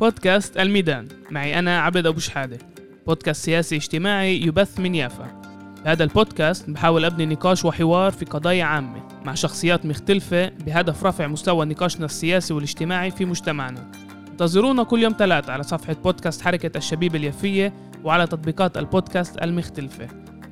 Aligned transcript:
بودكاست 0.00 0.56
الميدان. 0.56 1.08
معي 1.30 1.58
أنا 1.58 1.80
عبد 1.80 2.06
أبو 2.06 2.20
شحادة. 2.20 2.58
بودكاست 3.06 3.44
سياسي 3.44 3.76
اجتماعي 3.76 4.42
يبث 4.42 4.80
من 4.80 4.94
يافا. 4.94 5.42
بهذا 5.84 6.04
البودكاست 6.04 6.70
بحاول 6.70 7.04
أبني 7.04 7.26
نقاش 7.26 7.64
وحوار 7.64 8.12
في 8.12 8.24
قضايا 8.24 8.64
عامة 8.64 9.02
مع 9.24 9.34
شخصيات 9.34 9.86
مختلفة 9.86 10.48
بهدف 10.48 11.04
رفع 11.04 11.26
مستوى 11.26 11.66
نقاشنا 11.66 12.06
السياسي 12.06 12.54
والاجتماعي 12.54 13.10
في 13.10 13.24
مجتمعنا. 13.24 13.90
انتظرونا 14.30 14.82
كل 14.82 15.02
يوم 15.02 15.14
ثلاث 15.18 15.50
على 15.50 15.62
صفحة 15.62 15.96
بودكاست 16.04 16.42
حركة 16.42 16.78
الشبيبة 16.78 17.18
اليفية 17.18 17.72
وعلى 18.04 18.26
تطبيقات 18.26 18.78
البودكاست 18.78 19.42
المختلفة. 19.42 20.08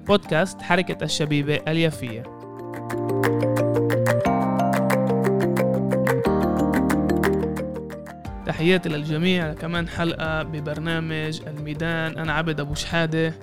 بودكاست 0.07 0.63
حركة 0.63 1.05
الشبيبة 1.05 1.61
اليفية 1.69 2.23
تحياتي 8.57 8.89
للجميع. 8.89 9.53
كمان 9.55 9.89
حلقة 9.89 10.43
ببرنامج 10.43 11.41
الميدان. 11.47 12.19
أنا 12.19 12.33
عبد 12.33 12.61
أبو 12.61 12.75
شحادة. 12.75 13.35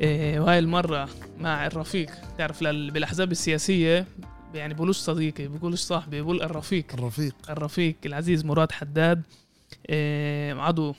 إيه 0.00 0.40
وهاي 0.40 0.58
المرة 0.58 1.08
مع 1.38 1.66
الرفيق. 1.66 2.10
تعرف 2.38 2.64
بالأحزاب 2.64 3.32
السياسية 3.32 4.06
يعني 4.54 4.74
بقولوش 4.74 4.96
صديقي 4.96 5.48
بقولوش 5.48 5.80
صاحبي 5.80 6.22
بقول 6.22 6.42
الرفيق. 6.42 6.84
الرفيق. 6.94 7.34
الرفيق 7.50 7.96
العزيز 8.06 8.44
مراد 8.44 8.72
حداد. 8.72 9.22
إيه 9.88 10.54
عضو 10.54 10.94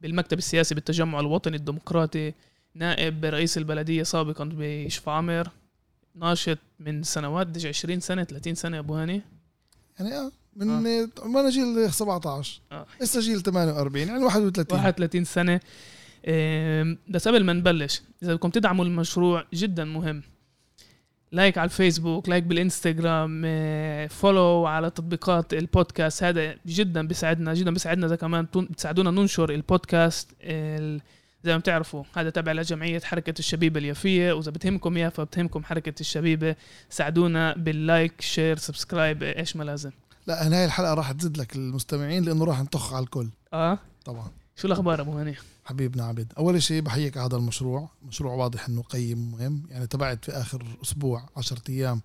بالمكتب 0.00 0.38
السياسي 0.38 0.74
بالتجمع 0.74 1.20
الوطني 1.20 1.56
الديمقراطي 1.56 2.32
نائب 2.74 3.24
رئيس 3.24 3.58
البلدية 3.58 4.02
سابقا 4.02 4.50
بشفا 4.52 5.12
عمر. 5.12 5.48
ناشط 6.14 6.58
من 6.80 7.02
سنوات 7.02 7.46
دج 7.46 7.66
20 7.66 8.00
سنة 8.00 8.24
30 8.24 8.54
سنة 8.54 8.76
يا 8.76 8.80
أبو 8.80 8.94
هاني. 8.94 9.22
يعني 9.98 10.14
آه 10.14 10.32
من 10.56 10.70
آه. 10.70 11.08
أنا 11.24 11.50
جيل 11.50 11.92
17 11.92 12.60
آه. 12.72 12.86
هسه 13.02 13.20
جيل 13.20 13.42
48 13.42 14.08
يعني 14.08 14.24
31 14.24 14.78
31 14.78 15.24
سنة. 15.24 15.60
بس 17.08 17.28
قبل 17.28 17.44
ما 17.44 17.52
نبلش 17.52 18.02
إذا 18.22 18.34
بدكم 18.34 18.50
تدعموا 18.50 18.84
المشروع 18.84 19.44
جدا 19.54 19.84
مهم. 19.84 20.22
like 21.32 21.58
على 21.58 21.64
الفيسبوك 21.64 22.28
like 22.28 22.44
بالإنستغرام 22.44 23.42
follow 24.08 24.66
على 24.66 24.90
تطبيقات 24.90 25.54
البودكاست. 25.54 26.22
هذا 26.22 26.56
جدا 26.66 27.06
بيساعدنا 27.06 27.54
جدا 27.54 27.70
بيساعدنا 27.70 28.06
إذا 28.06 28.16
كمان 28.16 28.46
بتساعدونا 28.54 29.10
ننشر 29.10 29.50
البودكاست 29.50 30.30
زي 31.44 31.52
ما 31.52 31.56
بتعرفوا 31.56 32.04
هذا 32.16 32.30
تابع 32.30 32.52
لجمعية 32.52 33.00
حركة 33.00 33.34
الشبيبة 33.38 33.80
اليافية. 33.80 34.32
وإذا 34.32 34.50
بتهمكم 34.50 34.96
يافا 34.96 35.24
بتهمكم 35.24 35.64
حركة 35.64 36.00
الشبيبة 36.00 36.56
ساعدونا 36.90 37.54
بال 37.56 37.77
like 37.77 38.20
share 38.20 38.56
subscribe 38.56 39.22
إيش 39.22 39.56
ما 39.56 39.64
لازم. 39.64 39.90
لا 40.26 40.46
أنا 40.46 40.56
هاي 40.56 40.64
الحلقة 40.64 40.94
راح 40.94 41.12
تزيد 41.12 41.38
لك 41.38 41.56
المستمعين 41.56 42.24
لأنه 42.24 42.44
راح 42.44 42.60
نطخ 42.60 42.92
على 42.92 43.04
الكل. 43.04 43.30
آه. 43.52 43.78
طبعا. 44.04 44.30
شو 44.56 44.66
الأخبار 44.66 45.00
أبو 45.00 45.12
هاني؟ 45.12 45.36
حبيبنا 45.64 46.04
عبد 46.04 46.32
أول 46.38 46.62
شيء 46.62 46.82
بحييك 46.82 47.16
على 47.16 47.26
هذا 47.26 47.36
المشروع. 47.36 47.88
مشروع 48.02 48.34
واضح 48.34 48.68
أنه 48.68 48.82
قيم 48.82 49.32
مهم. 49.32 49.62
يعني 49.70 49.86
تبعت 49.86 50.24
في 50.24 50.32
آخر 50.32 50.78
أسبوع 50.82 51.28
عشرة 51.36 51.62
أيام 51.68 52.00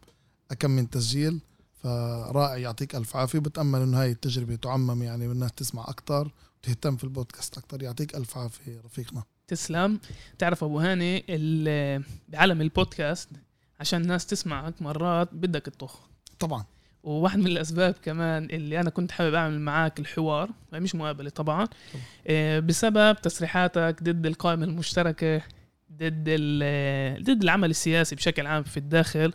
أكم 0.52 0.72
من 0.72 0.90
تسجيل 0.90 1.40
فرائع 1.84 2.58
يعطيك 2.58 2.96
ألف 2.96 3.16
عافية. 3.16 3.40
بتأمل 3.40 3.82
أنه 3.82 4.02
هاي 4.02 4.12
التجربة 4.12 4.56
تعمم 4.56 5.04
يعني 5.04 5.28
والناس 5.28 5.52
تسمع 5.52 5.86
أكتر 5.88 6.32
وتهتم 6.60 6.98
في 6.98 7.04
البودكاست 7.04 7.58
أكتر. 7.58 7.84
يعطيك 7.84 8.16
ألف 8.16 8.38
عافية 8.38 8.82
رفيقنا. 8.86 9.24
تسلم. 9.48 10.00
تعرف 10.40 10.64
أبو 10.64 10.80
هاني 10.80 11.20
بعالم 12.30 12.62
البودكاست 12.62 13.30
عشان 13.80 14.02
الناس 14.02 14.26
تسمعك 14.26 14.82
مرات 14.82 15.30
بدك 15.34 15.62
تطخ. 15.62 16.00
طبعا. 16.40 16.66
وواحد 17.06 17.40
من 17.40 17.48
الأسباب 17.48 17.96
كمان 18.04 18.46
اللي 18.52 18.80
أنا 18.80 18.90
كنت 18.90 19.12
حابب 19.12 19.34
أعمل 19.34 19.60
معاك 19.60 20.00
الحوار 20.00 20.50
مش 20.74 20.96
مقابلة 20.96 21.30
طبعا. 21.30 21.68
آه، 22.28 22.60
بسبب 22.60 23.16
تصريحاتك 23.22 24.04
ضد 24.04 24.26
القائمة 24.26 24.66
المشتركة 24.66 25.42
ضد 25.94 26.30
ضد 27.24 27.44
العمل 27.44 27.70
السياسي 27.70 28.16
بشكل 28.16 28.48
عام 28.48 28.64
في 28.64 28.78
الداخل 28.78 29.34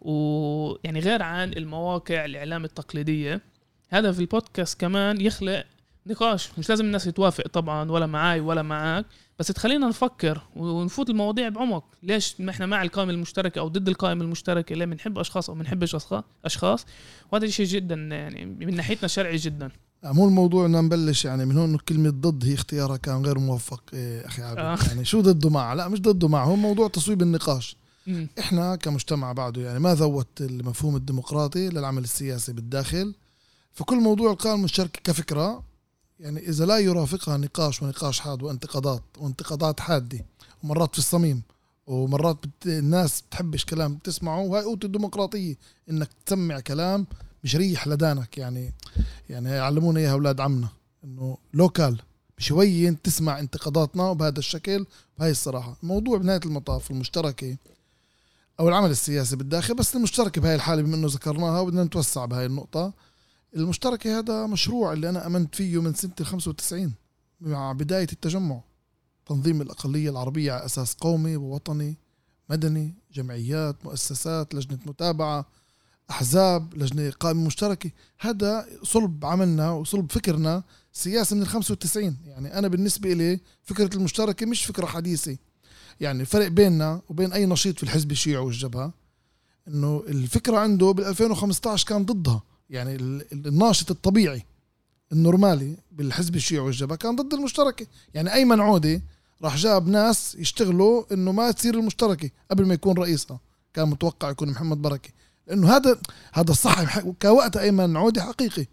ويعني 0.00 1.00
غير 1.00 1.22
عن 1.22 1.52
المواقع 1.52 2.24
الإعلام 2.24 2.64
التقليدية 2.64 3.40
هذا 3.88 4.12
في 4.12 4.20
البودكاست 4.20 4.80
كمان 4.80 5.20
يخلق 5.20 5.64
نقاش 6.06 6.58
مش 6.58 6.68
لازم 6.68 6.84
الناس 6.84 7.04
تتوافق 7.04 7.48
طبعا 7.48 7.90
ولا 7.90 8.06
معاي 8.06 8.40
ولا 8.40 8.62
معاك 8.62 9.04
بس 9.38 9.46
تخلينا 9.46 9.88
نفكر 9.88 10.42
ونفوت 10.56 11.10
المواضيع 11.10 11.48
بعمق. 11.48 11.84
ليش 12.02 12.40
ما 12.40 12.50
إحنا 12.50 12.66
مع 12.66 12.82
القائمة 12.82 13.12
المشتركة 13.12 13.58
أو 13.58 13.68
ضد 13.68 13.88
القائمة 13.88 14.24
المشتركة 14.24 14.74
ليه 14.74 14.84
بنحب 14.84 15.18
أشخاص 15.18 15.50
أو 15.50 15.56
بنحبش 15.56 15.96
أشخاص؟ 16.44 16.86
وهذا 17.32 17.46
شيء 17.46 17.66
جدا 17.66 17.94
يعني 17.94 18.44
من 18.44 18.76
ناحيتنا 18.76 19.08
شرعي 19.08 19.36
جدا. 19.36 19.70
مو 20.04 20.28
الموضوع 20.28 20.66
ان 20.66 20.84
نبلش 20.84 21.24
يعني 21.24 21.44
من 21.44 21.56
هون 21.58 21.76
كلمة 21.76 22.10
ضد 22.10 22.44
هي 22.44 22.54
اختيارها 22.54 22.96
كان 22.96 23.26
غير 23.26 23.38
موفق 23.38 23.82
إيه 23.92 24.26
أخي 24.26 24.42
عبد. 24.42 24.58
آه. 24.58 24.78
يعني 24.88 25.04
شو 25.04 25.20
ضده 25.20 25.50
مع؟ 25.50 25.74
لا 25.74 25.88
مش 25.88 26.00
ضده 26.00 26.28
مع 26.28 26.44
هو 26.44 26.56
موضوع 26.56 26.88
تصويب 26.88 27.22
النقاش. 27.22 27.76
م. 28.06 28.26
إحنا 28.38 28.76
كمجتمع 28.76 29.32
بعده 29.32 29.62
يعني 29.62 29.78
ما 29.78 29.94
ذوت 29.94 30.40
المفهوم 30.40 30.96
الديمقراطي 30.96 31.68
للعمل 31.68 32.04
السياسي 32.04 32.52
بالداخل. 32.52 33.14
فكل 33.72 33.96
موضوع 33.96 34.32
القائمة 34.32 34.58
المشتركة 34.58 35.00
كفكرة 35.04 35.62
يعني 36.20 36.48
إذا 36.48 36.66
لا 36.66 36.78
يرافقها 36.78 37.36
نقاش 37.36 37.82
ونقاش 37.82 38.20
حاد 38.20 38.42
وانتقادات 38.42 39.02
وانتقادات 39.18 39.80
حادة 39.80 40.24
ومرات 40.62 40.92
في 40.92 40.98
الصميم 40.98 41.42
ومرات 41.86 42.46
بت... 42.46 42.66
الناس 42.66 43.20
بتحبش 43.20 43.64
كلام 43.64 43.94
بتسمعه 43.94 44.40
وهي 44.40 44.62
قوة 44.62 44.78
الديمقراطية. 44.84 45.56
إنك 45.90 46.10
تسمع 46.26 46.60
كلام 46.60 47.06
مش 47.44 47.56
ريح 47.56 47.88
لدانك 47.88 48.38
يعني 48.38 48.74
يعني 49.28 49.58
علمونا 49.58 50.00
إياها 50.00 50.12
أولاد 50.12 50.40
عمنا 50.40 50.68
إنه 51.04 51.38
لوكال 51.54 52.02
بشوية 52.38 52.90
تسمع 52.90 53.38
انتقاداتنا 53.38 54.02
وبهذا 54.02 54.38
الشكل 54.38 54.86
بهاي 55.18 55.30
الصراحة. 55.30 55.76
الموضوع 55.82 56.18
بنهاية 56.18 56.40
المطاف 56.46 56.90
المشتركة 56.90 57.56
أو 58.60 58.68
العمل 58.68 58.90
السياسي 58.90 59.36
بالداخل 59.36 59.74
بس 59.74 59.96
المشتركة 59.96 60.40
بهاي 60.40 60.54
الحالة 60.54 60.82
بما 60.82 60.96
إنه 60.96 61.06
ذكرناها 61.06 61.60
وبدنا 61.60 61.84
نتوسع 61.84 62.24
بهاي 62.24 62.46
النقطة. 62.46 62.92
المشتركة 63.56 64.18
هذا 64.18 64.46
مشروع 64.46 64.92
اللي 64.92 65.08
أنا 65.08 65.26
أمنت 65.26 65.54
فيه 65.54 65.82
من 65.82 65.94
سنة 65.94 66.12
ال 66.20 66.26
95 66.26 66.92
مع 67.40 67.72
بداية 67.72 68.06
التجمع. 68.12 68.60
تنظيم 69.26 69.62
الأقلية 69.62 70.10
العربية 70.10 70.52
على 70.52 70.64
أساس 70.64 70.94
قومي 70.94 71.36
ووطني 71.36 71.98
مدني 72.50 72.94
جمعيات 73.12 73.84
مؤسسات 73.84 74.54
لجنة 74.54 74.78
متابعة 74.86 75.46
أحزاب 76.10 76.74
لجنة 76.74 77.10
قائمة 77.10 77.46
مشتركة. 77.46 77.90
هذا 78.20 78.66
صلب 78.82 79.24
عملنا 79.24 79.70
وصلب 79.70 80.12
فكرنا 80.12 80.62
سياسة 80.92 81.36
من 81.36 81.42
ال 81.42 81.48
95 81.48 82.16
يعني 82.26 82.58
أنا 82.58 82.68
بالنسبة 82.68 83.12
لي 83.12 83.40
فكرة 83.62 83.96
المشتركة 83.96 84.46
مش 84.46 84.64
فكرة 84.64 84.86
حديثة. 84.86 85.36
يعني 86.00 86.20
الفرق 86.20 86.48
بيننا 86.48 87.02
وبين 87.08 87.32
أي 87.32 87.46
نشيط 87.46 87.76
في 87.76 87.82
الحزب 87.82 88.10
الشيعي 88.10 88.36
والجبهة 88.36 88.92
إنه 89.68 90.04
الفكرة 90.08 90.58
عنده 90.58 90.90
بال 90.90 91.04
2015 91.04 91.86
كان 91.86 92.04
ضدها. 92.04 92.42
يعني 92.74 92.96
الناشط 93.32 93.90
الطبيعي 93.90 94.44
النورمالي 95.12 95.76
بالحزب 95.92 96.36
الشيعي 96.36 96.60
والجبهة 96.60 96.96
كان 96.96 97.16
ضد 97.16 97.34
المشتركة. 97.34 97.86
يعني 98.14 98.34
أيمن 98.34 98.60
عودي 98.60 99.02
راح 99.42 99.56
جاب 99.56 99.88
ناس 99.88 100.34
يشتغلوا 100.34 101.04
إنه 101.12 101.32
ما 101.32 101.50
تصير 101.50 101.74
المشتركة 101.74 102.30
قبل 102.50 102.66
ما 102.66 102.74
يكون 102.74 102.98
رئيسها. 102.98 103.40
كان 103.74 103.88
متوقع 103.88 104.30
يكون 104.30 104.50
محمد 104.50 104.82
بركة. 104.82 105.10
لأنه 105.46 105.76
هذا 105.76 106.00
هذا 106.32 106.50
الصح. 106.50 107.00
كوقت 107.00 107.56
ايمن 107.56 107.96
عودي 107.96 108.20
حقيقي. 108.20 108.66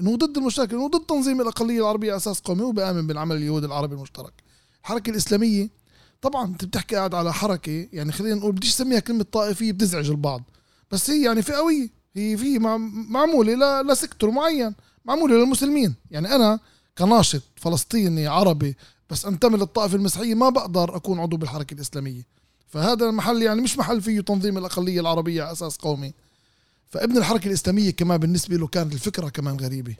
إنه 0.00 0.16
ضد 0.16 0.36
المشتركة. 0.36 0.74
إنه 0.74 0.88
ضد 0.88 1.06
تنظيم 1.06 1.40
الأقلية 1.40 1.80
العربية 1.80 2.16
أساس 2.16 2.40
قومي. 2.40 2.62
وبآمن 2.62 3.06
بالعمل 3.06 3.36
اليهودي 3.36 3.66
العربي 3.66 3.94
المشترك. 3.94 4.32
الحركة 4.80 5.10
الإسلامية 5.10 5.68
طبعا 6.22 6.46
أنت 6.46 6.64
بتحكي 6.64 6.96
قاعد 6.96 7.14
على 7.14 7.32
حركة. 7.32 7.88
يعني 7.92 8.12
خلينا 8.12 8.34
نقول 8.34 8.52
بديش 8.52 8.74
تسميها 8.74 9.00
كلمة 9.00 9.26
طائفية 9.32 9.72
بتزعج 9.72 10.10
البعض. 10.10 10.42
بس 10.90 11.10
هي 11.10 11.24
يعني 11.24 11.42
فئوية. 11.42 12.03
هي 12.14 12.36
في 12.36 12.58
معمولة 13.08 13.82
لسكتور 13.82 14.30
معين 14.30 14.74
معمولة 15.04 15.34
للمسلمين. 15.34 15.94
يعني 16.10 16.34
أنا 16.34 16.60
كناشط 16.98 17.42
فلسطيني 17.56 18.26
عربي 18.26 18.76
بس 19.10 19.26
أنتمي 19.26 19.58
للطائفة 19.58 19.96
المسيحية 19.96 20.34
ما 20.34 20.48
بقدر 20.48 20.96
أكون 20.96 21.20
عضو 21.20 21.36
بالحركة 21.36 21.74
الإسلامية. 21.74 22.26
فهذا 22.68 23.06
المحل 23.06 23.42
يعني 23.42 23.60
مش 23.60 23.78
محل 23.78 24.02
فيه 24.02 24.20
تنظيم 24.20 24.58
الأقلية 24.58 25.00
العربية 25.00 25.42
على 25.42 25.52
أساس 25.52 25.76
قومي. 25.76 26.12
فابن 26.88 27.16
الحركة 27.16 27.48
الإسلامية 27.48 27.90
كمان 27.90 28.18
بالنسبة 28.18 28.56
له 28.56 28.66
كانت 28.66 28.92
الفكرة 28.92 29.28
كمان 29.28 29.56
غريبة. 29.56 29.96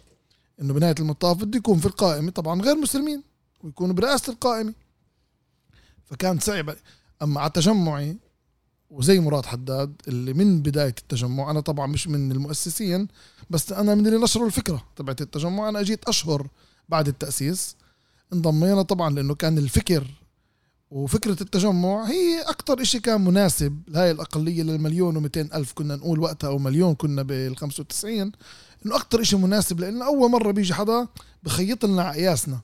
إنه 0.61 0.75
بنهاية 0.75 0.95
المطاف 1.01 1.37
بده 1.37 1.59
يكون 1.59 1.79
في 1.79 1.87
القائمة 1.87 2.31
طبعا 2.31 2.63
غير 2.63 2.77
مسلمين 2.77 3.23
ويكونوا 3.63 3.95
برئاسة 3.95 4.33
القائمة. 4.33 4.75
فكان 6.05 6.39
صعب 6.39 6.75
أما 7.23 7.41
على 7.41 7.51
تجمعي 7.51 8.17
وزي 8.91 9.21
مراد 9.21 9.47
حداد 9.47 9.95
اللي 10.09 10.33
من 10.33 10.63
بداية 10.63 10.95
التجمع 10.99 11.51
أنا 11.51 11.61
طبعا 11.61 11.87
مش 11.87 12.09
من 12.09 12.33
المؤسسين 12.33 13.09
بس 13.51 13.73
أنا 13.73 13.95
من 13.95 14.07
اللي 14.07 14.19
نشروا 14.19 14.47
الفكرة 14.47 14.85
تبعت 14.97 15.21
التجمع. 15.21 15.69
أنا 15.69 15.81
أجيت 15.81 16.09
أشهر 16.09 16.49
بعد 16.89 17.09
التأسيس. 17.09 17.77
انضمينا 18.33 18.83
طبعا 18.83 19.11
لأنه 19.11 19.35
كان 19.35 19.59
الفكر 19.59 20.07
وفكرة 20.91 21.43
التجمع 21.43 22.05
هي 22.05 22.41
أكتر 22.41 22.83
إشي 22.83 23.01
كان 23.01 23.25
مناسب. 23.25 23.83
لهاي 23.89 24.11
الأقلية 24.11 24.63
للمليون 24.63 25.17
ومئتين 25.17 25.49
ألف 25.55 25.73
كنا 25.73 25.97
نقول 25.97 26.21
وقتها 26.21 26.49
أو 26.49 26.59
مليون 26.59 26.95
كنا 26.95 27.23
بال 27.23 27.57
95 27.57 28.33
إنه 28.87 28.97
أكثر 28.97 29.23
شيء 29.23 29.39
مناسب. 29.39 29.81
لنا 29.81 30.07
أول 30.07 30.31
مرة 30.31 30.51
بيجي 30.51 30.75
حدا 30.75 31.09
بخيط 31.43 31.85
لنا 31.85 32.03
على 32.03 32.17
قياسنا. 32.17 32.61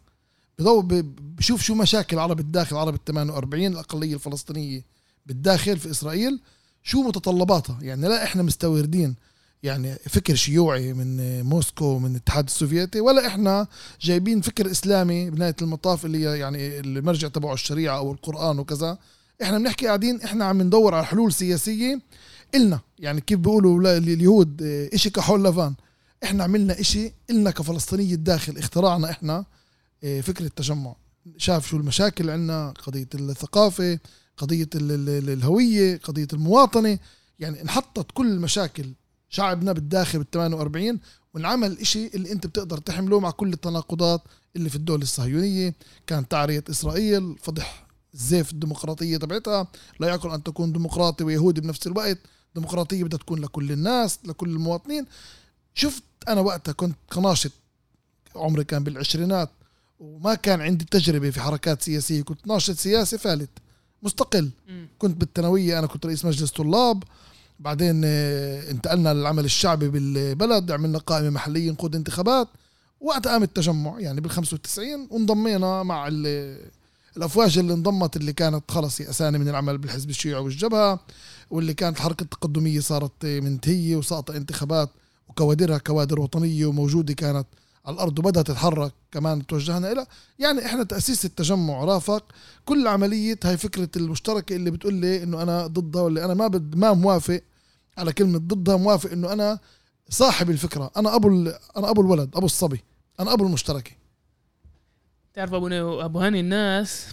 بضو 0.59 0.83
بشوف 1.21 1.63
شو 1.63 1.75
مشاكل 1.75 2.17
العرب 2.17 2.41
الداخل 2.41 2.77
العرب 2.77 2.95
ال 2.95 3.05
48 3.05 3.67
الأقلية 3.67 4.15
الفلسطينية. 4.15 5.00
بالداخل 5.27 5.79
في 5.79 5.91
إسرائيل 5.91 6.41
شو 6.83 7.03
متطلباتها؟ 7.03 7.79
يعني 7.83 8.09
لا 8.09 8.25
إحنا 8.25 8.43
مستوردين 8.43 9.17
يعني 9.63 9.95
فكر 9.95 10.35
شيوعي 10.35 10.93
من 10.93 11.43
موسكو 11.43 11.99
من 11.99 12.11
الاتحاد 12.11 12.45
السوفيتي 12.47 13.01
ولا 13.01 13.27
إحنا 13.27 13.67
جايبين 14.01 14.41
فكر 14.41 14.71
إسلامي 14.71 15.31
بنهاية 15.31 15.57
المطاف 15.63 16.05
اللي 16.05 16.23
يعني 16.23 16.81
المرجع 16.81 17.29
تبعه 17.29 17.55
الشريعة 17.55 17.97
أو 17.97 18.13
القرآن 18.13 18.59
وكذا. 18.59 18.99
إحنا 19.43 19.59
بنحكي 19.59 19.87
قاعدين 19.87 20.21
إحنا 20.21 20.45
عم 20.45 20.63
ندور 20.63 20.95
على 20.95 21.07
حلول 21.07 21.33
سياسية 21.33 22.01
إلنا 22.55 22.81
يعني 22.99 23.21
كيف 23.21 23.39
بيقولوا 23.39 23.97
اليهود 23.99 24.63
إشي 24.95 25.11
كحول 25.11 25.45
لفان 25.45 25.75
إحنا 26.25 26.45
عملنا 26.45 26.81
إشي 26.81 27.13
إلنا 27.31 27.51
كفلسطينية 27.51 28.15
الداخل 28.15 28.59
اختراعنا 28.59 29.11
إحنا 29.11 29.45
إيه، 30.03 30.21
فكرة 30.21 30.47
التجمع. 30.47 30.95
شاف 31.37 31.69
شو 31.69 31.77
المشاكل 31.77 32.31
عندنا 32.31 32.75
قضية 32.87 33.09
الثقافة 33.15 33.99
قضية 34.41 34.69
الهوية 34.75 35.99
قضية 35.99 36.29
المواطنة. 36.33 36.99
يعني 37.39 37.63
انحطت 37.63 38.07
كل 38.15 38.33
المشاكل 38.33 38.93
شعبنا 39.29 39.73
بالداخل 39.73 40.19
بال 40.19 40.31
48 40.31 41.01
وانعمل 41.35 41.79
إشي 41.79 42.07
اللي 42.07 42.33
أنت 42.33 42.47
بتقدر 42.47 42.79
تحمله 42.79 43.21
مع 43.21 43.31
كل 43.31 43.53
التناقضات 43.53 44.23
اللي 44.57 44.71
في 44.71 44.77
الدولة 44.77 45.03
الصهيونية. 45.03 45.75
كان 46.07 46.29
تعرية 46.29 46.65
إسرائيل 46.71 47.37
فضح 47.43 47.87
زيف 48.15 48.53
الديمقراطية 48.53 49.17
تبعتها. 49.17 49.67
لا 50.01 50.09
يعقل 50.09 50.31
أن 50.31 50.43
تكون 50.43 50.73
ديمقراطي 50.73 51.25
ويهودي 51.25 51.61
بنفس 51.61 51.87
الوقت. 51.87 52.19
ديمقراطية 52.55 53.05
بدها 53.05 53.19
تكون 53.19 53.41
لكل 53.41 53.73
الناس 53.73 54.19
لكل 54.25 54.49
المواطنين. 54.51 55.07
شفت 55.75 56.03
أنا 56.29 56.41
وقتها 56.41 56.73
كنت 56.73 56.97
كناشط 57.13 57.53
عمري 58.37 58.65
كان 58.65 58.85
بالعشرينات 58.85 59.51
وما 60.01 60.35
كان 60.35 60.61
عندي 60.61 60.85
تجربة 60.85 61.31
في 61.31 61.41
حركات 61.41 61.83
سياسية. 61.83 62.23
كنت 62.23 62.47
ناشط 62.47 62.75
سياسي 62.77 63.19
فالت. 63.19 63.51
مستقل. 64.03 64.51
كنت 64.99 65.17
بالثانوية 65.21 65.79
أنا 65.79 65.87
كنت 65.87 66.07
رئيس 66.07 66.25
مجلس 66.25 66.51
طلاب. 66.51 67.03
بعدين 67.61 68.03
آه، 68.05 68.71
انتقلنا 68.71 69.15
للعمل 69.15 69.45
الشعبي 69.45 69.89
بالبلد 69.89 70.71
عملنا 70.71 70.99
قائمة 70.99 71.31
محلية 71.31 71.71
نقود 71.71 71.97
انتخابات. 71.97 72.49
وقت 73.01 73.29
قام 73.29 73.43
التجمع 73.43 74.01
يعني 74.01 74.21
بال 74.21 74.31
95 74.31 75.09
وانضمينا 75.11 75.83
مع 75.83 76.09
الأفواج 77.17 77.59
اللي 77.59 77.73
انضمت 77.73 78.17
اللي 78.17 78.33
كانت 78.33 78.71
خلص 78.71 79.01
يأساني 79.01 79.39
من 79.39 79.49
العمل 79.49 79.79
بالحزب 79.79 80.11
الشيوعي 80.11 80.45
والجبهة 80.45 81.01
واللي 81.51 81.75
كانت 81.75 81.97
الحركة 81.97 82.23
التقدمية 82.23 82.81
صارت 82.81 83.27
منتهية 83.27 83.97
وساقطة 83.97 84.37
انتخابات 84.37 84.91
وكوادرها 85.29 85.79
كوادر 85.79 86.21
وطنية 86.21 86.67
وموجودة 86.67 87.15
كانت 87.15 87.47
الأرض 87.89 88.19
وبدها 88.19 88.43
تتحرك 88.43 88.93
كمان 89.13 89.47
توجهنا 89.47 89.93
إلى 89.93 90.07
يعني 90.39 90.67
إحنا 90.67 90.85
تأسيس 90.85 91.25
التجمع 91.25 91.85
رافق. 91.85 92.33
كل 92.65 92.87
عملية 92.87 93.39
هاي 93.45 93.57
فكرة 93.57 93.89
المشتركة 93.97 94.57
اللي 94.57 94.71
بتقول 94.71 94.95
لي 94.95 95.23
إنه 95.23 95.43
أنا 95.43 95.67
ضدها 95.67 96.03
واللي 96.03 96.25
أنا 96.25 96.35
ما 96.35 96.47
بد 96.47 96.77
ما 96.77 96.93
موافق 96.93 97.41
على 97.99 98.13
كلمة 98.13 98.39
ضدها 98.39 98.77
موافق 98.77 99.11
إنه 99.11 99.33
أنا 99.33 99.59
صاحب 100.09 100.51
الفكرة. 100.51 100.91
أنا 100.97 101.17
أبو 101.17 101.29
أنا 101.77 101.91
أبو 101.91 102.01
الولد 102.01 102.37
أبو 102.37 102.47
الصبي 102.47 102.85
أنا 103.21 103.33
أبو 103.33 103.47
المشتركة. 103.47 103.91
تعرف 105.35 105.55
أبو 105.55 105.69
أبو 106.01 106.21
هاني 106.21 106.41
الناس 106.41 107.07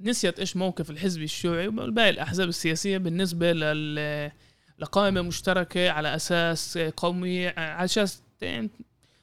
نسيت 0.00 0.38
إيش 0.38 0.56
موقف 0.56 0.90
الحزب 0.90 1.22
الشيوعي 1.22 1.68
وباقي 1.68 2.10
الأحزاب 2.10 2.48
السياسية 2.48 2.98
بالنسبة 2.98 3.52
لل 3.52 4.30
لقائمة 4.78 5.22
مشتركة 5.22 5.90
على 5.90 6.14
أساس 6.16 6.78
قومي 6.78 7.48
على 7.48 7.84
أساس 7.84 8.22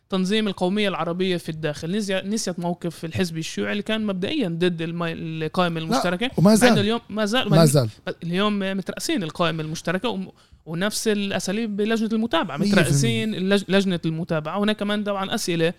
تنظيم 0.09 0.47
القومية 0.47 0.89
العربية 0.89 1.37
في 1.37 1.49
الداخل. 1.49 1.97
نسيت 2.25 2.59
موقف 2.59 3.05
الحزب 3.05 3.37
الشيوعي 3.37 3.71
اللي 3.71 3.83
كان 3.83 4.05
مبدئيا 4.05 4.49
ضد 4.49 4.77
القائمة 4.81 5.79
المشتركة. 5.79 6.31
وما 6.37 6.55
زال. 6.55 6.79
اليوم 6.79 6.99
ما 7.09 7.25
زال. 7.25 7.49
ما 7.49 7.65
زال. 7.65 7.89
اليوم 8.23 8.59
مترأسين 8.59 9.23
القائمة 9.23 9.63
المشتركة 9.63 10.31
ونفس 10.65 11.07
الأساليب 11.07 11.77
بلجنة 11.77 12.09
المتابعة 12.13 12.57
مترأسين 12.57 13.35
لجنة 13.49 13.99
المتابعة. 14.05 14.59
وهناك 14.59 14.77
كمان 14.77 15.03
طبعا 15.03 15.35
أسئلة. 15.35 15.73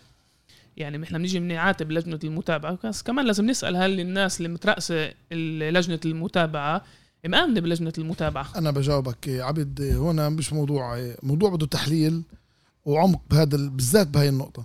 يعني 0.76 1.04
إحنا 1.04 1.18
بنيجي 1.18 1.40
بنعاتب 1.40 1.92
لجنة 1.92 2.20
المتابعة. 2.24 2.78
بس 2.84 3.02
كمان 3.02 3.26
لازم 3.26 3.50
نسأل 3.50 3.76
هل 3.76 4.00
الناس 4.00 4.38
اللي 4.38 4.48
مترأسة 4.48 5.12
لجنة 5.32 6.00
المتابعة 6.04 6.84
مآمنة 7.26 7.60
بلجنة 7.60 7.92
المتابعة؟ 7.98 8.48
أنا 8.56 8.70
بجاوبك 8.70 9.28
عبد 9.28 9.82
هنا 9.82 10.28
مش 10.28 10.52
موضوع 10.52 11.12
موضوع 11.22 11.50
بده 11.50 11.66
تحليل. 11.66 12.22
وعمق 12.88 13.20
بهذا 13.30 13.56
بالذات 13.56 14.06
بهاي 14.06 14.28
النقطة. 14.28 14.64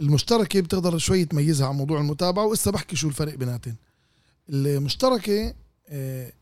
المشتركة 0.00 0.60
بتقدر 0.60 0.98
شوي 0.98 1.24
تميزها 1.24 1.68
عن 1.68 1.74
موضوع 1.74 2.00
المتابعة 2.00 2.46
وإسا 2.46 2.70
بحكي 2.70 2.96
شو 2.96 3.08
الفرق 3.08 3.34
بيناتهم 3.34 3.76
المشتركة 4.48 5.54
آه 5.88 6.32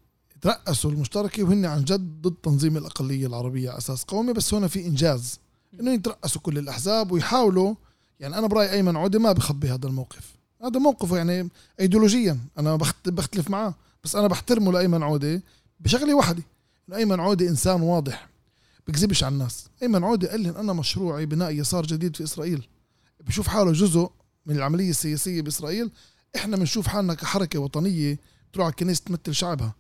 ترأسوا 0.41 0.91
المشتركة 0.91 1.43
وهن 1.43 1.65
عن 1.65 1.85
جد 1.85 2.23
ضد 2.23 2.35
تنظيم 2.43 2.77
الأقلية 2.77 3.27
العربية 3.27 3.71
على 3.71 3.79
أساس 3.79 4.05
قومي 4.05 4.33
بس 4.33 4.55
هنا 4.55 4.69
في 4.69 4.87
إنجاز. 4.87 5.39
إنه 5.81 5.93
يترأسوا 5.93 6.41
كل 6.41 6.59
الأحزاب 6.59 7.13
ويحاولوا 7.13 7.75
يعني 8.21 8.39
أنا 8.39 8.47
برأيي 8.47 8.71
ايمن 8.71 8.97
عودة 8.97 9.19
ما 9.19 9.33
بخبي 9.33 9.71
هذا 9.71 9.87
الموقف. 9.87 10.35
هذا 10.63 10.79
موقفه 10.79 11.17
يعني 11.17 11.49
ايديولوجيا 11.81 12.39
أنا 12.59 12.77
بختلف 13.07 13.51
معاه 13.51 13.75
بس 14.05 14.17
أنا 14.17 14.27
بحترمه 14.27 14.73
لايمن 14.73 15.03
عودة 15.03 15.43
بشغلة 15.81 16.15
واحدة 16.15 16.43
إنه 16.89 16.97
ايمن 16.97 17.21
عودة 17.21 17.49
إنسان 17.49 17.83
واضح 17.83 18.34
بكذبش 18.89 19.25
على 19.25 19.33
الناس. 19.33 19.69
ايمن 19.83 20.05
عوده 20.05 20.31
قال 20.31 20.43
لهم 20.43 20.57
أنا 20.57 20.73
مشروعي 20.73 21.27
بناء 21.27 21.51
يسار 21.51 21.87
جديد 21.87 22.17
في 22.17 22.25
إسرائيل. 22.25 22.69
بشوف 23.27 23.49
حاله 23.49 23.73
جزء 23.73 24.11
من 24.47 24.57
العملية 24.57 24.91
السياسية 24.91 25.43
بإسرائيل. 25.43 25.91
إحنا 26.37 26.57
بنشوف 26.57 26.87
حالنا 26.87 27.15
كحركة 27.15 27.59
وطنية 27.59 28.19
تروح 28.53 28.65
على 28.65 28.73
الكنيسة 28.73 29.03
تمثل 29.05 29.35
شعبها 29.35 29.75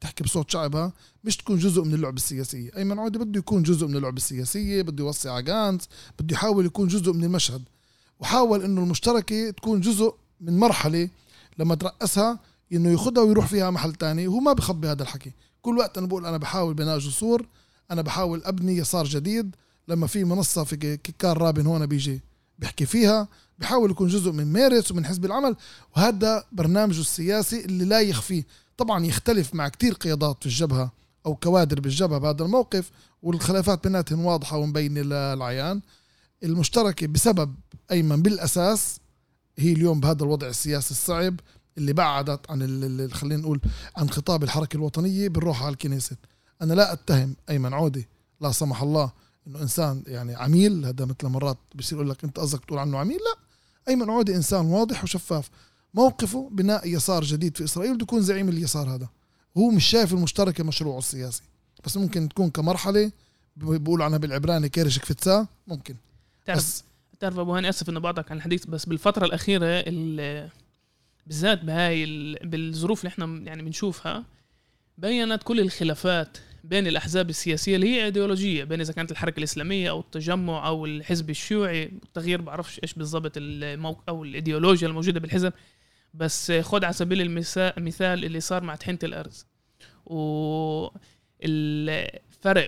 تحكي 0.00 0.24
بصوت 0.24 0.50
شعبها 0.50 0.92
مش 1.24 1.36
تكون 1.36 1.58
جزء 1.58 1.82
من 1.82 1.94
اللعبة 1.94 2.16
السياسية. 2.16 2.70
أيمن 2.76 2.98
عودة 2.98 3.18
بده 3.18 3.38
يكون 3.38 3.62
جزء 3.62 3.86
من 3.86 3.96
اللعبة 3.96 4.16
السياسية 4.16 4.82
بده 4.82 5.04
يوصي 5.04 5.28
على 5.28 5.42
جانس 5.42 5.88
بده 6.18 6.34
يحاول 6.34 6.66
يكون 6.66 6.88
جزء 6.88 7.12
من 7.12 7.24
المشهد. 7.24 7.62
وحاول 8.20 8.62
إنه 8.62 8.82
المشتركة 8.82 9.50
تكون 9.50 9.80
جزء 9.80 10.14
من 10.40 10.58
مرحلة 10.58 11.08
لما 11.58 11.74
ترأسها 11.74 12.40
إنه 12.72 12.90
ياخذها 12.90 13.22
ويروح 13.22 13.46
فيها 13.46 13.70
محل 13.70 13.92
تاني. 13.92 14.28
وهو 14.28 14.40
ما 14.40 14.52
بخبي 14.52 14.88
هذا 14.88 15.02
الحكي. 15.02 15.32
كل 15.62 15.78
وقت 15.78 15.98
أنا 15.98 16.06
بقول 16.06 16.26
أنا 16.26 16.36
بحاول 16.36 16.74
بناء 16.74 16.98
جسور 16.98 17.46
أنا 17.92 18.02
بحاول 18.02 18.42
أبني 18.44 18.76
يسار 18.76 19.04
جديد 19.04 19.56
لما 19.88 20.06
في 20.06 20.24
منصة 20.24 20.64
في 20.64 20.76
كيكار 20.76 21.38
رابن 21.38 21.66
هون 21.66 21.86
بيجي 21.86 22.20
بيحكي 22.58 22.86
فيها. 22.86 23.28
بحاول 23.58 23.90
يكون 23.90 24.08
جزء 24.08 24.32
من 24.32 24.52
مارس 24.52 24.90
ومن 24.92 25.06
حزب 25.06 25.24
العمل 25.24 25.56
وهذا 25.96 26.44
برنامجه 26.52 27.00
السياسي 27.00 27.64
اللي 27.64 27.84
لا 27.84 28.00
يخفيه 28.00 28.46
طبعا 28.76 29.06
يختلف 29.06 29.54
مع 29.54 29.68
كتير 29.68 29.92
قيادات 29.92 30.36
في 30.40 30.46
الجبهة 30.46 30.92
أو 31.26 31.34
كوادر 31.34 31.80
بالجبهة 31.80 32.18
بهذا 32.18 32.44
الموقف 32.44 32.90
والخلافات 33.22 33.84
بيناتهم 33.84 34.24
واضحة 34.24 34.56
ومبينة 34.56 35.00
للعيان 35.00 35.80
المشتركة 36.42 37.06
بسبب 37.06 37.54
أيمن 37.90 38.22
بالأساس 38.22 39.00
هي 39.58 39.72
اليوم 39.72 40.00
بهذا 40.00 40.22
الوضع 40.24 40.46
السياسي 40.48 40.90
الصعب 40.90 41.40
اللي 41.78 41.92
بعدت 41.92 42.50
عن 42.50 43.10
خلينا 43.12 43.42
نقول 43.42 43.60
عن 43.96 44.10
خطاب 44.10 44.42
الحركة 44.42 44.76
الوطنية 44.76 45.28
بنروح 45.28 45.62
على 45.62 45.72
الكنيسة. 45.72 46.16
أنا 46.62 46.74
لا 46.74 46.92
أتهم 46.92 47.36
أيمن 47.50 47.72
عودة 47.74 48.04
لا 48.40 48.52
سمح 48.52 48.82
الله 48.82 49.12
إنه 49.46 49.62
إنسان 49.62 50.02
يعني 50.06 50.34
عميل 50.34 50.84
هذا 50.86 51.04
مثل 51.04 51.26
مرات 51.26 51.58
بصير 51.74 51.98
يقول 51.98 52.10
لك 52.10 52.24
أنت 52.24 52.38
قصدك 52.38 52.64
تقول 52.64 52.78
عنه 52.78 52.98
عميل؟ 52.98 53.16
لا. 53.16 53.42
أيمن 53.88 54.10
عودة 54.10 54.36
إنسان 54.36 54.66
واضح 54.66 55.04
وشفاف. 55.04 55.50
موقفه 55.94 56.48
بناء 56.52 56.88
يسار 56.88 57.24
جديد 57.24 57.56
في 57.56 57.64
إسرائيل 57.64 57.94
بده 57.94 58.02
يكون 58.02 58.22
زعيم 58.22 58.48
اليسار 58.48 58.94
هذا. 58.94 59.08
هو 59.56 59.70
مش 59.70 59.84
شايف 59.84 60.12
المشتركه 60.12 60.64
مشروعه 60.64 60.98
السياسي. 60.98 61.42
بس 61.84 61.96
ممكن 61.96 62.28
تكون 62.28 62.50
كمرحلة 62.50 63.12
بيقولوا 63.56 64.04
عنها 64.04 64.18
بالعبراني 64.18 64.68
كيرش 64.68 64.98
كفتسا 64.98 65.46
ممكن. 65.66 65.96
تعرف 66.46 66.58
بس. 66.58 66.84
تعرف 67.20 67.38
أبو 67.38 67.54
هاني 67.54 67.68
آسف 67.68 67.88
إنه 67.88 68.00
بعدك 68.00 68.30
عن 68.30 68.36
الحديث 68.36 68.66
بس 68.66 68.84
بالفترة 68.84 69.24
الأخيرة 69.24 69.84
بالذات 71.26 71.64
بهاي 71.64 72.06
بالظروف 72.44 73.00
اللي 73.00 73.08
إحنا 73.08 73.26
يعني 73.26 73.62
بنشوفها 73.62 74.24
بينت 74.98 75.42
كل 75.42 75.60
الخلافات 75.60 76.38
بين 76.64 76.86
الأحزاب 76.86 77.30
السياسية 77.30 77.76
اللي 77.76 77.88
هي 77.88 78.04
إيديولوجية 78.04 78.64
بين 78.64 78.80
إذا 78.80 78.92
كانت 78.92 79.10
الحركة 79.10 79.38
الإسلامية 79.38 79.90
أو 79.90 80.00
التجمع 80.00 80.66
أو 80.66 80.86
الحزب 80.86 81.30
الشيوعي 81.30 81.84
التغيير 81.84 82.40
بعرفش 82.40 82.80
إيش 82.82 82.94
بالضبط 82.94 83.32
الموقع 83.36 84.02
أو 84.08 84.24
الإيديولوجيا 84.24 84.88
الموجودة 84.88 85.20
بالحزب 85.20 85.52
بس 86.14 86.52
خد 86.52 86.84
على 86.84 86.92
سبيل 86.92 87.20
المثال 87.78 88.24
اللي 88.24 88.40
صار 88.40 88.62
مع 88.62 88.74
طحينة 88.74 88.98
الأرز. 89.02 89.46
والفرق 90.06 91.48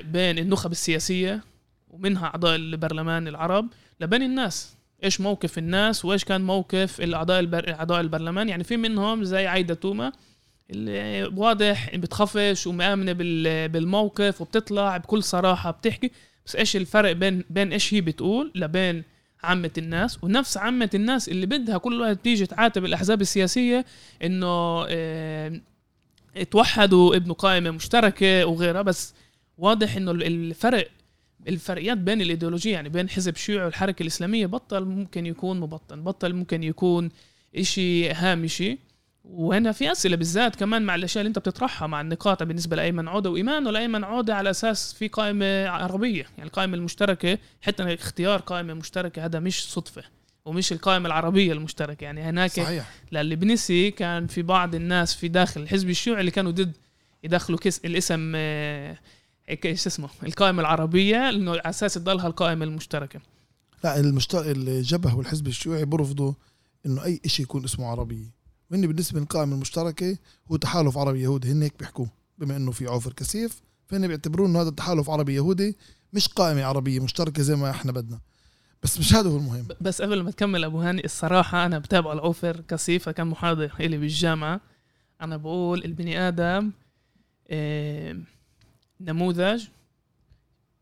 بين 0.00 0.38
النخب 0.38 0.70
السياسية 0.70 1.44
ومنها 1.88 2.26
أعضاء 2.26 2.56
البرلمان 2.56 3.28
العرب 3.28 3.68
لبين 4.00 4.22
الناس. 4.22 4.76
إيش 5.04 5.20
موقف 5.20 5.58
الناس 5.58 6.04
وإيش 6.04 6.24
كان 6.24 6.40
موقف 6.40 7.00
الأعضاء 7.00 7.40
البر... 7.40 7.74
أعضاء 7.74 8.00
البرلمان؟ 8.00 8.48
يعني 8.48 8.64
في 8.64 8.76
منهم 8.76 9.24
زي 9.24 9.46
عايدة 9.46 9.74
توما 9.74 10.12
واضح 11.36 11.96
بتخفش 11.96 12.66
ومآمنة 12.66 13.12
بال... 13.12 13.68
بالموقف 13.68 14.40
وبتطلع 14.40 14.96
بكل 14.96 15.22
صراحة 15.22 15.70
بتحكي. 15.70 16.10
بس 16.46 16.56
إيش 16.56 16.76
الفرق 16.76 17.12
بين 17.12 17.44
بين 17.50 17.72
إيش 17.72 17.94
هي 17.94 18.00
بتقول 18.00 18.52
لبين 18.54 19.02
عامة 19.42 19.70
الناس؟ 19.78 20.24
ونفس 20.24 20.56
عامة 20.56 20.90
الناس 20.94 21.28
اللي 21.28 21.46
بدها 21.46 21.78
كل 21.78 22.00
وقت 22.00 22.24
تيجي 22.24 22.46
تعاتب 22.46 22.84
الأحزاب 22.84 23.20
السياسية 23.20 23.84
إنه 24.22 24.84
آه 24.88 25.60
توحدوا 26.50 27.16
ابنوا 27.16 27.34
قائمة 27.34 27.70
مشتركة 27.70 28.44
وغيرها. 28.46 28.82
بس 28.82 29.14
واضح 29.58 29.96
إنه 29.96 30.10
الفرق 30.10 30.88
الفرقيات 31.48 31.98
بين 31.98 32.20
الإيديولوجية 32.22 32.72
يعني 32.72 32.88
بين 32.88 33.08
حزب 33.08 33.36
شيوعي 33.36 33.64
والحركة 33.64 34.02
الإسلامية 34.02 34.46
بطل 34.46 34.84
ممكن 34.84 35.26
يكون 35.26 35.60
مبطن 35.60 36.02
بطل 36.04 36.32
ممكن 36.32 36.62
يكون 36.62 37.10
إشي 37.56 38.10
هامشي. 38.10 38.78
وهنا 39.24 39.72
في 39.72 39.92
أسئلة 39.92 40.16
بالذات 40.16 40.56
كمان 40.56 40.82
مع 40.82 40.94
الأشياء 40.94 41.20
اللي 41.22 41.28
أنت 41.28 41.38
بتطرحها 41.38 41.88
مع 41.88 42.00
النقاط 42.00 42.42
بالنسبة 42.42 42.76
لأيمن 42.76 43.08
عوده 43.08 43.30
وإيمان 43.30 43.66
ولأيمن 43.66 44.04
عوده 44.04 44.34
على 44.34 44.50
أساس 44.50 44.92
في 44.92 45.08
قائمة 45.08 45.68
عربية 45.68 46.22
يعني 46.22 46.48
القائمة 46.48 46.74
المشتركة 46.74 47.38
حتى 47.60 47.94
اختيار 47.94 48.40
قائمة 48.40 48.74
مشتركة 48.74 49.24
هذا 49.24 49.40
مش 49.40 49.72
صدفة 49.72 50.02
ومش 50.44 50.72
القائمة 50.72 51.06
العربية 51.06 51.52
المشتركة 51.52 52.04
يعني 52.04 52.22
هناك 52.22 52.50
صحيح. 52.50 52.90
للبنسي 53.12 53.90
كان 53.90 54.26
في 54.26 54.42
بعض 54.42 54.74
الناس 54.74 55.14
في 55.14 55.28
داخل 55.28 55.60
الحزب 55.60 55.90
الشيوعي 55.90 56.20
اللي 56.20 56.30
كانوا 56.30 56.52
ضد 56.52 56.76
يدخلوا 57.24 57.58
كس 57.58 57.80
الاسم 57.84 58.32
آه، 58.36 58.98
إيش 59.64 59.86
اسمه؟ 59.86 60.08
القائمة 60.22 60.60
العربية 60.60 61.28
انه 61.28 61.50
على 61.50 61.60
أساس 61.64 61.94
تضلها 61.94 62.26
القائمة 62.26 62.64
المشتركة. 62.64 63.20
لا 63.84 64.00
المشترك 64.00 64.46
الجبهة 64.46 65.16
والحزب 65.16 65.46
الشيوعي 65.46 65.84
برفضوا 65.84 66.32
إنه 66.86 67.04
أي 67.04 67.20
شيء 67.26 67.44
يكون 67.44 67.64
اسمه 67.64 67.86
عربيه 67.86 68.43
وهن 68.70 68.86
بالنسبة 68.86 69.20
للقائمه 69.20 69.54
المشتركة 69.54 70.18
هو 70.52 70.56
تحالف 70.56 70.98
عربي 70.98 71.22
يهودي. 71.22 71.52
هن 71.52 71.62
هيك 71.62 71.78
بيحكوا. 71.78 72.06
بما 72.38 72.56
إنه 72.56 72.70
في 72.70 72.86
عوفر 72.86 73.12
كثيف 73.12 73.62
فهن 73.86 74.08
بيعتبرون 74.08 74.50
إنه 74.50 74.60
هذا 74.60 74.68
التحالف 74.68 75.10
عربي 75.10 75.34
يهودي 75.34 75.76
مش 76.12 76.28
قائمة 76.28 76.64
عربية 76.64 77.00
مشتركة 77.00 77.42
زي 77.42 77.56
ما 77.56 77.70
إحنا 77.70 77.92
بدنا. 77.92 78.20
بس 78.82 78.98
مش 78.98 79.14
هذا 79.14 79.28
هو 79.30 79.36
المهم. 79.36 79.68
بس 79.80 80.02
قبل 80.02 80.22
ما 80.22 80.30
تكمل 80.30 80.64
أبو 80.64 80.80
هاني 80.80 81.04
الصراحة 81.04 81.66
أنا 81.66 81.78
بتابع 81.78 82.12
العوفر 82.12 82.60
كثيف 82.68 83.08
كان 83.08 83.26
محاضر 83.26 83.74
إلي 83.80 83.96
بالجامعة. 83.96 84.60
أنا 85.20 85.36
بقول 85.36 85.84
البني 85.84 86.28
آدم 86.28 86.70
إيه 87.50 88.20
نموذج 89.00 89.64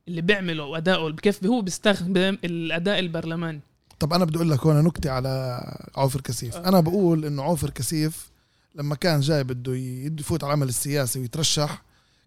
اللي 0.09 0.21
بيعمله 0.21 0.65
وأدائه 0.65 1.11
كيف 1.11 1.45
هو 1.45 1.61
بيستخدم 1.61 2.39
الأداء 2.45 2.99
البرلماني. 2.99 3.61
طب 4.03 4.13
أنا 4.13 4.25
بدي 4.25 4.37
أقول 4.37 4.51
لك 4.51 4.61
هون 4.61 4.85
نكتة 4.85 5.11
على 5.11 5.63
عوفر 5.97 6.21
كثيف 6.21 6.57
آه. 6.57 6.69
أنا 6.69 6.81
بقول 6.81 7.25
إنه 7.25 7.43
عوفر 7.43 7.71
كثيف 7.71 8.31
لما 8.75 8.95
كان 8.95 9.21
جاي 9.21 9.45
بده 9.45 9.75
يفوت 9.75 10.45
على 10.45 10.51
العمل 10.51 10.69
السياسي 10.69 11.21
ويترشح 11.21 11.83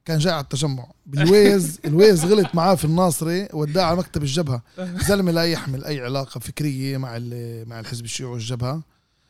كان 0.06 0.18
جاي 0.18 0.34
على 0.34 0.44
التجمع. 0.44 0.88
بال 1.06 1.30
Waze 1.30 1.80
ال 1.86 1.94
Waze 1.94 2.26
غلط 2.26 2.56
معاه 2.56 2.76
في 2.76 2.86
الناصرة 2.86 3.48
وداه 3.54 3.84
على 3.84 3.98
مكتب 3.98 4.24
الجبهة. 4.24 4.62
زلمة 5.08 5.32
لا 5.32 5.44
يحمل 5.44 5.86
أي 5.86 6.02
علاقة 6.02 6.40
فكرية 6.40 6.98
مع 6.98 7.20
مع 7.68 7.80
الحزب 7.80 8.06
الشيوعي 8.06 8.34
والجبهة. 8.34 8.82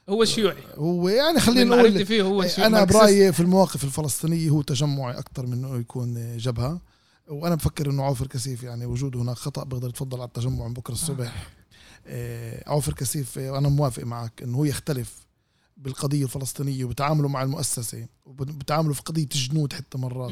هو 0.10 0.25
شيوعي. 0.25 0.64
هو 0.75 1.10
يعني 1.10 1.40
خلينا 1.40 1.75
نقول 1.75 2.06
فيه 2.06 2.22
هو 2.22 2.44
أنا 2.58 2.84
برأيي 2.84 3.34
في 3.34 3.40
المواقف 3.40 3.84
الفلسطينية 3.84 4.50
هو 4.50 4.62
تجمعي 4.62 5.20
أكثر 5.20 5.46
من 5.46 5.54
إنه 5.54 5.78
يكون 5.78 6.38
جبهة. 6.38 6.82
وأنا 7.28 7.56
بفكر 7.56 7.90
إنه 7.90 8.04
عوفر 8.04 8.28
كسيف 8.27 8.63
يعني 8.64 8.86
وجوده 8.86 9.22
هناك 9.22 9.36
خطأ 9.36 9.64
بقدر 9.64 9.90
يتفضل 9.90 10.18
على 10.18 10.28
التجمع 10.28 10.68
من 10.68 10.74
بكرة 10.74 10.94
الصبح. 10.94 11.28
آه، 11.28 11.64
عوفر 12.67 12.93
كسيف 12.94 13.38
وأنا 13.38 13.69
موافق 13.69 14.03
معك 14.03 14.43
إنه 14.43 14.57
هو 14.57 14.65
يختلف 14.65 15.25
بالقضية 15.77 16.24
الفلسطينية 16.24 16.85
وبتعامله 16.85 17.27
مع 17.27 17.43
المؤسسة 17.43 18.07
وبتعامله 18.25 18.93
في 18.93 19.01
قضية 19.01 19.24
الجنود 19.24 19.74
حتى 19.74 19.97
مرات. 19.97 20.31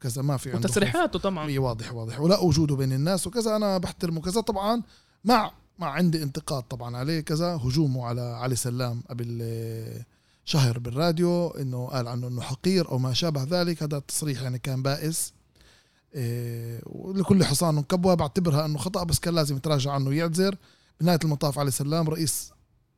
كذا 0.00 0.22
ما 0.22 0.36
في 0.36 0.52
عنده 0.52 0.68
وتصريحاته 0.68 1.18
طبعا. 1.18 1.58
واضح 1.58 1.92
واضح. 1.92 2.20
ولا 2.20 2.38
وجوده 2.38 2.76
بين 2.76 2.92
الناس 2.92 3.26
وكذا 3.26 3.56
أنا 3.56 3.78
بحترمه 3.78 4.20
كذا. 4.20 4.40
طبعا 4.40 4.82
مع 5.24 5.52
مع 5.78 5.90
عندي 5.90 6.22
انتقاد 6.22 6.62
طبعا 6.62 6.96
عليه 6.96 7.20
كذا. 7.20 7.46
هجومه 7.56 8.06
على 8.06 8.20
علي 8.20 8.56
سلام 8.56 9.02
قبل 9.10 10.04
شهر 10.44 10.78
بالراديو 10.78 11.48
إنه 11.48 11.86
قال 11.86 12.08
عنه 12.08 12.28
إنه 12.28 12.40
حقير 12.40 12.88
أو 12.90 12.98
ما 12.98 13.12
شابه 13.12 13.42
ذلك. 13.42 13.82
هذا 13.82 13.96
التصريح 13.96 14.42
يعني 14.42 14.58
كان 14.58 14.82
بائس. 14.82 15.32
إيه 16.14 16.80
ولكل 16.86 17.44
حصان 17.44 17.82
كبوة 17.82 18.14
بعتبرها 18.14 18.66
إنه 18.66 18.78
خطأ 18.78 19.04
بس 19.04 19.18
كان 19.18 19.34
لازم 19.34 19.56
يتراجع 19.56 19.92
عنه 19.92 20.08
ويعتذر. 20.08 20.56
بنهايه 21.00 21.18
المطاف 21.24 21.58
علي 21.58 21.70
سلام 21.70 22.08
رئيس 22.08 22.52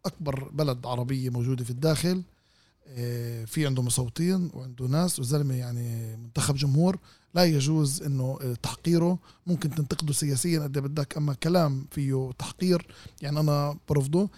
أكبر 0.06 0.48
بلد 0.52 0.86
عربيه 0.86 1.30
موجودة 1.30 1.64
في 1.64 1.70
الداخل 1.70 2.22
إيه 2.86 3.44
في 3.44 3.66
عنده 3.66 3.82
مصوتين 3.82 4.50
وعنده 4.54 4.86
ناس 4.86 5.18
وزلمة 5.18 5.54
يعني 5.54 6.16
منتخب 6.16 6.54
جمهور. 6.54 6.98
لا 7.34 7.44
يجوز 7.44 8.02
إنه 8.02 8.38
تحقيره. 8.62 9.18
ممكن 9.46 9.70
تنتقده 9.70 10.12
سياسيا 10.12 10.60
قد 10.60 10.78
بدك 10.78 11.16
أما 11.16 11.34
كلام 11.34 11.86
فيه 11.90 12.30
تحقير 12.38 12.86
يعني 13.22 13.40
أنا 13.40 13.76
برفضه. 13.88 14.28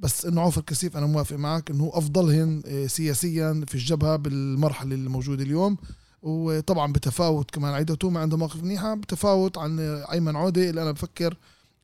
بس 0.00 0.26
إنه 0.26 0.40
عوفر 0.40 0.60
كثيف 0.60 0.96
أنا 0.96 1.06
موافق 1.06 1.36
معك 1.36 1.70
إنه 1.70 1.90
أفضلهن 1.94 2.62
آه، 2.66 2.86
سياسيا 2.86 3.64
في 3.68 3.74
الجبهة 3.74 4.16
بالمرحلة 4.16 4.94
اللي 4.94 5.10
موجودة 5.10 5.42
اليوم. 5.42 5.76
وطبعا 6.22 6.92
بتفاوت 6.92 7.50
كمان 7.50 7.74
عيدته 7.74 8.10
ما 8.10 8.20
عنده 8.20 8.36
مواقف 8.36 8.62
منيحه 8.62 8.94
بتفاوت 8.94 9.58
عن 9.58 9.80
أيمن 10.12 10.36
عودة. 10.36 10.70
اللي 10.70 10.82
أنا 10.82 10.90
بفكر 10.92 11.36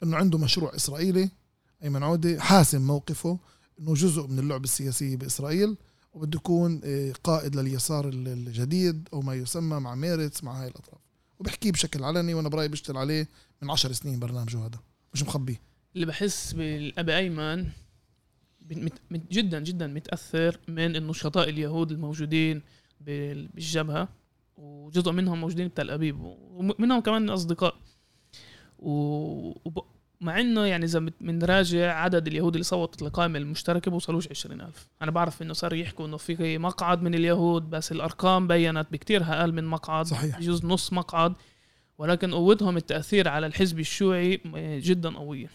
إنه 0.03 0.17
عنده 0.17 0.39
مشروع 0.39 0.75
إسرائيلي 0.75 1.31
ايمن 1.83 2.03
عودة 2.03 2.41
حاسم 2.41 2.83
موقفه 2.87 3.39
إنه 3.81 3.95
جزء 3.95 4.27
من 4.27 4.39
اللعبه 4.39 4.65
السياسية 4.65 5.17
بإسرائيل 5.17 5.77
وبده 6.13 6.37
يكون 6.37 6.81
آه، 6.85 7.13
قائد 7.25 7.57
لليسار 7.57 8.09
الجديد 8.09 9.09
أو 9.13 9.21
ما 9.21 9.35
يسمى 9.35 9.81
مع 9.81 9.95
ميرتس 9.95 10.45
مع 10.45 10.63
هاي 10.63 10.69
الأطراف. 10.69 11.01
وبحكيه 11.39 11.73
بشكل 11.73 12.05
علني 12.05 12.35
وأنا 12.35 12.49
برأيي 12.49 12.69
بشتغل 12.69 12.97
عليه 12.97 13.29
من 13.63 13.71
عشر 13.71 13.93
سنين 13.93 14.19
برنامجه 14.19 14.59
هذا. 14.59 14.79
مش 15.15 15.23
مخبيه 15.23 15.61
اللي 15.95 16.07
بحس 16.07 16.53
بالابي 16.53 17.17
أيمن 17.17 17.67
جدا 19.13 19.61
جدا 19.61 19.87
متأثر 19.87 20.61
من 20.69 20.97
النشطاء 20.97 21.49
اليهود 21.49 21.93
الموجودين 21.93 22.63
بالجبهة 23.01 24.09
وجزء 24.57 25.13
منهم 25.13 25.41
موجودين 25.41 25.69
بتل 25.69 25.91
أبيب 25.91 26.21
ومنهم 26.21 27.01
كمان 27.01 27.31
أصدقاء 27.31 27.75
و... 28.79 29.53
مع 30.21 30.41
إنه 30.41 30.65
يعني 30.65 30.85
إذا 30.85 30.99
بنراجع 31.21 31.95
عدد 31.95 32.27
اليهود 32.27 32.55
اللي 32.55 32.65
صوتت 32.65 33.03
للقائمه 33.03 33.39
المشتركة 33.39 33.91
بوصلوش 33.91 34.29
20000 34.29 34.89
أنا 35.03 35.11
بعرف 35.11 35.43
إنه 35.43 35.53
صار 35.53 35.75
يحكوا 35.75 36.07
إنه 36.07 36.17
في 36.17 36.59
مقعد 36.59 37.03
من 37.03 37.15
اليهود 37.15 37.71
بس 37.71 37.93
الأرقام 37.93 38.47
بينت 38.47 38.87
بكتير 38.93 39.23
أقل 39.23 39.53
من 39.53 39.65
مقعد 39.65 40.07
صحيح. 40.07 40.39
يجوز 40.39 40.65
نص 40.65 40.93
مقعد 40.93 41.33
ولكن 41.99 42.35
قوتهم 42.35 42.77
التأثير 42.77 43.29
على 43.29 43.47
الحزب 43.47 43.81
الشيوعي 43.81 44.41
جدا 44.83 45.17
قوية. 45.17 45.51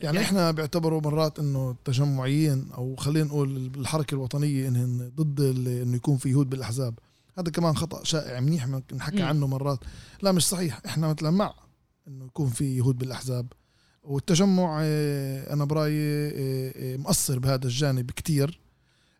يعني, 0.00 0.16
يعني 0.16 0.20
إحنا 0.20 0.50
بيعتبروا 0.50 1.00
مرات 1.00 1.38
إنه 1.38 1.70
التجمعيين 1.70 2.68
أو 2.74 2.96
خلينا 2.96 3.26
نقول 3.26 3.70
الحركة 3.76 4.14
الوطنية 4.14 4.68
انهم 4.68 5.12
ضد 5.16 5.40
إنه 5.66 5.96
يكون 5.96 6.16
في 6.16 6.28
يهود 6.30 6.50
بالأحزاب. 6.50 6.98
هذا 7.38 7.50
كمان 7.50 7.76
خطأ 7.76 8.04
شائع 8.04 8.40
منيح 8.40 8.68
نحكي 8.92 9.22
عنه 9.22 9.46
مرات. 9.46 9.78
لا 10.22 10.32
مش 10.32 10.46
صحيح. 10.46 10.80
إحنا 10.86 11.08
مثلا 11.08 11.30
مع 11.30 11.54
إنه 12.08 12.24
يكون 12.24 12.50
في 12.50 12.76
يهود 12.76 12.98
بالأحزاب. 12.98 13.52
والتجمع 14.02 14.80
آه، 14.82 15.52
أنا 15.52 15.64
برأيي 15.64 16.28
آه، 16.28 16.72
آه، 16.76 16.96
مؤثر 16.96 17.38
بهذا 17.38 17.64
الجانب 17.64 18.10
كتير 18.10 18.60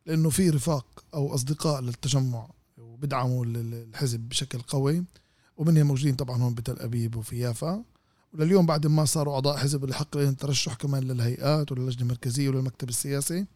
لأنه 0.06 0.30
في 0.30 0.50
رفاق 0.50 1.04
أو 1.14 1.34
أصدقاء 1.34 1.80
للتجمع 1.80 2.50
وبدعموا 2.78 3.44
الحزب 3.46 4.20
بشكل 4.20 4.58
قوي 4.58 5.04
ومنهم 5.56 5.86
موجودين 5.86 6.14
طبعا 6.14 6.42
هون 6.42 6.54
بتل 6.54 6.78
أبيب 6.78 7.16
وفي 7.16 7.38
يافا. 7.38 7.84
ولليوم 8.32 8.66
بعد 8.66 8.86
ما 8.86 9.04
صاروا 9.04 9.34
أعضاء 9.34 9.56
حزب 9.56 9.84
اللي 9.84 9.94
حق 9.94 10.16
لهم 10.16 10.28
الترشح 10.28 10.74
كمان 10.74 11.02
للهيئات 11.02 11.72
وللجنه 11.72 12.02
المركزية 12.02 12.48
وللمكتب 12.48 12.88
السياسي. 12.88 13.46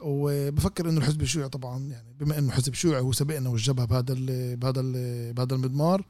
وبفكر 0.00 0.88
إنه 0.88 0.98
الحزب 0.98 1.22
الشيوعي 1.22 1.48
طبعا 1.48 1.78
يعني 1.78 2.14
بما 2.20 2.38
إنه 2.38 2.52
حزب 2.52 2.74
شيوعي 2.74 3.00
هو 3.00 3.12
سبقنا 3.12 3.48
والجبهة 3.48 3.86
بهذا 3.86 4.12
ال 4.12 4.56
بهذا 4.56 4.80
ال 4.80 5.32
بهذا 5.32 5.54
المضمار 5.54 6.06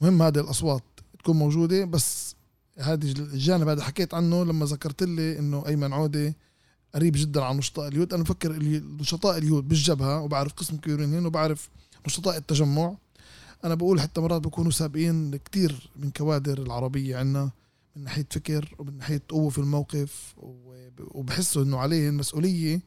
مهم 0.00 0.22
هذه 0.22 0.40
الأصوات 0.40 0.82
تكون 1.26 1.38
موجودة 1.38 1.84
بس 1.84 2.36
هذه 2.78 3.10
الجانب 3.10 3.68
هذا 3.68 3.82
حكيت 3.82 4.14
عنه 4.14 4.44
لما 4.44 4.66
ذكرت 4.66 5.02
لي 5.02 5.38
إنه 5.38 5.66
أيمن 5.66 5.92
عودة 5.92 6.34
قريب 6.94 7.12
جدا 7.16 7.44
عن 7.44 7.56
نشطاء 7.56 7.88
اليهود 7.88 8.14
أنا 8.14 8.22
بفكر 8.22 8.52
نشطاء 9.00 9.38
اليهود 9.38 9.68
بالجبهة 9.68 10.20
وبعرف 10.20 10.52
قسم 10.52 10.76
كبير 10.76 11.06
منهم 11.06 11.26
وبعرف 11.26 11.68
نشطاء 12.06 12.36
التجمع. 12.36 12.96
أنا 13.64 13.74
بقول 13.74 14.00
حتى 14.00 14.20
مرات 14.20 14.42
بكونوا 14.42 14.70
سابقين 14.70 15.36
كتير 15.36 15.90
من 15.96 16.10
كوادر 16.10 16.58
العربية 16.58 17.16
عنا 17.16 17.50
من 17.96 18.04
ناحية 18.04 18.26
فكر 18.30 18.74
ومن 18.78 18.98
ناحية 18.98 19.22
قوة 19.28 19.50
في 19.50 19.58
الموقف 19.58 20.34
وبحسوا 20.98 21.62
إنه 21.62 21.78
عليهم 21.78 22.16
مسؤولية 22.16 22.80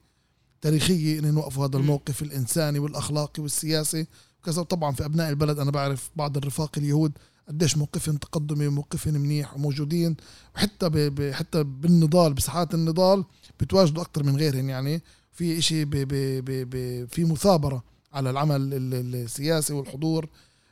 تاريخية 0.61 1.19
انهم 1.19 1.37
يوقفوا 1.37 1.65
هذا 1.65 1.77
الموقف 1.77 2.21
الإنساني 2.21 2.79
والأخلاقي 2.79 3.43
والسياسي. 3.43 4.07
وكذا 4.41 4.63
طبعا 4.63 4.91
في 4.91 5.05
أبناء 5.05 5.29
البلد 5.29 5.59
أنا 5.59 5.71
بعرف 5.71 6.09
بعض 6.15 6.37
الرفاق 6.37 6.77
اليهود 6.77 7.11
قديش 7.49 7.77
موقفهم 7.77 8.17
تقدمي 8.17 8.67
وموقفهم 8.67 9.13
منيح 9.13 9.55
وموجودين. 9.55 10.15
وحتى 10.55 10.89
ب... 10.89 11.31
حتى 11.31 11.63
بالنضال 11.63 12.33
بساحات 12.33 12.73
النضال 12.73 13.23
بتواجدوا 13.59 14.03
أكثر 14.03 14.23
من 14.23 14.37
غيرهم 14.37 14.69
يعني. 14.69 15.01
في 15.31 15.57
إشي 15.57 15.85
ب... 15.85 15.89
ب... 15.89 16.13
ب... 16.45 16.69
ب... 16.69 17.05
في 17.09 17.25
مثابرة 17.25 17.83
على 18.13 18.29
العمل 18.29 18.69
السياسي 18.73 19.73
والحضور. 19.73 20.29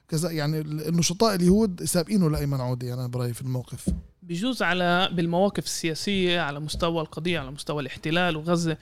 كذا 0.07 0.31
يعني 0.31 0.59
النشطاء 0.61 1.35
اليهود 1.35 1.83
سابقينه 1.83 2.29
لأيمن 2.29 2.61
عودي 2.61 2.93
أنا 2.93 3.07
برأيي 3.07 3.33
في 3.33 3.41
الموقف. 3.41 3.89
بجوز 4.21 4.61
على 4.61 5.09
بالمواقف 5.13 5.65
السياسية 5.65 6.41
على 6.41 6.59
مستوى 6.59 7.01
القضية 7.01 7.39
على 7.39 7.51
مستوى 7.51 7.81
الاحتلال 7.81 8.37
وغزة. 8.37 8.77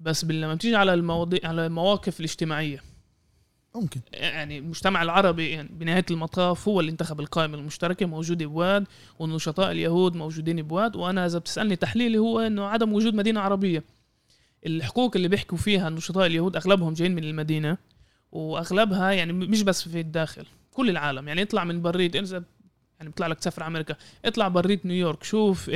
بس 0.00 0.24
لما 0.24 0.54
بتيجي 0.54 0.76
على 0.76 0.94
المواضيع 0.94 1.40
على 1.44 1.66
المواقف 1.66 2.20
الاجتماعية 2.20 2.82
ممكن. 3.74 4.00
يعني 4.12 4.58
المجتمع 4.58 5.02
العربي 5.02 5.50
يعني 5.50 5.68
بنهاية 5.72 6.04
المطاف 6.10 6.68
هو 6.68 6.80
اللي 6.80 6.90
انتخب 6.90 7.20
القائمه 7.20 7.58
المشتركة 7.58 8.06
موجود 8.06 8.42
بواد 8.42 8.86
والنشطاء 9.18 9.70
اليهود 9.70 10.16
موجودين 10.16 10.62
بواد. 10.62 10.96
وأنا 10.96 11.26
إذا 11.26 11.38
بتسألني 11.38 11.76
تحليلي 11.76 12.18
هو 12.18 12.40
إنه 12.40 12.64
عدم 12.64 12.92
وجود 12.92 13.14
مدينة 13.14 13.40
عربية. 13.40 13.84
الحقوق 14.66 15.16
اللي 15.16 15.28
بيحكوا 15.28 15.58
فيها 15.58 15.88
النشطاء 15.88 16.26
اليهود 16.26 16.56
أغلبهم 16.56 16.94
جايين 16.94 17.14
من 17.14 17.24
المدينة 17.24 17.78
وأغلبها 18.32 19.12
يعني 19.12 19.32
مش 19.32 19.62
بس 19.62 19.88
في 19.88 20.00
الداخل 20.00 20.46
كل 20.72 20.90
العالم. 20.90 21.28
يعني 21.28 21.42
اطلع 21.42 21.64
من 21.64 21.82
بريد 21.82 22.16
إذا 22.16 22.44
يعني 22.98 23.10
بيطلع 23.10 23.26
لك 23.26 23.38
تسافر 23.38 23.66
أمريكا 23.66 23.96
اطلع 24.24 24.48
بريد 24.48 24.80
نيويورك 24.84 25.24
شوف 25.24 25.70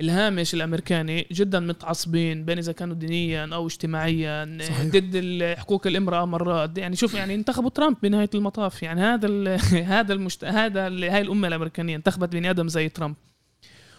الهامش 0.00 0.54
الأمريكاني 0.54 1.26
جدا 1.32 1.60
متعصبين 1.60 2.44
بين 2.44 2.58
إذا 2.58 2.72
كانوا 2.72 2.94
دينيا 2.94 3.48
أو 3.54 3.66
اجتماعيا 3.66 4.58
صحيح. 4.60 4.82
ضد 4.82 5.54
حقوق 5.58 5.86
الإمرأة 5.86 6.24
مرات. 6.24 6.78
يعني 6.78 6.96
شوف 6.96 7.14
يعني 7.14 7.34
انتخبوا 7.34 7.70
ترامب 7.70 7.96
بنهاية 8.02 8.30
المطاف. 8.34 8.82
يعني 8.82 9.00
هذا 9.00 9.56
هذا 9.98 10.12
المشت... 10.12 10.44
هذا 10.44 10.86
هاي 10.86 11.20
الأمة 11.20 11.48
الأمريكانية 11.48 11.96
انتخبت 11.96 12.32
بني 12.32 12.50
آدم 12.50 12.68
زي 12.68 12.88
ترامب. 12.88 13.16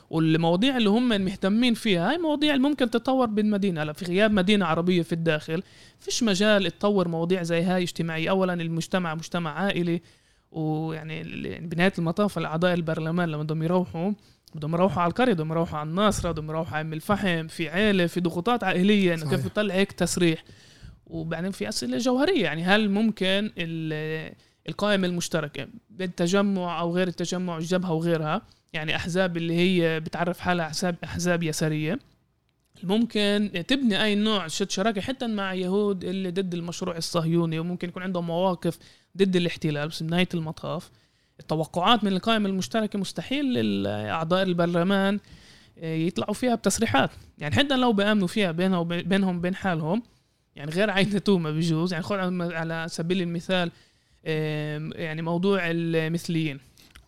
والمواضيع 0.10 0.77
اللي 0.77 0.89
هم 0.89 1.10
مهتمين 1.10 1.74
فيها 1.74 2.10
هاي 2.10 2.18
مواضيع 2.18 2.56
اللي 2.56 2.68
ممكن 2.68 2.89
تتطور 2.89 3.27
بالمدينة 3.27 3.84
هلا 3.84 3.94
في 3.94 4.06
غياب 4.06 4.32
مدينة 4.32 4.65
عربية 4.65 5.01
في 5.01 5.13
الداخل. 5.13 5.63
فيش 6.00 6.24
مجال 6.24 6.72
تطور 6.72 7.08
مواضيع 7.08 7.44
زي 7.44 7.62
هاي 7.62 7.84
اجتماعية. 7.84 8.29
اولا 8.29 8.53
المجتمع 8.53 9.15
مجتمع 9.15 9.60
عائلي 9.60 10.01
ويعني 10.51 11.24
بنهاية 11.60 11.94
المطاف 11.98 12.38
الأعضاء 12.38 12.74
البرلمان 12.74 13.29
لما 13.29 13.44
بدهم 13.44 13.63
يروحوا 13.63 14.12
بدهم 14.56 14.74
يروحوا 14.74 15.01
على 15.01 15.10
القرية 15.10 15.34
بدهم 15.34 15.51
يروحوا 15.51 15.79
على 15.79 15.89
الناصرة 15.89 16.32
بدهم 16.32 16.50
يروحوا 16.50 16.77
على 16.77 16.96
الفحم 16.96 17.48
في 17.48 17.70
عيلة 17.70 18.08
في 18.08 18.20
ضغوطات 18.20 18.63
عائلية 18.63 19.13
إنه 19.13 19.29
كيف 19.29 19.46
يطلع 19.46 19.74
هيك 19.74 19.91
تسريح. 19.91 20.44
وبعدين 21.08 21.51
في 21.51 21.70
أسئلة 21.70 21.98
جوهرية 21.98 22.44
يعني 22.44 22.63
هل 22.63 22.89
ممكن 22.89 23.51
القائمه 24.70 25.08
المشتركه 25.08 25.68
بالتجمع 25.89 26.79
أو 26.79 26.96
غير 26.96 27.08
التجمع 27.08 27.58
الجبهة 27.58 27.94
وغيرها 27.94 28.41
يعني 28.74 28.96
أحزاب 28.96 29.38
اللي 29.38 29.53
هي 29.53 30.00
بتعرف 30.00 30.39
حالها 30.39 30.65
احزاب 30.65 30.96
أحزاب 31.03 31.44
يسارية 31.44 32.00
ممكن 32.84 33.63
تبني 33.68 34.03
أي 34.03 34.15
نوع 34.15 34.48
شراكة 34.48 35.01
حتى 35.01 35.27
مع 35.27 35.53
يهود 35.53 36.03
اللي 36.03 36.32
ضد 36.32 36.53
المشروع 36.53 36.98
الصهيوني 36.98 37.60
وممكن 37.60 37.89
يكون 37.89 38.03
عندهم 38.03 38.27
مواقف 38.27 38.77
ضد 39.18 39.36
الاحتلال 39.36 39.88
بس 39.88 40.03
بنهاية 40.03 40.27
المطاف. 40.34 40.91
التوقعات 41.39 42.03
من 42.03 42.13
القائمة 42.13 42.50
المشتركة 42.50 43.00
مستحيل 43.00 43.88
أعضاء 43.88 44.43
البرلمان 44.43 45.19
آه، 45.77 45.96
يطلعوا 45.96 46.34
فيها 46.34 46.55
بتصريحات. 46.55 47.12
يعني 47.38 47.55
حتى 47.55 47.77
لو 47.77 47.93
بيأمنوا 47.93 48.27
فيها 48.27 48.51
بينهم 48.51 48.88
بينهم 48.88 49.41
بين 49.41 49.55
حالهم 49.55 50.03
يعني 50.55 50.72
غير 50.72 50.89
عين 50.89 51.24
توما 51.24 51.51
بجوز. 51.51 51.93
يعني 51.93 52.03
خذ 52.05 52.15
على 52.53 52.86
سبيل 52.89 53.22
المثال 53.22 53.72
يعني 54.96 55.22
موضوع 55.22 55.60
المثليين. 55.63 56.60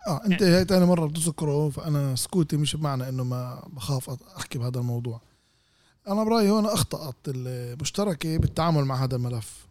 آه 0.07 0.21
أنت 0.25 0.41
يعني 0.41 0.55
هاي 0.55 0.63
ثاني 0.63 0.85
مرة 0.85 1.05
بتذكره 1.05 1.69
فأنا 1.69 2.15
سكوتي 2.15 2.57
مش 2.57 2.75
بمعنى 2.75 3.09
إنه 3.09 3.23
ما 3.23 3.63
بخاف 3.73 4.09
أحكي 4.38 4.59
بهذا 4.59 4.79
الموضوع. 4.79 5.21
أنا 6.07 6.23
برأيي 6.23 6.50
هون 6.50 6.65
أخطأت 6.65 7.15
المشتركة 7.27 8.38
بالتعامل 8.38 8.85
مع 8.85 9.03
هذا 9.03 9.15
الملف 9.15 9.67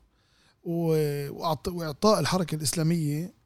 وإعطاء 0.64 2.21
الحركة 2.21 2.55
الإسلامية 2.55 3.40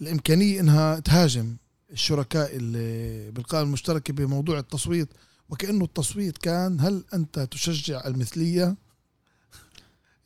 الإمكانية 0.00 0.60
إنها 0.60 1.00
تهاجم 1.00 1.56
الشركاء 1.90 2.56
اللي 2.56 3.30
بالقائمه 3.30 3.66
المشتركة 3.66 4.14
بموضوع 4.14 4.58
التصويت 4.58 5.08
وكأنه 5.48 5.84
التصويت 5.84 6.38
كان 6.38 6.80
هل 6.80 7.04
أنت 7.14 7.38
تشجع 7.38 8.06
المثلية؟ 8.06 8.76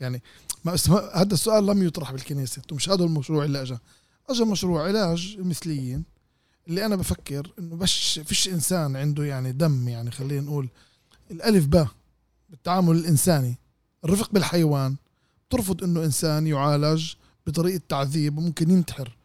يعني 0.00 0.22
ما 0.64 0.76
هذا 1.14 1.34
السؤال 1.34 1.66
لم 1.66 1.82
يطرح 1.82 2.12
بالكنيسة 2.12 2.62
مش 2.72 2.88
هذا 2.88 3.04
المشروع 3.04 3.44
اللي 3.44 3.62
اجى 3.62 3.78
اجى 4.28 4.44
مشروع 4.44 4.86
علاج 4.86 5.36
المثليين 5.38 6.04
اللي 6.68 6.86
أنا 6.86 6.96
بفكر 6.96 7.52
إنه 7.58 7.76
بش 7.76 8.20
فيش 8.24 8.48
إنسان 8.48 8.96
عنده 8.96 9.24
يعني 9.24 9.52
دم 9.52 9.88
يعني 9.88 10.10
خلينا 10.10 10.40
نقول 10.40 10.68
الألف 11.30 11.66
باء 11.66 11.88
بالتعامل 12.50 12.96
الإنساني. 12.96 13.58
الرفق 14.04 14.32
بالحيوان 14.32 14.96
ترفض 15.50 15.84
إنه 15.84 16.04
إنسان 16.04 16.46
يعالج 16.46 17.14
بطريقة 17.46 17.80
تعذيب 17.88 18.38
وممكن 18.38 18.70
ينتحر. 18.70 19.15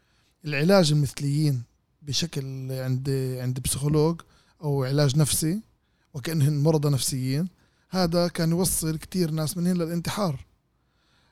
العلاج 0.45 0.91
المثليين 0.91 1.63
بشكل 2.01 2.71
عند 2.71 3.09
عند 3.39 3.59
بسيكولوج 3.59 4.21
أو 4.63 4.83
علاج 4.83 5.17
نفسي 5.17 5.61
وكانهم 6.13 6.63
مرضى 6.63 6.89
نفسيين 6.89 7.47
هذا 7.89 8.27
كان 8.27 8.49
يوصل 8.51 8.97
كتير 8.97 9.31
ناس 9.31 9.57
من 9.57 9.67
هنا 9.67 9.83
للانتحار. 9.83 10.45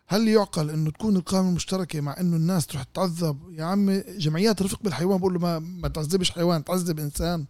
هل 0.07 0.27
يعقل 0.27 0.69
إنه 0.69 0.91
تكون 0.91 1.15
القائمة 1.15 1.49
المشتركة 1.49 2.01
مع 2.01 2.19
إنه 2.19 2.35
الناس 2.35 2.67
تروح 2.67 2.83
تعذب 2.83 3.37
يا 3.51 3.63
عمي 3.63 3.99
جمعيات 3.99 4.61
رفق 4.61 4.83
بالحيوان 4.83 5.19
بقول 5.19 5.33
له 5.33 5.39
ما, 5.39 5.59
ما 5.59 5.87
تعذبش 5.87 6.31
حيوان 6.31 6.63
تعذب 6.63 6.99
إنسان. 6.99 7.45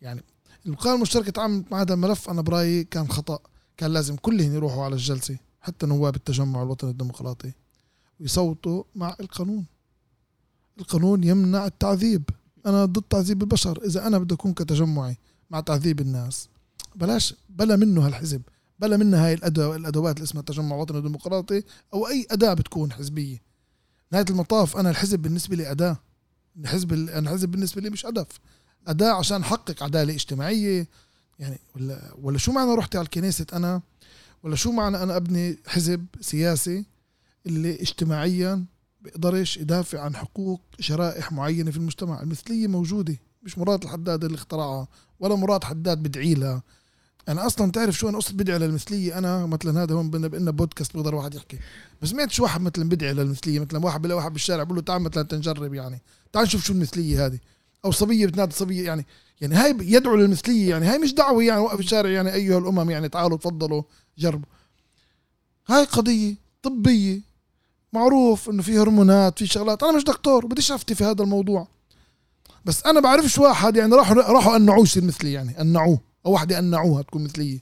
يعني 0.00 0.22
القائمة 0.66 0.96
المشتركة 0.96 1.30
تعاملت 1.30 1.72
مع 1.72 1.80
هذا 1.80 1.94
الملف 1.94 2.30
أنا 2.30 2.42
برأيي 2.42 2.84
كان 2.84 3.08
خطأ. 3.08 3.38
كان 3.76 3.92
لازم 3.92 4.16
كلهم 4.16 4.54
يروحوا 4.54 4.84
على 4.84 4.94
الجلسة 4.94 5.38
حتى 5.60 5.86
نواب 5.86 6.16
التجمع 6.16 6.62
الوطني 6.62 6.90
الديمقراطي 6.90 7.52
ويصوتوا 8.20 8.84
مع 8.94 9.16
القانون. 9.20 9.66
القانون 10.78 11.24
يمنع 11.24 11.66
التعذيب. 11.66 12.22
أنا 12.66 12.84
ضد 12.84 13.02
تعذيب 13.02 13.42
البشر. 13.42 13.84
إذا 13.84 14.06
أنا 14.06 14.18
بدي 14.18 14.34
أكون 14.34 14.54
كتجمعي 14.54 15.16
مع 15.50 15.60
تعذيب 15.60 16.00
الناس 16.00 16.48
بلاش 16.96 17.34
بلا 17.48 17.76
منه 17.76 18.06
هالحزب 18.06 18.42
بلا 18.78 18.96
منها 18.96 19.26
هاي 19.26 19.34
الأدوات 19.34 20.16
اللي 20.16 20.24
اسمها 20.24 20.40
التجمع 20.40 20.76
الوطني 20.76 20.98
الديمقراطي 20.98 21.62
أو 21.94 22.08
أي 22.08 22.26
أداة 22.30 22.54
بتكون 22.54 22.92
حزبية. 22.92 23.42
نهاية 24.12 24.24
المطاف 24.30 24.76
أنا 24.76 24.90
الحزب 24.90 25.18
بالنسبة 25.18 25.56
لي 25.56 25.70
أداة. 25.70 25.96
الحزب 26.56 26.92
أنا 26.92 27.18
الحزب 27.18 27.48
بالنسبة 27.48 27.80
لي 27.80 27.90
مش 27.90 28.06
هدف. 28.06 28.26
أداة 28.86 29.12
عشان 29.12 29.40
أحقق 29.40 29.82
عدالة 29.82 30.14
اجتماعية. 30.14 30.88
يعني 31.38 31.58
ولا 31.76 32.14
ولا 32.22 32.38
شو 32.38 32.52
معنى 32.52 32.74
رحت 32.74 32.96
على 32.96 33.04
الكنيسة 33.04 33.46
أنا؟ 33.52 33.82
ولا 34.42 34.56
شو 34.56 34.72
معنى 34.72 35.02
أنا 35.02 35.16
أبني 35.16 35.58
حزب 35.66 36.06
سياسي 36.20 36.84
اللي 37.46 37.82
اجتماعيا 37.82 38.64
بيقدرش 39.02 39.56
يدافع 39.56 40.00
عن 40.00 40.16
حقوق 40.16 40.60
شرائح 40.80 41.32
معينة 41.32 41.70
في 41.70 41.76
المجتمع. 41.76 42.22
المثلية 42.22 42.66
موجودة 42.66 43.16
مش 43.42 43.58
مراد 43.58 43.82
الحداد 43.82 44.24
اللي 44.24 44.34
اخترعها 44.34 44.88
ولا 45.20 45.34
مراد 45.34 45.64
حداد 45.64 45.98
بدعي 45.98 46.34
لها. 46.34 46.62
أنا 47.28 47.46
أصلا 47.46 47.70
تعرف 47.70 47.94
شو 47.94 48.08
أنا 48.08 48.18
قصة 48.18 48.34
بدعي 48.34 48.58
للمثلية؟ 48.58 49.18
أنا 49.18 49.46
مثلا 49.46 49.82
هذا 49.82 49.94
هون 49.94 50.10
بدنا 50.10 50.50
بودكاست 50.50 50.96
بقدر 50.96 51.14
واحد 51.14 51.34
يحكي. 51.34 51.58
بس 52.02 52.08
سمعتش 52.08 52.40
واحد 52.40 52.60
مثلا 52.60 52.88
بدعي 52.88 53.12
للمثلية 53.12 53.60
مثلا 53.60 53.84
واحد 53.84 54.02
بلاقي 54.02 54.16
واحد 54.16 54.32
بالشارع 54.32 54.62
بقول 54.62 54.76
له 54.76 54.82
تعال 54.82 55.02
مثلا 55.02 55.22
تنجرب 55.22 55.74
يعني. 55.74 56.00
تعال 56.32 56.44
نشوف 56.44 56.64
شو 56.64 56.72
المثلية 56.72 57.26
هذه. 57.26 57.38
أو 57.84 57.90
صبية 57.90 58.26
بتنادي 58.26 58.54
صبية 58.54 58.86
يعني. 58.86 59.06
يعني 59.40 59.54
هاي 59.54 59.76
يدعو 59.80 60.16
للمثلية 60.16 60.70
يعني. 60.70 60.86
هاي 60.86 60.98
مش 60.98 61.14
دعوة 61.14 61.42
يعني 61.44 61.60
وقف 61.60 61.80
الشارع 61.80 62.10
يعني 62.10 62.34
أيها 62.34 62.58
الأمم 62.58 62.90
يعني 62.90 63.08
تعالوا 63.08 63.36
تفضلوا 63.36 63.82
جربوا. 64.18 64.48
هاي 65.68 65.84
قضية 65.84 66.34
طبية. 66.62 67.31
معروف 67.92 68.50
إنه 68.50 68.62
في 68.62 68.78
هرمونات 68.78 69.38
في 69.38 69.46
شغلات. 69.46 69.82
أنا 69.82 69.92
مش 69.92 70.04
دكتور 70.04 70.46
بديش 70.46 70.72
أفتي 70.72 70.94
في 70.94 71.04
هذا 71.04 71.22
الموضوع. 71.22 71.68
بس 72.64 72.86
أنا 72.86 73.00
بعرفش 73.00 73.38
واحد 73.38 73.76
يعني 73.76 73.94
راحوا 73.94 74.14
راحوا 74.14 74.56
أنعوه 74.56 74.82
يصير 74.82 75.04
مثلي 75.04 75.32
يعني 75.32 75.60
أنعوه. 75.60 76.00
أو 76.26 76.32
واحدة 76.32 76.58
انعوها 76.58 77.02
تكون 77.02 77.24
مثليه 77.24 77.58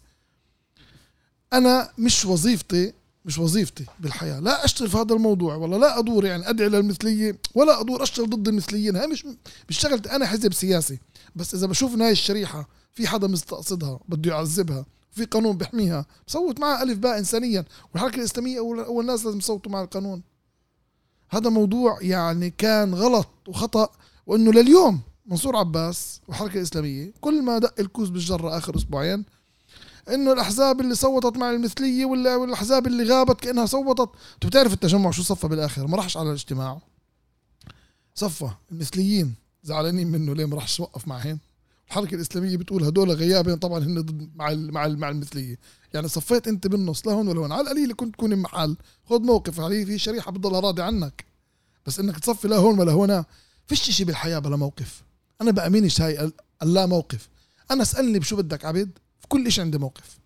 أنا 1.52 1.90
مش 1.98 2.24
وظيفتي 2.24 2.92
مش 3.24 3.38
وظيفتي 3.38 3.84
بالحياة. 4.00 4.40
لا 4.40 4.64
أشتغل 4.64 4.88
في 4.90 4.96
هذا 4.96 5.14
الموضوع 5.14 5.54
والله 5.54 5.78
لا 5.78 5.98
أدور 5.98 6.24
يعني 6.24 6.50
أدعي 6.50 6.68
للمثلية 6.68 7.38
ولا 7.54 7.80
أدور 7.80 8.02
أشتغل 8.02 8.30
ضد 8.30 8.48
المثليين. 8.48 8.96
هاي 8.96 9.06
مش 9.06 9.26
مش 9.68 9.78
شغلتي. 9.78 10.10
أنا 10.10 10.26
حزب 10.26 10.52
سياسي. 10.52 10.98
بس 11.36 11.54
إذا 11.54 11.66
بشوف 11.66 11.94
هاي 11.94 12.12
الشريحة 12.12 12.68
في 12.92 13.08
حدا 13.08 13.26
مستقصدها 13.26 14.00
بده 14.08 14.30
يعذبها 14.30 14.86
في 15.12 15.24
قانون 15.24 15.56
بيحميها 15.56 16.06
بصوت 16.26 16.60
معها 16.60 16.82
ألف 16.82 16.98
باء 16.98 17.18
إنسانيا 17.18 17.64
والحركة 17.92 18.16
الإسلامية 18.16 18.58
أول 18.58 19.00
الناس 19.00 19.24
لازم 19.24 19.38
يصوتوا 19.38 19.72
مع 19.72 19.82
القانون. 19.82 20.22
هذا 21.30 21.50
موضوع 21.50 21.98
يعني 22.02 22.50
كان 22.50 22.94
غلط 22.94 23.28
وخطأ 23.48 23.88
وأنه 24.26 24.52
لليوم 24.52 25.00
منصور 25.26 25.56
عباس 25.56 26.20
والحركة 26.28 26.56
الإسلامية 26.56 27.12
كل 27.20 27.42
ما 27.42 27.58
دق 27.58 27.80
الكوز 27.80 28.08
بالجرة 28.08 28.58
آخر 28.58 28.76
أسبوعين 28.76 29.24
إنه 30.08 30.32
الأحزاب 30.32 30.80
اللي 30.80 30.94
صوتت 30.94 31.36
مع 31.36 31.50
المثلية 31.50 32.04
والأحزاب 32.04 32.86
اللي 32.86 33.04
غابت 33.04 33.40
كأنها 33.40 33.66
صوتت. 33.66 34.10
أنتوا 34.34 34.50
بتعرف 34.50 34.72
التجمع 34.72 35.10
شو 35.10 35.22
صفى 35.22 35.48
بالآخر؟ 35.48 35.86
ما 35.86 35.96
راحش 35.96 36.16
على 36.16 36.28
الاجتماع. 36.28 36.80
صفى 38.14 38.50
المثليين 38.72 39.34
زعلانين 39.62 40.06
منه 40.06 40.34
ليه 40.34 40.44
ما 40.44 40.56
راحش 40.56 40.80
وقف 40.80 41.08
معهم 41.08 41.38
الحركة 41.90 42.14
الإسلامية 42.14 42.56
بتقول 42.56 42.84
هدول 42.84 43.10
غيابين 43.10 43.56
طبعا 43.56 43.78
هن 43.78 44.00
ضد 44.00 44.30
مع 44.36 44.52
مع 44.54 44.88
مع 44.88 45.08
المثلية. 45.08 45.58
يعني 45.94 46.08
صفيت 46.08 46.48
أنت 46.48 46.66
بالنص 46.66 47.06
لا 47.06 47.12
هون 47.12 47.28
ولا 47.28 47.40
هون؟ 47.40 47.52
على 47.52 47.60
القليله 47.60 47.94
كنت 47.94 48.14
تكون 48.14 48.36
محل. 48.36 48.76
خذ 49.04 49.20
موقف 49.22 49.60
عليه 49.60 49.84
في 49.84 49.98
شريحة 49.98 50.32
بتضلها 50.32 50.60
راضي 50.60 50.82
عنك؟ 50.82 51.24
بس 51.86 52.00
إنك 52.00 52.18
تصفي 52.18 52.48
لا 52.48 52.56
هون 52.56 52.78
ولا 52.78 52.92
هنا 52.92 53.24
فيش 53.66 53.90
شيء 53.90 54.06
بالحياة 54.06 54.38
بلا 54.38 54.56
موقف. 54.56 55.02
أنا 55.40 55.50
بامنش 55.50 56.00
هاي 56.00 56.32
اللا 56.62 56.86
موقف. 56.86 57.28
أنا 57.70 57.82
اسألني 57.82 58.18
بشو 58.18 58.36
بدك 58.36 58.64
عبد 58.64 58.90
في 59.20 59.28
كل 59.28 59.52
شيء 59.52 59.64
عندي 59.64 59.78
موقف. 59.78 60.18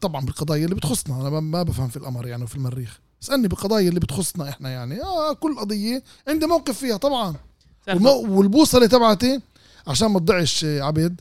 طبعا 0.00 0.24
بالقضايا 0.24 0.64
اللي 0.64 0.74
بتخصنا 0.74 1.28
أنا 1.28 1.40
ما 1.40 1.62
بفهم 1.62 1.88
في 1.88 1.96
الامر 1.96 2.26
يعني 2.26 2.44
وفي 2.44 2.56
المريخ. 2.56 3.00
اسألني 3.22 3.48
بالقضايا 3.48 3.88
اللي 3.88 4.00
بتخصنا 4.00 4.48
إحنا 4.48 4.70
يعني. 4.70 5.02
آه 5.02 5.32
كل 5.32 5.58
قضية 5.58 6.02
عندي 6.28 6.46
موقف 6.46 6.78
فيها 6.78 6.96
طبعا. 6.96 7.34
والبوصلة 8.04 8.86
تبعتي 8.86 9.40
عشان 9.86 10.08
ما 10.08 10.18
تضيعش 10.18 10.64
عبد 10.64 11.20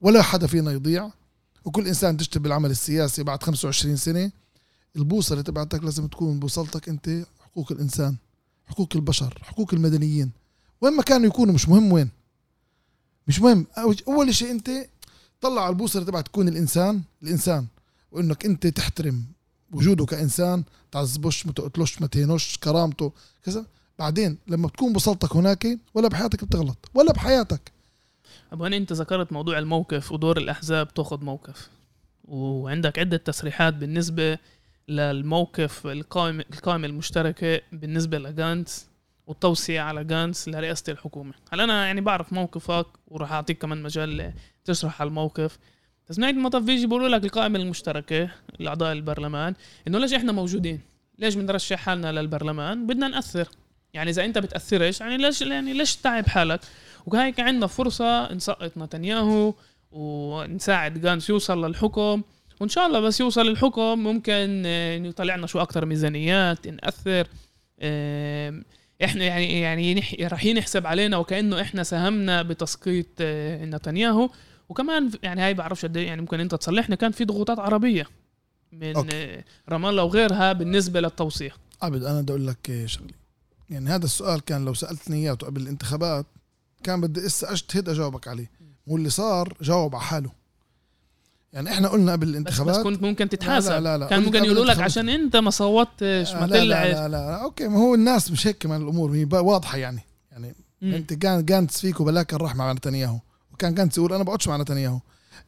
ولا 0.00 0.22
حدا 0.22 0.46
فينا 0.46 0.72
يضيع. 0.72 1.10
وكل 1.64 1.86
إنسان 1.86 2.16
تشتغل 2.16 2.42
بالعمل 2.42 2.70
السياسي 2.70 3.22
بعد 3.22 3.42
25 3.42 3.96
سنة 3.96 4.30
البوصلة 4.96 5.42
تبعتك 5.42 5.84
لازم 5.84 6.06
تكون 6.06 6.40
بوصلتك 6.40 6.88
أنت 6.88 7.24
حقوق 7.40 7.72
الإنسان 7.72 8.16
حقوق 8.66 8.88
البشر 8.94 9.38
حقوق 9.42 9.74
المدنيين. 9.74 10.30
وين 10.80 10.92
ما 10.92 11.02
كانوا 11.02 11.26
يكونوا 11.26 11.54
مش 11.54 11.68
مهم 11.68 11.92
وين. 11.92 12.08
مش 13.28 13.40
مهم. 13.40 13.66
أول 14.08 14.34
شيء 14.34 14.50
أنت 14.50 14.70
طلع 15.40 15.62
على 15.62 15.70
البوصلة 15.70 16.04
تبعت 16.04 16.26
تكون 16.26 16.48
الإنسان 16.48 17.02
الإنسان. 17.22 17.66
وإنك 18.12 18.44
أنت 18.44 18.66
تحترم 18.66 19.24
وجوده 19.72 20.04
كإنسان 20.04 20.64
تعذبوش 20.92 21.46
ما 21.46 21.52
تقتلوش 21.52 22.00
ما 22.00 22.06
تهينوش 22.06 22.58
كرامته 22.58 23.12
كذا. 23.44 23.66
بعدين 23.98 24.38
لما 24.48 24.68
بتكون 24.68 24.92
بوصلتك 24.92 25.36
هناك 25.36 25.78
ولا 25.94 26.08
بحياتك 26.08 26.44
بتغلط 26.44 26.90
ولا 26.94 27.12
بحياتك. 27.12 27.75
أبو 28.52 28.66
أنت 28.66 28.92
ذكرت 28.92 29.32
موضوع 29.32 29.58
الموقف 29.58 30.12
ودور 30.12 30.36
الأحزاب 30.38 30.94
تاخذ 30.94 31.24
موقف 31.24 31.70
وعندك 32.24 32.98
عدة 32.98 33.16
تصريحات 33.16 33.74
بالنسبة 33.74 34.38
للموقف 34.88 35.86
القائمه 35.86 36.44
القائمة 36.52 36.86
المشتركة 36.86 37.60
بالنسبة 37.72 38.18
لجانتس 38.18 38.86
والتوصية 39.26 39.80
على 39.80 40.04
جانس 40.04 40.48
لرئاسة 40.48 40.92
الحكومة 40.92 41.34
هلا 41.52 41.64
أنا 41.64 41.86
يعني 41.86 42.00
بعرف 42.00 42.32
موقفك 42.32 42.86
وراح 43.08 43.32
أعطيك 43.32 43.58
كمان 43.58 43.82
مجال 43.82 44.32
تشرح 44.64 45.00
على 45.00 45.08
الموقف 45.08 45.58
بس 46.08 46.18
نهاية 46.18 46.32
المطاف 46.32 46.62
بيجي 46.62 46.86
بيقولوا 46.86 47.08
لك 47.08 47.24
القائمة 47.24 47.58
المشتركة 47.58 48.30
لأعضاء 48.58 48.92
البرلمان 48.92 49.54
إنه 49.88 49.98
ليش 49.98 50.12
إحنا 50.12 50.32
موجودين؟ 50.32 50.80
ليش 51.18 51.34
بنرشح 51.34 51.78
حالنا 51.78 52.12
للبرلمان؟ 52.12 52.86
بدنا 52.86 53.08
نأثر 53.08 53.48
يعني 53.94 54.10
إذا 54.10 54.24
أنت 54.24 54.38
بتأثرش 54.38 55.00
يعني 55.00 55.16
ليش 55.16 55.42
يعني 55.42 55.72
ليش 55.72 55.96
تتعب 55.96 56.26
حالك؟ 56.26 56.60
وهيك 57.06 57.40
عندنا 57.40 57.66
فرصة 57.66 58.32
نسقط 58.32 58.72
نتنياهو 58.76 59.54
ونساعد 59.90 61.00
جانس 61.00 61.30
يوصل 61.30 61.64
للحكم. 61.64 62.22
وإن 62.60 62.68
شاء 62.68 62.86
الله 62.86 63.00
بس 63.00 63.20
يوصل 63.20 63.46
للحكم 63.46 63.98
ممكن 63.98 64.62
يطلعنا 65.04 65.46
شو 65.46 65.60
أكتر 65.60 65.84
ميزانيات 65.84 66.68
نأثر. 66.68 67.28
إحنا 69.04 69.24
يعني 69.24 69.60
يعني 69.60 70.04
راح 70.20 70.44
ينحسب 70.44 70.86
علينا 70.86 71.16
وكأنه 71.16 71.60
إحنا 71.60 71.82
ساهمنا 71.82 72.42
بتسقيط 72.42 73.06
آه، 73.20 73.64
نتنياهو. 73.64 74.30
وكمان 74.68 75.10
يعني 75.22 75.42
هاي 75.42 75.54
بعرفش 75.54 75.84
قد 75.84 75.96
إيه، 75.96 76.06
يعني 76.06 76.20
ممكن 76.20 76.40
أنت 76.40 76.54
تصلحنا 76.54 76.96
كان 76.96 77.12
في 77.12 77.24
ضغوطات 77.24 77.58
عربية 77.58 78.06
من 78.72 78.96
أوكي. 78.96 79.08
آه، 79.14 79.44
رام 79.68 79.86
الله 79.86 80.02
وغيرها 80.02 80.52
بالنسبة 80.52 81.00
للتوصية. 81.00 81.52
عبد 81.82 82.04
أنا 82.04 82.20
بدي 82.20 82.32
أقول 82.32 82.46
لك 82.46 82.82
شغلة. 82.86 83.14
يعني 83.70 83.90
هذا 83.90 84.04
السؤال 84.04 84.40
كان 84.40 84.64
لو 84.64 84.74
سألتني 84.74 85.16
إياه 85.16 85.34
قبل 85.34 85.62
الانتخابات 85.62 86.26
كان 86.86 87.00
بدي 87.00 87.26
اسا 87.26 87.52
اجتهد 87.52 87.88
اجاوبك 87.88 88.28
عليه. 88.28 88.50
واللي 88.86 89.10
صار 89.10 89.56
جاوب 89.62 89.94
على 89.94 90.04
حاله. 90.04 90.30
يعني 91.52 91.72
إحنا 91.72 91.88
قلنا 91.88 92.12
قبل 92.12 92.28
الانتخابات 92.28 92.74
بس, 92.74 92.80
بس 92.80 92.84
كنت 92.84 93.02
ممكن 93.02 93.28
تتحاسب 93.28 93.70
لا 93.70 93.80
لا 93.80 93.98
لا 93.98 94.06
كان 94.06 94.22
ممكن 94.22 94.44
يقولوا 94.44 94.64
لك 94.64 94.78
عشان 94.78 95.08
انت 95.08 95.36
ما 95.36 95.50
صوتتش 95.50 96.32
ما 96.34 96.46
لا, 96.46 96.64
لا, 96.64 96.92
لا, 96.92 97.08
لا, 97.08 97.42
أوكي 97.42 97.68
ما 97.68 97.78
هو 97.78 97.94
الناس 97.94 98.30
مش 98.30 98.46
هيك 98.46 98.58
كمان 98.58 98.82
الأمور. 98.82 99.10
هي 99.14 99.24
واضحة 99.32 99.78
يعني. 99.78 100.00
يعني 100.32 100.54
م. 100.82 100.94
أنت 100.94 101.12
كان 101.12 101.44
جانتس 101.44 101.80
فيكو 101.80 102.04
بلاك 102.04 102.34
راح 102.34 102.56
مع 102.56 102.72
نتنياهو. 102.72 103.18
وكان 103.52 103.74
جانتس 103.74 103.98
يقول 103.98 104.12
أنا 104.12 104.24
بقعدش 104.24 104.48
مع 104.48 104.56
نتنياهو. 104.56 105.00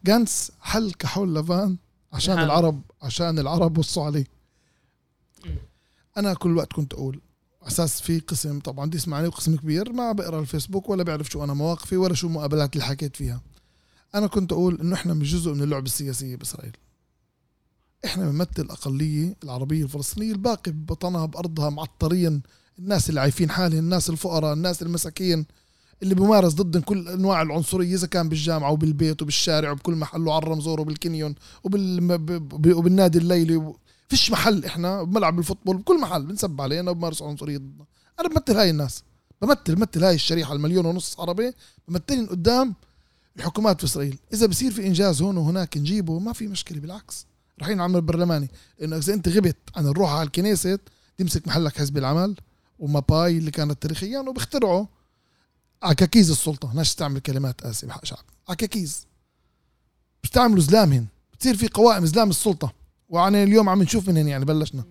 جانتس 0.04 0.52
حل 0.60 0.92
كحول 0.92 1.34
لفان 1.34 1.76
عشان. 2.12 2.38
العرب 2.38 2.82
عشان 3.02 3.38
العرب 3.38 3.78
وصوا 3.78 4.04
عليه 4.04 4.26
أنا 6.16 6.34
كل 6.34 6.56
وقت 6.56 6.72
كنت 6.72 6.94
أقول 6.94 7.20
أساس 7.62 8.00
في 8.00 8.18
قسم 8.18 8.60
طبعا 8.60 8.90
دي 8.90 8.96
يسمعني 8.96 9.28
وقسم 9.28 9.56
كبير 9.56 9.92
ما 9.92 10.12
بقرأ 10.12 10.40
الفيسبوك 10.40 10.88
ولا 10.88 11.02
بيعرف 11.02 11.28
شو 11.30 11.44
أنا 11.44 11.54
مواقفي 11.54 11.96
ولا 11.96 12.14
شو 12.14 12.26
المقابلات 12.26 12.72
اللي 12.72 12.84
حكيت 12.84 13.16
فيها. 13.16 13.40
أنا 14.14 14.26
كنت 14.26 14.52
أقول 14.52 14.80
إنه 14.80 14.94
إحنا 14.94 15.14
مش 15.14 15.32
جزء 15.34 15.52
من 15.54 15.62
اللعبة 15.62 15.86
السياسية 15.86 16.36
بإسرائيل. 16.36 16.76
إحنا 18.04 18.30
بنمثل 18.30 18.48
الأقلية 18.62 19.36
العربية 19.44 19.82
الفلسطينية 19.84 20.32
الباقي 20.32 20.72
ببطنها 20.72 21.26
بأرضها 21.26 21.70
معطرين 21.70 22.42
الناس 22.78 23.08
اللي 23.08 23.20
عايفين 23.20 23.50
حالهم 23.50 23.78
الناس 23.78 24.10
الفقراء 24.10 24.52
الناس 24.52 24.82
المساكين 24.82 25.46
اللي 26.02 26.14
بمارس 26.14 26.52
ضد 26.52 26.78
كل 26.82 27.08
أنواع 27.08 27.42
العنصرية 27.42 27.94
إذا 27.94 28.06
كان 28.06 28.28
بالجامعة 28.28 28.70
وبالبيت 28.72 29.22
وبالشارع 29.22 29.70
وبكل 29.70 29.94
محل 29.94 30.26
وعلى 30.28 30.42
الرمزور 30.42 30.80
وبالكنيون 30.80 31.34
وبال 31.64 32.12
وبالنادي 32.74 33.18
الليلي 33.18 33.72
فيش 34.08 34.30
محل 34.30 34.64
إحنا 34.64 35.02
بملعب 35.02 35.38
الفوتبول 35.38 35.76
بكل 35.76 36.00
محل 36.00 36.22
بنسب 36.26 36.60
علينا 36.60 36.90
وبمارس 36.90 37.22
عنصرية 37.22 37.58
ضدنا. 37.58 37.84
أنا 38.20 38.28
بمثل 38.28 38.56
هاي 38.56 38.70
الناس 38.70 39.02
بمثل 39.42 39.74
بمثل 39.74 40.04
هاي 40.04 40.14
الشريحة 40.14 40.52
المليون 40.52 40.86
ونص 40.86 41.20
عربي 41.20 41.52
بمثلهم 41.88 42.26
قدام 42.26 42.74
الحكومات 43.36 43.78
في 43.78 43.84
إسرائيل. 43.84 44.18
إذا 44.32 44.46
بصير 44.46 44.72
في 44.72 44.86
إنجاز 44.86 45.22
هون 45.22 45.36
وهناك 45.36 45.76
نجيبه 45.76 46.18
ما 46.18 46.32
في 46.32 46.46
مشكلة 46.46 46.80
بالعكس. 46.80 47.26
رايحين 47.60 47.80
عمل 47.80 48.00
برلماني. 48.00 48.48
لأنه 48.78 48.96
إذا 48.96 49.14
أنت 49.14 49.28
غبت 49.28 49.56
عن 49.76 49.86
الروح 49.86 50.10
على 50.10 50.26
الكنيسة 50.26 50.78
تمسك 51.18 51.48
محلك 51.48 51.78
حزب 51.78 51.98
العمل 51.98 52.36
وماباي 52.78 53.38
اللي 53.38 53.50
كانت 53.50 53.82
تاريخيا 53.82 54.20
وبيخترعوا 54.20 54.86
عكاكيز 55.82 56.30
السلطة 56.30 56.72
ناس 56.74 56.94
تعمل 56.94 57.20
كلمات 57.20 57.62
اسف 57.62 57.88
بحق 57.88 58.04
شعب. 58.04 58.24
عكاكيز 58.48 59.06
بتعملوا 60.24 60.62
زلامهن 60.62 61.06
بتصير 61.32 61.56
في 61.56 61.68
قوائم 61.68 62.06
زلام 62.06 62.30
السلطة. 62.30 62.77
وعن 63.08 63.34
اليوم 63.34 63.68
عم 63.68 63.82
نشوف 63.82 64.08
منهن 64.08 64.28
يعني 64.28 64.44
بلشنا. 64.44 64.84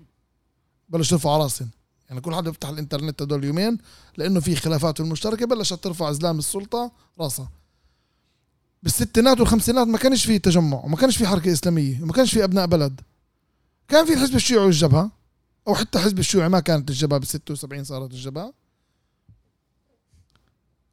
بلش 0.90 1.12
يرفعوا 1.12 1.44
راسهم 1.44 1.70
يعني 2.10 2.22
كل 2.22 2.36
حدا 2.36 2.50
بيفتح 2.50 2.70
الإنترنت 2.70 3.22
هدول 3.22 3.40
اليومين 3.40 3.78
لأنه 4.18 4.40
في 4.40 4.56
خلافات 4.56 5.00
المشتركة 5.00 5.46
بلشت 5.46 5.74
ترفع 5.84 6.12
زلام 6.12 6.40
السلطة 6.40 6.92
راسها. 7.20 7.50
بالستينات 8.84 9.40
والخمسينات 9.40 9.88
ما 9.88 9.98
كانش 9.98 10.26
في 10.26 10.40
تجمع 10.40 10.78
وما 10.84 10.98
كانش 10.98 11.18
في 11.18 11.28
حركة 11.28 11.52
إسلامية 11.52 12.04
وما 12.04 12.14
كانش 12.14 12.34
في 12.34 12.44
أبناء 12.44 12.66
بلد. 12.66 13.02
كان 13.88 14.06
في 14.06 14.14
الحزب 14.14 14.36
الشيوعي 14.36 14.66
والجبهة 14.66 15.12
أو 15.68 15.76
حتى 15.76 16.00
حزب 16.00 16.20
الشيوعي 16.20 16.50
ما 16.50 16.60
كانت 16.60 16.90
الجبهة 16.90 17.20
بال 17.20 17.28
76 17.28 17.84
صارت 17.84 18.12
الجبهة. 18.12 18.54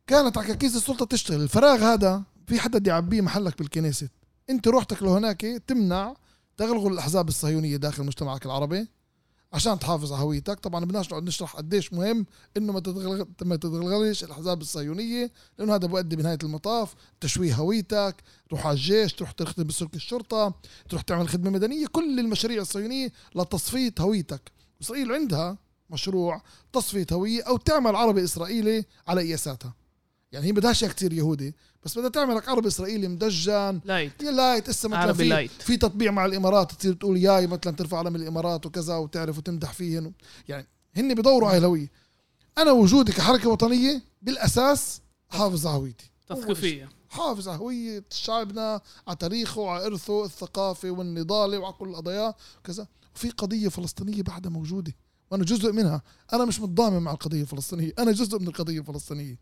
كانت 0.06 0.38
عكاكيز 0.38 0.76
السلطة 0.76 1.04
تشتغل. 1.04 1.42
الفراغ 1.42 1.84
هذا 1.84 2.22
في 2.46 2.60
حدا 2.60 2.90
يعبيه 2.90 3.20
محلك 3.20 3.58
بالكنيسة. 3.58 4.08
أنت 4.50 4.68
روحتك 4.68 5.02
لهناك 5.02 5.40
تمنع 5.66 6.14
تغلغل 6.56 6.92
الأحزاب 6.92 7.28
الصهيونية 7.28 7.76
داخل 7.76 8.04
مجتمعك 8.04 8.46
العربي 8.46 8.88
عشان 9.52 9.78
تحافظ 9.78 10.12
على 10.12 10.22
هويتك. 10.22 10.60
طبعا 10.60 10.84
بدناش 10.84 11.06
نقعد 11.06 11.22
نشرح 11.22 11.56
قديش 11.56 11.92
مهم 11.92 12.26
إنه 12.56 12.72
ما 12.72 12.80
تتغلغل 12.80 13.26
ما 13.42 13.56
تتغلغلش 13.56 14.24
الأحزاب 14.24 14.60
الصهيونية 14.60 15.32
لأنه 15.58 15.74
هذا 15.74 15.86
بؤدي 15.86 16.16
بنهاية 16.16 16.38
المطاف. 16.42 16.94
تشويه 17.20 17.54
هويتك 17.54 18.16
تروح 18.48 18.66
على 18.66 18.74
الجيش 18.74 19.12
تروح 19.12 19.30
تخدم 19.30 19.64
بسلك 19.64 19.94
الشرطة 19.94 20.54
تروح 20.88 21.02
تعمل 21.02 21.28
خدمة 21.28 21.50
مدنية. 21.50 21.86
كل 21.86 22.20
المشاريع 22.20 22.62
الصهيونية 22.62 23.12
لتصفية 23.34 23.94
هويتك. 24.00 24.52
إسرائيل 24.82 25.12
عندها 25.12 25.58
مشروع 25.90 26.42
تصفية 26.72 27.06
هوية 27.12 27.42
أو 27.42 27.56
تعمل 27.56 27.96
عربي 27.96 28.24
إسرائيلي 28.24 28.84
على 29.08 29.20
قياساتها 29.20 29.74
يعني 30.32 30.46
هي 30.46 30.52
بدهاش 30.52 30.84
كثير 30.84 31.12
يهودي. 31.12 31.54
بس 31.84 31.98
بدها 31.98 32.10
تعمل 32.10 32.36
لك 32.36 32.48
عربي 32.48 32.68
إسرائيلي 32.68 33.08
مدجن. 33.08 33.80
light 33.84 34.22
يا 34.22 34.30
light 34.30 34.68
إسا 34.68 34.88
مثلا 34.88 35.00
عربي 35.00 35.18
في 35.18 35.28
light. 35.28 35.50
في 35.50 35.76
تطبيع 35.76 36.10
مع 36.10 36.26
الإمارات 36.26 36.72
تصير 36.72 36.92
تقول 36.94 37.16
ياي 37.16 37.46
مثلا 37.46 37.76
ترفع 37.76 37.98
علم 37.98 38.16
الإمارات 38.16 38.66
وكذا 38.66 38.96
وتعرف 38.96 39.38
وتمدح 39.38 39.72
فيهن. 39.72 40.12
يعني 40.48 40.66
هن 40.96 41.14
بدوروا 41.14 41.48
على 41.48 41.58
الهويه 41.58 41.90
أنا 42.58 42.72
وجودي 42.72 43.12
كحركة 43.12 43.48
وطنية 43.48 44.02
بالأساس 44.22 45.00
حافظ 45.28 45.66
على 45.66 45.76
هويتي. 45.76 46.10
تثقيفيه 46.28 46.88
حافظ 47.08 47.48
على 47.48 47.58
هوية 47.58 48.04
شعبنا 48.10 48.80
على 49.06 49.16
تاريخه 49.16 49.60
وعلى 49.60 49.86
إرثه 49.86 50.24
الثقافي 50.24 50.90
والنضالي 50.90 51.56
وعلى 51.56 51.74
كل 51.78 51.88
القضايا 51.88 52.34
وكذا. 52.58 52.86
وفي 53.14 53.30
قضية 53.30 53.68
فلسطينية 53.68 54.22
بعدها 54.22 54.50
موجودة 54.50 54.92
وأنا 55.30 55.44
جزء 55.44 55.72
منها. 55.72 56.02
أنا 56.32 56.44
مش 56.44 56.60
متضامن 56.60 57.02
مع 57.02 57.12
القضية 57.12 57.42
الفلسطينية. 57.42 57.92
أنا 57.98 58.12
جزء 58.12 58.38
من 58.38 58.48
القضية 58.48 58.80
الفلسطينية. 58.80 59.38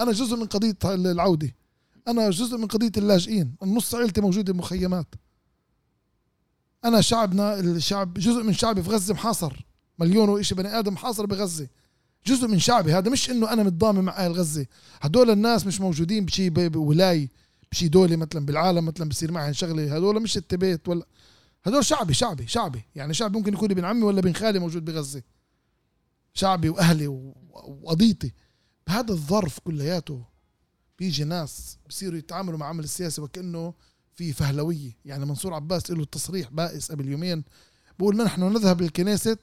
أنا 0.00 0.12
جزء 0.12 0.36
من 0.36 0.46
قضية 0.46 0.76
العودة. 0.84 1.54
أنا 2.08 2.30
جزء 2.30 2.56
من 2.56 2.66
قضية 2.66 2.92
اللاجئين. 2.96 3.54
النص 3.62 3.94
عائلتي 3.94 4.20
موجودة 4.20 4.52
بمخيمات. 4.52 5.06
أنا 6.84 7.00
شعبنا 7.00 7.60
الشعب 7.60 8.14
جزء 8.14 8.42
من 8.42 8.52
شعبي 8.52 8.82
في 8.82 8.90
غزة 8.90 9.14
محاصر. 9.14 9.66
مليون 9.98 10.28
وإشي 10.28 10.54
بني 10.54 10.78
آدم 10.78 10.92
محاصر 10.92 11.26
بغزة. 11.26 11.68
جزء 12.26 12.48
من 12.48 12.58
شعبي. 12.58 12.92
هذا 12.92 13.10
مش 13.10 13.30
إنه 13.30 13.52
أنا 13.52 13.62
متضامن 13.62 14.00
مع 14.00 14.16
أهل 14.16 14.32
غزة. 14.32 14.66
هدول 15.00 15.30
الناس 15.30 15.66
مش 15.66 15.80
موجودين 15.80 16.24
بشي 16.24 16.50
بولاي 16.50 17.30
بشي 17.72 17.88
دولة 17.88 18.16
مثلا 18.16 18.46
بالعالم 18.46 18.84
مثلا 18.84 19.08
بصير 19.08 19.32
معي 19.32 19.54
شغلة. 19.54 19.96
هدول 19.96 20.22
مش 20.22 20.36
التبيت 20.36 20.88
ولا 20.88 21.06
هدول 21.64 21.84
شعبي 21.84 22.14
شعبي 22.14 22.46
شعبي. 22.46 22.84
يعني 22.94 23.14
شعبي 23.14 23.38
ممكن 23.38 23.52
يكون 23.52 23.70
ابن 23.70 23.84
عمي 23.84 24.02
ولا 24.02 24.18
ابن 24.18 24.32
خالي 24.32 24.58
موجود 24.58 24.84
بغزة. 24.84 25.22
شعبي 26.34 26.68
وأهلي 26.68 27.06
وقضيتي. 27.06 28.32
بهذا 28.86 29.12
الظرف 29.12 29.58
كلياته 29.58 30.35
بيجي 30.98 31.24
ناس 31.24 31.78
بصيروا 31.88 32.18
يتعاملوا 32.18 32.58
مع 32.58 32.66
عمل 32.66 32.84
السياسي 32.84 33.20
وكأنه 33.20 33.74
في 34.14 34.32
فهلوية. 34.32 34.96
يعني 35.04 35.24
منصور 35.24 35.54
عباس 35.54 35.90
له 35.90 36.04
تصريح 36.04 36.50
بائس 36.50 36.92
قبل 36.92 37.08
يومين 37.08 37.44
بقول 37.98 38.16
نحن 38.16 38.52
نذهب 38.52 38.82
للكنيست 38.82 39.38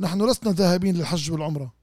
نحن 0.00 0.30
لسنا 0.30 0.52
ذاهبين 0.52 0.96
للحج 0.96 1.30
والعمرة. 1.30 1.74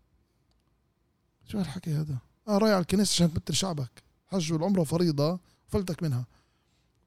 شو 1.46 1.58
هالحكي 1.58 1.94
هذا؟ 1.94 2.18
آه 2.48 2.58
رايح 2.58 2.74
على 2.74 2.82
الكنيسة 2.82 3.12
عشان 3.12 3.34
تمثل 3.34 3.54
شعبك 3.54 4.04
حج 4.28 4.54
والعمرة 4.54 4.84
فريضة 4.84 5.40
فلتك 5.68 6.04
منها. 6.04 6.26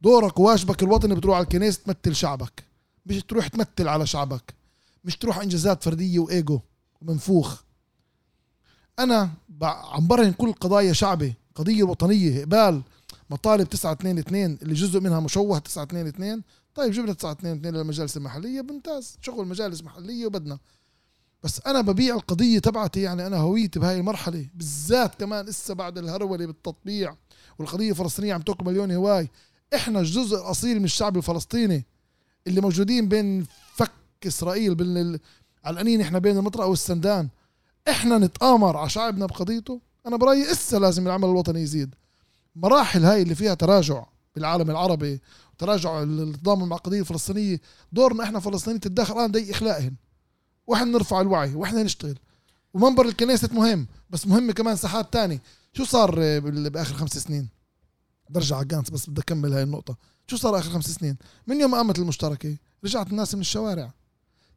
دورك 0.03 0.39
وواجبك 0.39 0.83
الوطني 0.83 1.15
بتروح 1.15 1.37
على 1.37 1.45
الكنيسة 1.45 1.83
تمثل 1.83 2.17
شعبك 2.17 2.65
مش 3.07 3.23
تروح 3.23 3.49
تمثل 3.49 3.89
على 3.89 4.07
شعبك 4.07 4.55
مش 5.05 5.17
تروح 5.17 5.39
إنجازات 5.39 5.83
فردية 5.83 6.19
وإيجو 6.19 6.61
ومنفوخ 7.01 7.63
أنا 8.99 9.31
عم 9.63 10.07
برهن 10.07 10.33
كل 10.33 10.53
قضايا 10.53 10.93
شعبي 10.93 11.35
قضية 11.57 11.83
وطنية 11.83 12.41
إقبال 12.41 12.83
مطالب 13.31 13.69
922 13.69 14.59
اللي 14.63 14.75
جزء 14.75 15.01
منها 15.01 15.21
مشوه 15.21 15.59
922 15.59 16.43
طيب 16.75 16.93
جبنا 16.93 17.13
922 17.13 17.75
للمجالس 17.75 18.17
المحلية 18.17 18.63
ممتاز 18.63 19.19
شغل 19.21 19.47
مجالس 19.47 19.83
محليه 19.83 20.27
وبدنا. 20.27 20.59
بس 21.43 21.61
أنا 21.67 21.81
ببيع 21.81 22.15
القضية 22.15 22.59
تبعتي 22.59 23.03
يعني 23.03 23.27
أنا 23.27 23.37
هويتي 23.37 23.79
بهاي 23.79 23.97
المرحلة 24.01 24.47
بالذات 24.55 25.15
كمان 25.15 25.45
لسه 25.45 25.75
بعد 25.75 25.99
الهرولة 25.99 26.47
بالتطبيع 26.47 27.17
والقضية 27.59 27.91
الفلسطينية 27.91 28.35
عم 28.35 28.43
تاكل 28.43 28.65
مليون 28.65 28.93
هواي. 28.93 29.31
إحنا 29.75 30.01
الجزء 30.01 30.37
الاصيل 30.37 30.79
من 30.79 30.85
الشعب 30.85 31.17
الفلسطيني 31.17 31.85
اللي 32.47 32.61
موجودين 32.61 33.09
بين 33.09 33.47
فك 33.75 33.91
إسرائيل 34.27 34.75
بين 34.75 35.19
علقانين 35.65 36.01
إحنا 36.01 36.19
بين 36.19 36.37
المطرقة 36.39 36.67
والسندان. 36.67 37.29
إحنا 37.89 38.19
نتآمر 38.19 38.77
على 38.77 38.91
شعبنا 38.91 39.27
بقضيته. 39.27 39.81
أنا 40.07 40.17
برأيي 40.17 40.53
إسا 40.53 40.77
لازم 40.77 41.07
العمل 41.07 41.29
الوطني 41.29 41.61
يزيد. 41.61 41.95
مراحل 42.57 43.05
هاي 43.05 43.23
اللي 43.23 43.35
فيها 43.35 43.55
تراجع 43.55 44.05
بالعالم 44.35 44.71
العربي 44.71 45.21
وتراجع 45.55 46.03
التضامن 46.03 46.69
مع 46.69 46.77
القضية 46.77 47.01
الفلسطينية 47.01 47.61
دورنا 47.93 48.25
إحنا 48.25 48.41
فلسطينيين 48.41 48.81
تتدخل 48.81 49.15
الان 49.15 49.31
دي 49.31 49.51
اخلاقهم 49.51 49.97
وإحنا 50.67 50.85
نرفع 50.85 51.21
الوعي 51.21 51.55
وإحنا 51.55 51.83
نشتغل. 51.83 52.19
ومنبر 52.75 53.07
الكنيسة 53.07 53.49
مهم 53.53 53.87
بس 54.11 54.27
مهم 54.27 54.51
كمان 54.51 54.77
ساحات 54.77 55.13
تاني 55.13 55.41
شو 55.73 55.85
صار 55.85 56.41
بآخر 56.41 56.95
خمس 56.95 57.19
سنين؟ 57.19 57.49
برجع 58.31 58.57
على 58.57 58.67
جانس 58.67 58.91
بس 58.91 59.11
بدي 59.11 59.21
أكمل 59.21 59.53
هاي 59.53 59.63
النقطة. 59.63 59.97
شو 60.27 60.37
صار 60.37 60.59
آخر 60.59 60.71
خمس 60.71 60.91
سنين؟ 60.91 61.17
من 61.47 61.61
يوم 61.61 61.75
قامت 61.75 61.99
المشتركة 61.99 62.57
رجعت 62.85 63.11
الناس 63.11 63.35
من 63.35 63.41
الشوارع. 63.41 63.93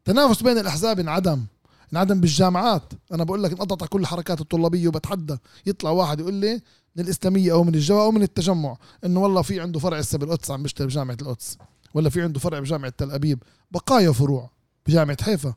تنافس 0.05 0.43
بين 0.43 0.57
الأحزاب 0.57 0.99
انعدم. 0.99 1.45
انعدم 1.93 2.21
بالجامعات. 2.21 2.93
أنا 3.13 3.23
بقول 3.23 3.43
لك 3.43 3.51
انقطع 3.51 3.85
كل 3.85 4.01
الحركات 4.01 4.41
الطلابية 4.41 4.87
وبتحدى. 4.87 5.37
يطلع 5.65 5.89
واحد 5.89 6.19
يقول 6.19 6.33
لي 6.33 6.61
من 6.95 7.03
الإسلامية 7.03 7.51
أو 7.51 7.63
من 7.63 7.75
الجوا 7.75 8.01
أو 8.01 8.11
من 8.11 8.23
التجمع 8.23 8.77
إنه 9.05 9.19
والله 9.19 9.41
في 9.41 9.59
عنده 9.59 9.79
فرع 9.79 9.97
هسه 9.99 10.17
بالقدس 10.17 10.51
عم 10.51 10.63
بيشتغل 10.63 10.87
بجامعة 10.87 11.17
القدس. 11.21 11.57
ولا 11.93 12.09
في 12.09 12.21
عنده 12.21 12.39
فرع 12.39 12.59
بجامعة 12.59 12.93
تل 12.97 13.11
أبيب. 13.11 13.43
بقايا 13.71 14.11
فروع. 14.11 14.49
بجامعة 14.87 15.23
حيفا. 15.23 15.53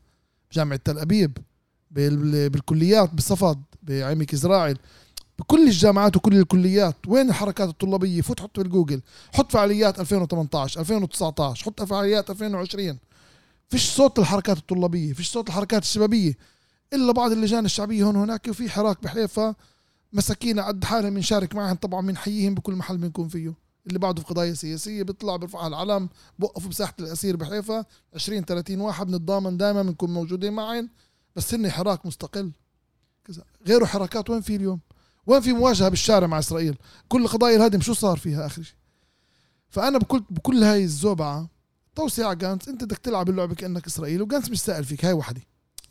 بجامعة 0.50 0.80
تل 0.84 0.98
أبيب. 0.98 1.38
بالكليات 1.90 3.14
بالصفد 3.14 3.62
بعيمك 3.82 4.34
يزراعيل. 4.34 4.78
بكل 5.38 5.66
الجامعات 5.66 6.16
وكل 6.16 6.38
الكليات. 6.38 6.96
وين 7.08 7.28
الحركات 7.28 7.68
الطلابية؟ 7.68 8.20
فوت 8.20 8.40
حط 8.40 8.56
في 8.56 8.62
الجوجل. 8.62 9.00
حط 9.34 9.52
فعاليات 9.52 10.00
2018 10.00 10.80
2019 10.80 11.64
حط 11.64 11.82
فعاليات 11.82 12.30
2020 12.30 12.98
فيش 13.72 13.90
صوت 13.90 14.18
الحركات 14.18 14.56
الطلابية 14.58 15.12
فيش 15.12 15.30
صوت 15.30 15.48
الحركات 15.48 15.82
الشبابية 15.82 16.36
إلا 16.92 17.12
بعض 17.12 17.32
اللجان 17.32 17.64
الشعبية 17.64 18.04
هون 18.04 18.16
هناك 18.16 18.48
وفي 18.48 18.70
حراك 18.70 19.02
بحيفا 19.02 19.54
مساكين 20.12 20.60
قد 20.60 20.84
حالهم 20.84 21.14
بنشارك 21.14 21.54
معهم 21.54 21.76
طبعا 21.76 22.06
بنحييهم 22.06 22.54
بكل 22.54 22.74
محل 22.74 22.98
بنكون 22.98 23.28
فيه. 23.28 23.54
اللي 23.86 23.98
بعده 23.98 24.22
في 24.22 24.28
قضايا 24.28 24.54
سياسية 24.54 25.02
بيطلع 25.02 25.36
بيرفع 25.36 25.66
العلم 25.66 26.08
بوقفوا 26.38 26.70
بساحة 26.70 26.94
الأسير 27.00 27.36
بحيفا 27.36 27.84
20 28.14 28.44
30 28.44 28.80
واحد 28.80 29.06
بنتضامن 29.06 29.56
دائما 29.56 29.82
بنكون 29.82 30.14
موجودين 30.14 30.52
معهم 30.52 30.90
بس 31.36 31.54
هن 31.54 31.70
حراك 31.70 32.06
مستقل. 32.06 32.52
كذا. 33.24 33.44
غيره 33.66 33.84
حركات 33.84 34.30
وين 34.30 34.40
في 34.40 34.56
اليوم؟ 34.56 34.80
وين 35.26 35.40
في 35.40 35.52
مواجهة 35.52 35.88
بالشارع 35.88 36.26
مع 36.26 36.38
إسرائيل؟ 36.38 36.76
كل 37.08 37.26
قضايا 37.28 37.56
الهدم 37.56 37.80
شو 37.80 37.92
صار 37.92 38.16
فيها؟ 38.16 38.46
آخر 38.46 38.62
شيء. 38.62 38.76
فأنا 39.68 39.98
بكل 39.98 40.22
بكل 40.30 40.64
هاي 40.64 40.84
الزوبعة 40.84 41.51
توسيع 41.94 42.32
جانس 42.32 42.68
انت 42.68 42.84
بدك 42.84 42.98
تلعب 42.98 43.28
اللعبة 43.30 43.54
كأنك 43.54 43.86
اسرائيل 43.86 44.22
وجانس 44.22 44.50
مش 44.50 44.60
سائل 44.60 44.84
فيك 44.84 45.04
هاي 45.04 45.12
وحدة. 45.12 45.40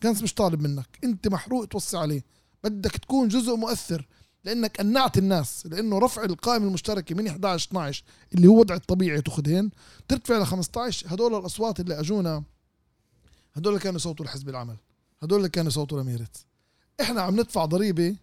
جانس 0.03 0.21
مش 0.21 0.33
طالب 0.33 0.61
منك 0.61 0.99
انت 1.03 1.27
محروق 1.27 1.65
توسع 1.65 1.99
عليه. 1.99 2.23
بدك 2.63 2.91
تكون 2.97 3.27
جزء 3.27 3.55
مؤثر 3.55 4.07
لأنك 4.43 4.77
قنعت 4.77 5.17
الناس 5.17 5.65
لأنه 5.65 5.99
رفع 5.99 6.23
القائمة 6.23 6.67
المشتركة 6.67 7.15
من 7.15 7.27
11 7.27 7.67
12 7.69 8.03
اللي 8.35 8.47
هو 8.47 8.59
وضع 8.59 8.75
الطبيعي 8.75 9.21
تأخذهن 9.21 9.69
ترتفع 10.07 10.37
ل 10.37 10.45
15 10.45 11.13
هدول 11.13 11.35
الأصوات 11.35 11.79
اللي 11.79 11.99
أجونا 11.99 12.43
هدول 13.53 13.79
كانوا 13.79 13.95
يصوتوا 13.95 14.25
لحزب 14.25 14.49
العمل 14.49 14.75
هدول 15.23 15.37
اللي 15.37 15.49
كانوا 15.49 15.71
يصوتوا 15.71 16.01
لميرتس 16.01 16.45
إحنا 17.01 17.21
عم 17.21 17.39
ندفع 17.39 17.65
ضريبة 17.65 18.15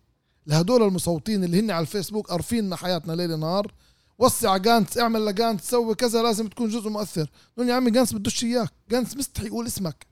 لهدول 0.47 0.83
المصوتين 0.83 1.45
اللي 1.45 1.61
هن 1.61 1.71
على 1.71 1.81
الفيسبوك 1.83 2.27
قارفين 2.31 2.77
حياتنا 2.77 3.13
ليل 3.13 3.39
نهار 3.41 3.73
وسع 4.19 4.57
جانتس 4.57 4.99
اعمل 4.99 5.27
لجانتس 5.27 5.71
سوي 5.71 5.95
كذا 5.95 6.23
لازم 6.23 6.47
تكون 6.47 6.69
جزء 6.69 6.91
مؤثر. 6.91 7.31
نقول 7.53 7.69
يا 7.69 7.75
عمي 7.75 7.91
جانتس 7.91 8.13
بدوش 8.13 8.45
إياك 8.45 8.73
جانتس 8.91 9.17
مستحي 9.17 9.47
يقول 9.47 9.67
اسمك. 9.67 10.07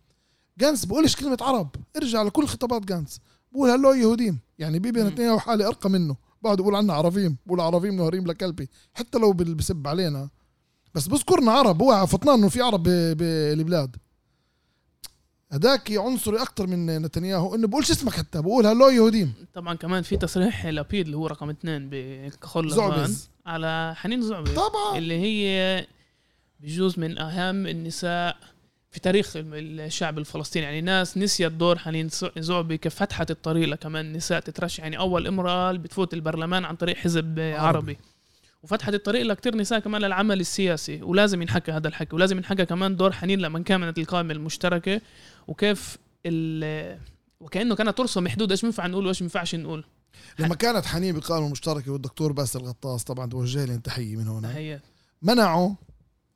جانتس 0.59 0.85
بقولش 0.85 1.17
كلمة 1.17 1.39
عرب؟ 1.41 1.69
ارجع 1.97 2.23
لكل 2.23 2.47
خطابات 2.47 2.85
جانتس 2.85 3.21
بقول 3.53 3.71
هلو 3.71 3.93
يهوديم. 3.93 4.39
يعني 4.59 4.79
بيبي 4.79 5.03
نتنياهو 5.03 5.39
حالي 5.39 5.67
أرقى 5.67 5.91
منه. 5.91 6.17
بقعد 6.43 6.61
يقول 6.61 6.75
عنا 6.75 6.95
عربيم 6.95 7.37
بقول 7.47 7.61
عربيم 7.61 7.97
نهريم 7.97 8.27
لكلبي. 8.27 8.69
حتى 8.95 9.19
لو 9.19 9.33
بسب 9.33 9.89
علينا. 9.89 10.29
بس 10.95 11.07
بذكرنا 11.09 11.53
عرب 11.53 11.83
هو 11.83 12.07
فطنان 12.07 12.39
إنه 12.39 12.49
في 12.49 12.63
عرب 12.63 12.83
بالبلاد 12.83 13.97
هداك 15.51 15.93
عنصري 15.93 16.43
أكثر 16.43 16.67
من 16.67 17.03
نتنياهو 17.03 17.55
إنه 17.55 17.69
بقولش 17.69 17.91
اسمك 17.91 18.13
حتى 18.13 18.43
بقول 18.43 18.67
هلو 18.67 18.89
يهوديم. 18.89 19.35
طبعا 19.55 19.75
كمان 19.75 20.03
في 20.03 20.17
تصريح 20.17 20.67
لابيد 20.67 21.05
اللي 21.05 21.17
هو 21.17 21.27
رقم 21.27 21.51
اثنين 21.51 21.89
بكحول 21.91 22.71
زعبز. 22.71 23.31
على 23.47 23.95
حنين 23.97 24.23
زعبز 24.23 24.51
طبعا. 24.51 24.99
اللي 24.99 25.21
هي 25.21 25.87
بجوز 26.61 26.99
من 26.99 27.19
أهم 27.19 27.67
النساء 27.67 28.37
في 28.91 29.01
تاريخ 29.01 29.33
الشعب 29.37 30.19
الفلسطيني. 30.19 30.65
يعني 30.65 30.81
ناس 30.81 31.19
نسيت 31.19 31.53
دور 31.53 31.79
حنين 31.79 32.09
زعبي 32.39 32.79
كيف 32.79 32.95
فتحت 32.95 33.31
الطريق 33.31 33.69
لكمان 33.69 34.13
نساء 34.13 34.41
تترشح. 34.41 34.83
يعني 34.83 34.99
أول 34.99 35.27
إمرأة 35.27 35.73
بتفوت 35.73 36.15
البرلمان 36.15 36.65
عن 36.65 36.77
طريق 36.77 36.97
حزب 36.97 37.39
عربي, 37.39 37.57
عربي. 37.57 37.99
وفتحت 38.63 38.95
الطريق 38.95 39.23
لكتير 39.23 39.57
نساء 39.57 39.79
كمان 39.79 40.03
للعمل 40.03 40.41
السياسي 40.41 41.03
ولازم 41.03 41.43
ينحكى 41.43 41.73
هذا 41.73 41.89
الحكي 41.89 42.15
ولازم 42.17 42.37
ينحكى 42.37 42.65
كمان 42.65 42.97
دور 42.97 43.13
حنين 43.13 43.41
لما 43.41 43.63
كانت 43.63 43.99
القائمة 43.99 44.33
المشتركة. 44.33 45.01
وكيف 45.49 45.99
ال 46.27 46.99
وكأنه 47.41 47.75
كانت 47.75 47.99
ترسم 47.99 48.29
حدود 48.29 48.51
إيش 48.51 48.63
بينفع 48.63 48.87
نقول 48.87 49.07
وإيش 49.07 49.21
بينفعش 49.21 49.55
نقول؟ 49.55 49.85
لما 50.39 50.55
كانت 50.55 50.87
حنين 50.87 51.15
بالقائمه 51.15 51.47
المشتركه 51.47 51.93
والدكتور 51.93 52.33
باسل 52.33 52.61
الغطاس 52.61 53.05
طبعا 53.05 53.27
توجه 53.31 53.65
لي 53.65 53.79
تحيه 53.79 54.17
من 54.17 54.29
هنا. 54.29 54.53
تحية. 54.53 54.83
منعوا 55.23 55.71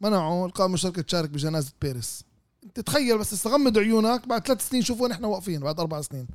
منعوا 0.01 0.47
القائمه 0.47 0.67
المشتركه 0.69 1.03
تشارك 1.03 1.31
بجنازة 1.31 1.73
بيريس 1.83 2.25
انت 2.65 2.81
تخيل 2.81 3.19
بس 3.19 3.33
استغمد 3.33 3.79
عيونك 3.79 4.29
بعد 4.29 4.47
ثلاث 4.47 4.69
سنين 4.69 4.83
شوف 4.83 5.01
وين 5.01 5.13
إحنا 5.13 5.27
واقفين 5.27 5.61
بعد 5.61 5.81
أربع 5.81 6.01
سنين. 6.01 6.27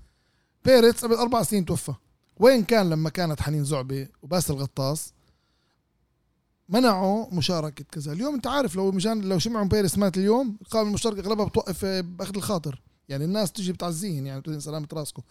بيريس 0.65 1.05
قبل 1.05 1.15
أربع 1.15 1.43
سنين 1.43 1.65
توفى. 1.65 1.93
وين 2.37 2.63
كان 2.63 2.89
لما 2.89 3.09
كانت 3.09 3.41
حنين 3.41 3.63
زعبي 3.63 4.07
وباسل 4.21 4.53
الغطاس 4.53 5.13
منعوا 6.69 7.33
مشاركة 7.33 7.85
كذا. 7.91 8.13
اليوم 8.13 8.35
انت 8.35 8.47
عارف 8.47 8.75
لو 8.75 8.91
مشان 8.91 9.21
لو 9.21 9.39
شمعوا 9.39 9.65
بيريس 9.65 9.97
مات 9.97 10.17
اليوم 10.17 10.57
القائمة 10.61 10.89
المشتركة 10.89 11.19
أغلبها 11.19 11.45
بتوقف 11.45 11.85
بأخذ 11.85 12.35
الخاطر. 12.35 12.81
يعني 13.09 13.25
الناس 13.25 13.51
تجي 13.51 13.71
بتعزيهم 13.73 14.25
يعني 14.25 14.41
تقول 14.41 14.61
سلامة 14.61 14.87
راسكم 14.93 15.21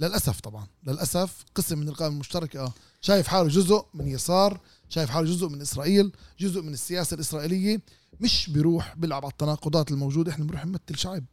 للأسف 0.00 0.40
طبعا. 0.40 0.66
للأسف 0.86 1.44
قسم 1.54 1.78
من 1.78 1.88
القائمة 1.88 2.14
المشتركة 2.14 2.60
آه 2.60 2.72
شايف 3.00 3.26
حاله 3.26 3.48
جزء 3.48 3.84
من 3.94 4.06
يسار 4.08 4.60
شايف 4.88 5.10
حاله 5.10 5.26
جزء 5.26 5.48
من 5.48 5.60
إسرائيل 5.60 6.12
جزء 6.38 6.62
من 6.62 6.72
السياسة 6.72 7.14
الإسرائيلية. 7.14 7.80
مش 8.20 8.50
بيروح 8.50 8.94
بيلعب 8.96 9.24
على 9.24 9.32
التناقضات 9.32 9.90
الموجودة. 9.90 10.32
إحنا 10.32 10.44
بنروح 10.44 10.66
نمثل 10.66 10.96
شعب. 10.96 11.24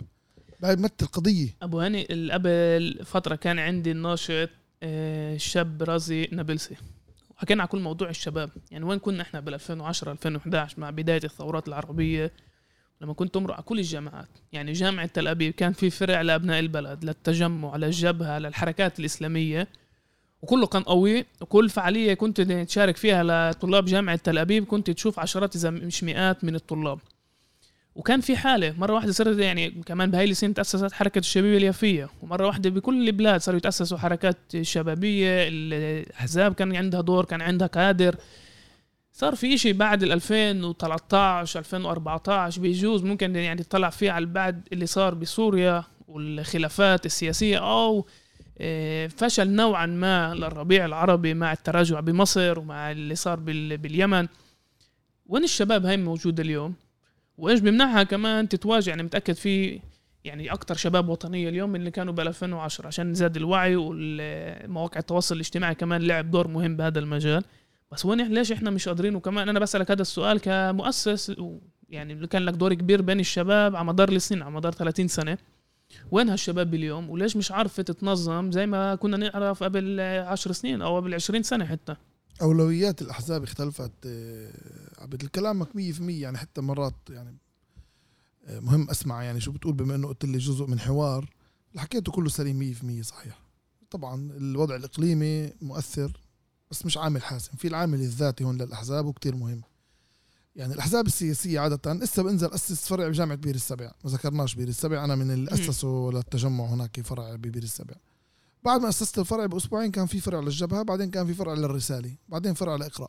بنمثل 0.61 1.05
قضية. 1.11 1.55
أبو 1.61 1.79
هاني 1.79 2.31
قبل 2.31 2.99
فترة 3.05 3.35
كان 3.35 3.59
عندي 3.59 3.91
الناشط 3.91 4.49
الشاب 4.83 5.81
آه، 5.81 5.85
رازي 5.85 6.29
نابلسي. 6.31 6.75
حكينا 7.41 7.63
على 7.63 7.67
كل 7.67 7.79
موضوع 7.79 8.09
الشباب. 8.09 8.49
يعني 8.71 8.85
وين 8.85 8.99
كنا 8.99 9.21
إحنا 9.21 9.39
بال 9.39 9.53
2010 9.53 10.11
2011 10.11 10.79
مع 10.79 10.89
بداية 10.89 11.21
الثورات 11.23 11.67
العربية؟ 11.67 12.31
لما 13.01 13.13
كنت 13.13 13.37
امرق 13.37 13.53
على 13.53 13.63
كل 13.63 13.79
الجامعات. 13.79 14.29
يعني 14.51 14.71
جامعة 14.71 15.05
تل 15.05 15.27
أبيب 15.27 15.53
كان 15.53 15.73
في 15.73 15.89
فرع 15.89 16.21
لأبناء 16.21 16.59
البلد 16.59 17.05
للتجمع 17.05 17.75
للجبهة 17.75 18.39
للحركات 18.39 18.99
الإسلامية. 18.99 19.67
وكله 20.41 20.67
كان 20.67 20.83
قوي 20.83 21.25
وكل 21.41 21.69
فعالية 21.69 22.13
كنت 22.13 22.41
تشارك 22.41 22.97
فيها 22.97 23.51
لطلاب 23.51 23.85
جامعة 23.85 24.15
تل 24.15 24.37
أبيب 24.37 24.65
كنت 24.65 24.89
تشوف 24.89 25.19
عشرات 25.19 25.55
إذا 25.55 25.69
مش 25.69 26.03
مئات 26.03 26.43
من 26.43 26.55
الطلاب. 26.55 26.99
وكان 27.95 28.21
في 28.21 28.37
حالة 28.37 28.73
مرة 28.77 28.93
واحدة 28.93 29.11
صارت 29.11 29.39
يعني 29.39 29.69
كمان 29.69 30.11
بهاي 30.11 30.25
السنة 30.25 30.53
تأسست 30.53 30.91
حركة 30.91 31.19
الشبيبه 31.19 31.57
اليافية 31.57 32.09
ومرة 32.21 32.47
واحدة 32.47 32.69
بكل 32.69 33.07
البلاد 33.07 33.41
صاروا 33.41 33.57
يتأسسوا 33.57 33.97
حركات 33.97 34.37
شبابيه 34.61 35.47
الأحزاب 35.47 36.53
كان 36.53 36.75
عندها 36.75 37.01
دور 37.01 37.25
كان 37.25 37.41
عندها 37.41 37.67
كادر. 37.67 38.15
صار 39.13 39.35
في 39.35 39.53
إشي 39.53 39.73
بعد 39.73 40.03
ال 40.03 40.11
2013 40.11 41.59
2014 41.59 42.61
بيجوز 42.61 43.03
ممكن 43.03 43.35
يعني 43.35 43.63
تطلع 43.63 43.89
فيه 43.89 44.11
على 44.11 44.25
بعد 44.25 44.67
اللي 44.73 44.85
صار 44.85 45.13
بسوريا 45.13 45.83
والخلافات 46.07 47.05
السياسية 47.05 47.57
أو 47.57 48.05
آه، 48.59 49.07
فشل 49.07 49.49
نوعا 49.49 49.85
ما 49.85 50.33
للربيع 50.35 50.85
العربي 50.85 51.33
مع 51.33 51.53
التراجع 51.53 51.99
بمصر 51.99 52.59
ومع 52.59 52.91
اللي 52.91 53.15
صار 53.15 53.39
باليمن. 53.39 54.27
وين 55.25 55.43
الشباب 55.43 55.85
هاي 55.85 55.97
موجودة 55.97 56.43
اليوم؟ 56.43 56.75
وإيش 57.37 57.59
بيمنعها 57.59 58.03
كمان 58.03 58.49
تتواجه 58.49 58.89
يعني 58.89 59.03
متأكد 59.03 59.33
في 59.33 59.79
يعني 60.23 60.51
أكثر 60.53 60.75
شباب 60.75 61.09
وطنية 61.09 61.49
اليوم 61.49 61.69
من 61.69 61.79
اللي 61.79 61.91
كانوا 61.91 62.13
ب 62.13 62.19
2010 62.19 62.87
عشان 62.87 63.13
زاد 63.13 63.37
الوعي 63.37 63.75
والمواقع 63.75 64.99
التواصل 64.99 65.35
الاجتماعي 65.35 65.75
كمان 65.75 66.01
لعب 66.01 66.31
دور 66.31 66.47
مهم 66.47 66.77
بهذا 66.77 66.99
المجال. 66.99 67.43
بس 67.91 68.05
وين 68.05 68.33
ليش 68.33 68.51
إحنا 68.51 68.69
مش 68.69 68.87
قادرين؟ 68.87 69.15
وكمان 69.15 69.49
أنا 69.49 69.59
بسألك 69.59 69.91
هذا 69.91 70.01
السؤال 70.01 70.39
كمؤسس 70.39 71.35
يعني 71.89 72.13
اللي 72.13 72.27
كان 72.27 72.45
لك 72.45 72.53
دور 72.53 72.73
كبير 72.73 73.01
بين 73.01 73.19
الشباب 73.19 73.75
على 73.75 73.85
مدار 73.85 74.09
السنين 74.09 74.41
على 74.41 74.51
مدار 74.51 74.71
30 74.71 75.07
سنة. 75.07 75.37
وين 76.11 76.29
هالشباب 76.29 76.73
اليوم؟ 76.73 77.09
وليش 77.09 77.37
مش 77.37 77.51
عارفة 77.51 77.83
تتنظم 77.83 78.51
زي 78.51 78.65
ما 78.65 78.95
كنا 78.95 79.17
نعرف 79.17 79.63
قبل 79.63 79.99
10 79.99 80.51
سنين 80.51 80.81
أو 80.81 80.95
قبل 80.95 81.13
20 81.13 81.43
سنة 81.43 81.65
حتى؟ 81.65 81.95
أولويات 82.41 83.01
الأحزاب 83.01 83.43
اختلفت 83.43 83.91
آه، 84.05 84.51
عبد 85.01 85.25
كلامك 85.25 85.67
100% 85.75 86.01
يعني 86.21 86.37
حتى 86.37 86.61
مرات 86.61 86.93
يعني 87.09 87.37
آه، 88.45 88.59
مهم 88.59 88.89
أسمع 88.89 89.23
يعني 89.23 89.41
شو 89.41 89.51
بتقول 89.51 89.73
بما 89.73 89.95
إنه 89.95 90.07
قلت 90.07 90.25
لي 90.25 90.37
جزء 90.37 90.65
من 90.65 90.79
حوار 90.79 91.29
اللي 91.71 91.81
حكيته 91.81 92.11
كله 92.11 92.29
سليم 92.29 92.73
100% 93.01 93.01
صحيح. 93.01 93.41
طبعا 93.91 94.31
الوضع 94.31 94.75
الإقليمي 94.75 95.53
مؤثر 95.61 96.21
بس 96.71 96.85
مش 96.85 96.97
عامل 96.97 97.23
حاسم 97.23 97.51
في 97.57 97.67
العامل 97.67 97.99
الذاتي 97.99 98.43
هون 98.43 98.57
للأحزاب 98.57 99.05
وكتير 99.05 99.35
مهم. 99.35 99.61
يعني 100.55 100.73
الأحزاب 100.73 101.07
السياسية 101.07 101.59
عادة 101.59 101.93
لسه 101.93 102.23
بنزل 102.23 102.53
أسس 102.53 102.87
فرع 102.87 103.07
بجامعة 103.07 103.37
بير 103.37 103.55
السبع 103.55 103.91
ما 104.03 104.11
ذكرناش 104.11 104.55
بير 104.55 104.67
السبع 104.67 105.03
أنا 105.03 105.15
من 105.15 105.31
اللي 105.31 105.53
اسسوا 105.53 106.11
للتجمع 106.11 106.65
هناك 106.65 107.01
فرع 107.01 107.35
ببير 107.35 107.63
السبع. 107.63 107.95
بعد 108.63 108.81
ما 108.81 108.89
أسست 108.89 109.19
الفرع 109.19 109.45
بأسبوعين 109.45 109.91
كان 109.91 110.05
في 110.05 110.19
فرع 110.19 110.39
للجبهة 110.39 110.83
بعدين 110.83 111.11
كان 111.11 111.27
في 111.27 111.33
فرع 111.33 111.53
للرسالة 111.53 112.15
بعدين 112.29 112.53
فرع 112.53 112.75
لاقرا 112.75 113.07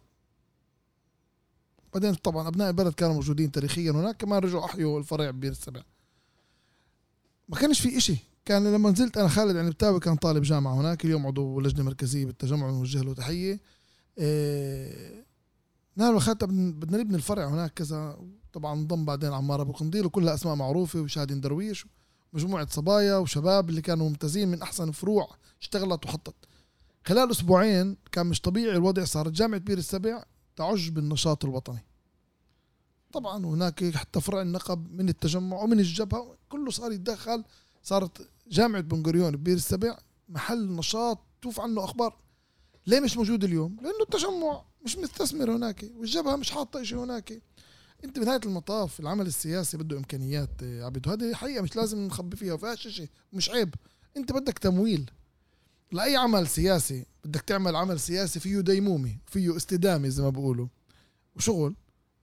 بعدين 1.94 2.14
طبعا 2.14 2.48
أبناء 2.48 2.70
البلد 2.70 2.94
كانوا 2.94 3.14
موجودين 3.14 3.52
تاريخيا 3.52 3.90
هناك 3.90 4.16
كمان 4.16 4.38
رجعوا 4.38 4.64
أحيوا 4.64 4.98
الفرع 4.98 5.30
ببير 5.30 5.52
السبع. 5.52 5.82
ما 7.48 7.56
كانش 7.56 7.80
في 7.80 7.96
إشي. 7.96 8.16
كان 8.44 8.74
لما 8.74 8.90
نزلت 8.90 9.16
أنا 9.16 9.28
خالد 9.28 9.56
عنبتاوي 9.56 10.00
كان 10.00 10.16
طالب 10.16 10.42
جامعة 10.42 10.80
هناك 10.80 11.04
اليوم 11.04 11.26
عضو 11.26 11.60
لجنة 11.60 11.84
مركزية 11.84 12.26
بالتجمع 12.26 12.70
بنوجه 12.70 13.02
له 13.02 13.14
تحية. 13.14 13.60
إيه 14.18 15.24
نحن 15.96 16.16
اخذت 16.16 16.44
بدنا 16.44 16.98
نبني 16.98 17.16
الفرع 17.16 17.48
هناك 17.48 17.72
كذا. 17.74 18.18
طبعا 18.52 18.74
انضم 18.74 19.04
بعدين 19.04 19.32
عمار 19.32 19.62
أبو 19.62 19.72
قنديل 19.72 20.06
وكلها 20.06 20.34
أسماء 20.34 20.54
معروفة 20.54 21.00
وشادين 21.00 21.40
درويش. 21.40 21.86
مجموعة 22.32 22.66
صبايا 22.70 23.16
وشباب 23.16 23.70
اللي 23.70 23.82
كانوا 23.82 24.08
ممتازين 24.08 24.48
من 24.48 24.62
أحسن 24.62 24.90
فروع 24.90 25.36
اشتغلت 25.60 26.06
وحطت 26.06 26.34
خلال 27.06 27.30
أسبوعين 27.30 27.96
كان 28.12 28.26
مش 28.26 28.40
طبيعي 28.40 28.76
الوضع 28.76 29.04
صارت 29.04 29.32
جامعه 29.32 29.60
بير 29.60 29.78
السبع 29.78 30.24
تعج 30.56 30.88
بالنشاط 30.88 31.44
الوطني. 31.44 31.84
طبعا 33.12 33.46
هناك 33.46 33.94
حتى 33.94 34.20
فرع 34.20 34.42
النقب 34.42 34.92
من 34.92 35.08
التجمع 35.08 35.62
ومن 35.62 35.80
الجبهة 35.80 36.36
كله 36.48 36.70
صار 36.70 36.92
يتدخل. 36.92 37.44
صارت 37.82 38.28
جامعة 38.48 38.82
بن 38.82 39.02
غوريون 39.06 39.36
ببير 39.36 39.56
السبع 39.56 39.98
محل 40.28 40.72
نشاط 40.72 41.18
توف 41.42 41.60
عنه 41.60 41.84
أخبار. 41.84 42.16
ليه 42.86 43.00
مش 43.00 43.16
موجود 43.16 43.44
اليوم؟ 43.44 43.76
لأنه 43.76 44.02
التجمع 44.02 44.62
مش 44.84 44.96
مستثمر 44.96 45.56
هناك 45.56 45.90
والجبهة 45.96 46.36
مش 46.36 46.50
حاطة 46.50 46.82
شيء 46.82 46.98
هناك. 46.98 47.42
انت 48.04 48.18
بنهايه 48.18 48.40
المطاف 48.46 49.00
العمل 49.00 49.26
السياسي 49.26 49.76
بده 49.76 49.98
إمكانيات 49.98 50.50
عبد 50.62 51.08
هذه 51.08 51.34
حقيقة 51.34 51.62
مش 51.62 51.76
لازم 51.76 51.98
نخبي 52.06 52.36
فيها 52.36 52.54
وفيهاش 52.54 52.88
شيء 52.88 53.08
مش 53.32 53.50
عيب. 53.50 53.74
انت 54.16 54.32
بدك 54.32 54.58
تمويل 54.58 55.10
لأي 55.92 56.16
عمل 56.16 56.48
سياسي. 56.48 57.06
بدك 57.24 57.40
تعمل 57.40 57.76
عمل 57.76 58.00
سياسي 58.00 58.40
فيه 58.40 58.60
ديمومه 58.60 59.16
فيه 59.26 59.56
استدامه 59.56 60.08
زي 60.08 60.22
ما 60.22 60.30
بقولوا 60.30 60.66
وشغل 61.36 61.74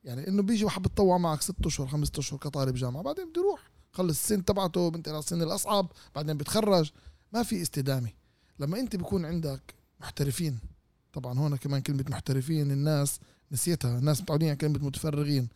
يعني 0.04 0.28
إنه 0.28 0.42
بيجي 0.42 0.66
واحد 0.66 0.82
بتطوع 0.82 1.18
معك 1.18 1.42
ست 1.42 1.66
أشهر 1.66 1.88
خمسة 1.88 2.12
أشهر 2.18 2.40
كطالب 2.40 2.76
جامعة 2.76 3.04
بعدين 3.04 3.30
بده 3.30 3.42
يروح 3.42 3.72
خلص 3.92 4.20
السن 4.20 4.46
تبعته 4.46 4.90
بنت 4.90 5.08
السن 5.08 5.42
الأصعب 5.42 5.92
بعدين 6.16 6.38
بتخرج 6.38 6.92
ما 7.34 7.44
في 7.44 7.62
استدامه 7.62 8.10
لما 8.60 8.80
انت 8.80 8.96
بيكون 8.96 9.26
عندك 9.26 9.74
محترفين 10.00 10.60
طبعا 11.14 11.40
هون 11.40 11.56
كمان 11.56 11.82
كلمة 11.82 12.06
محترفين 12.10 12.72
الناس 12.72 13.20
نسيتها 13.52 14.00
الناس 14.00 14.22
متعودين 14.22 14.48
على 14.48 14.58
كلمة 14.58 14.80
متفرغين. 14.86 15.50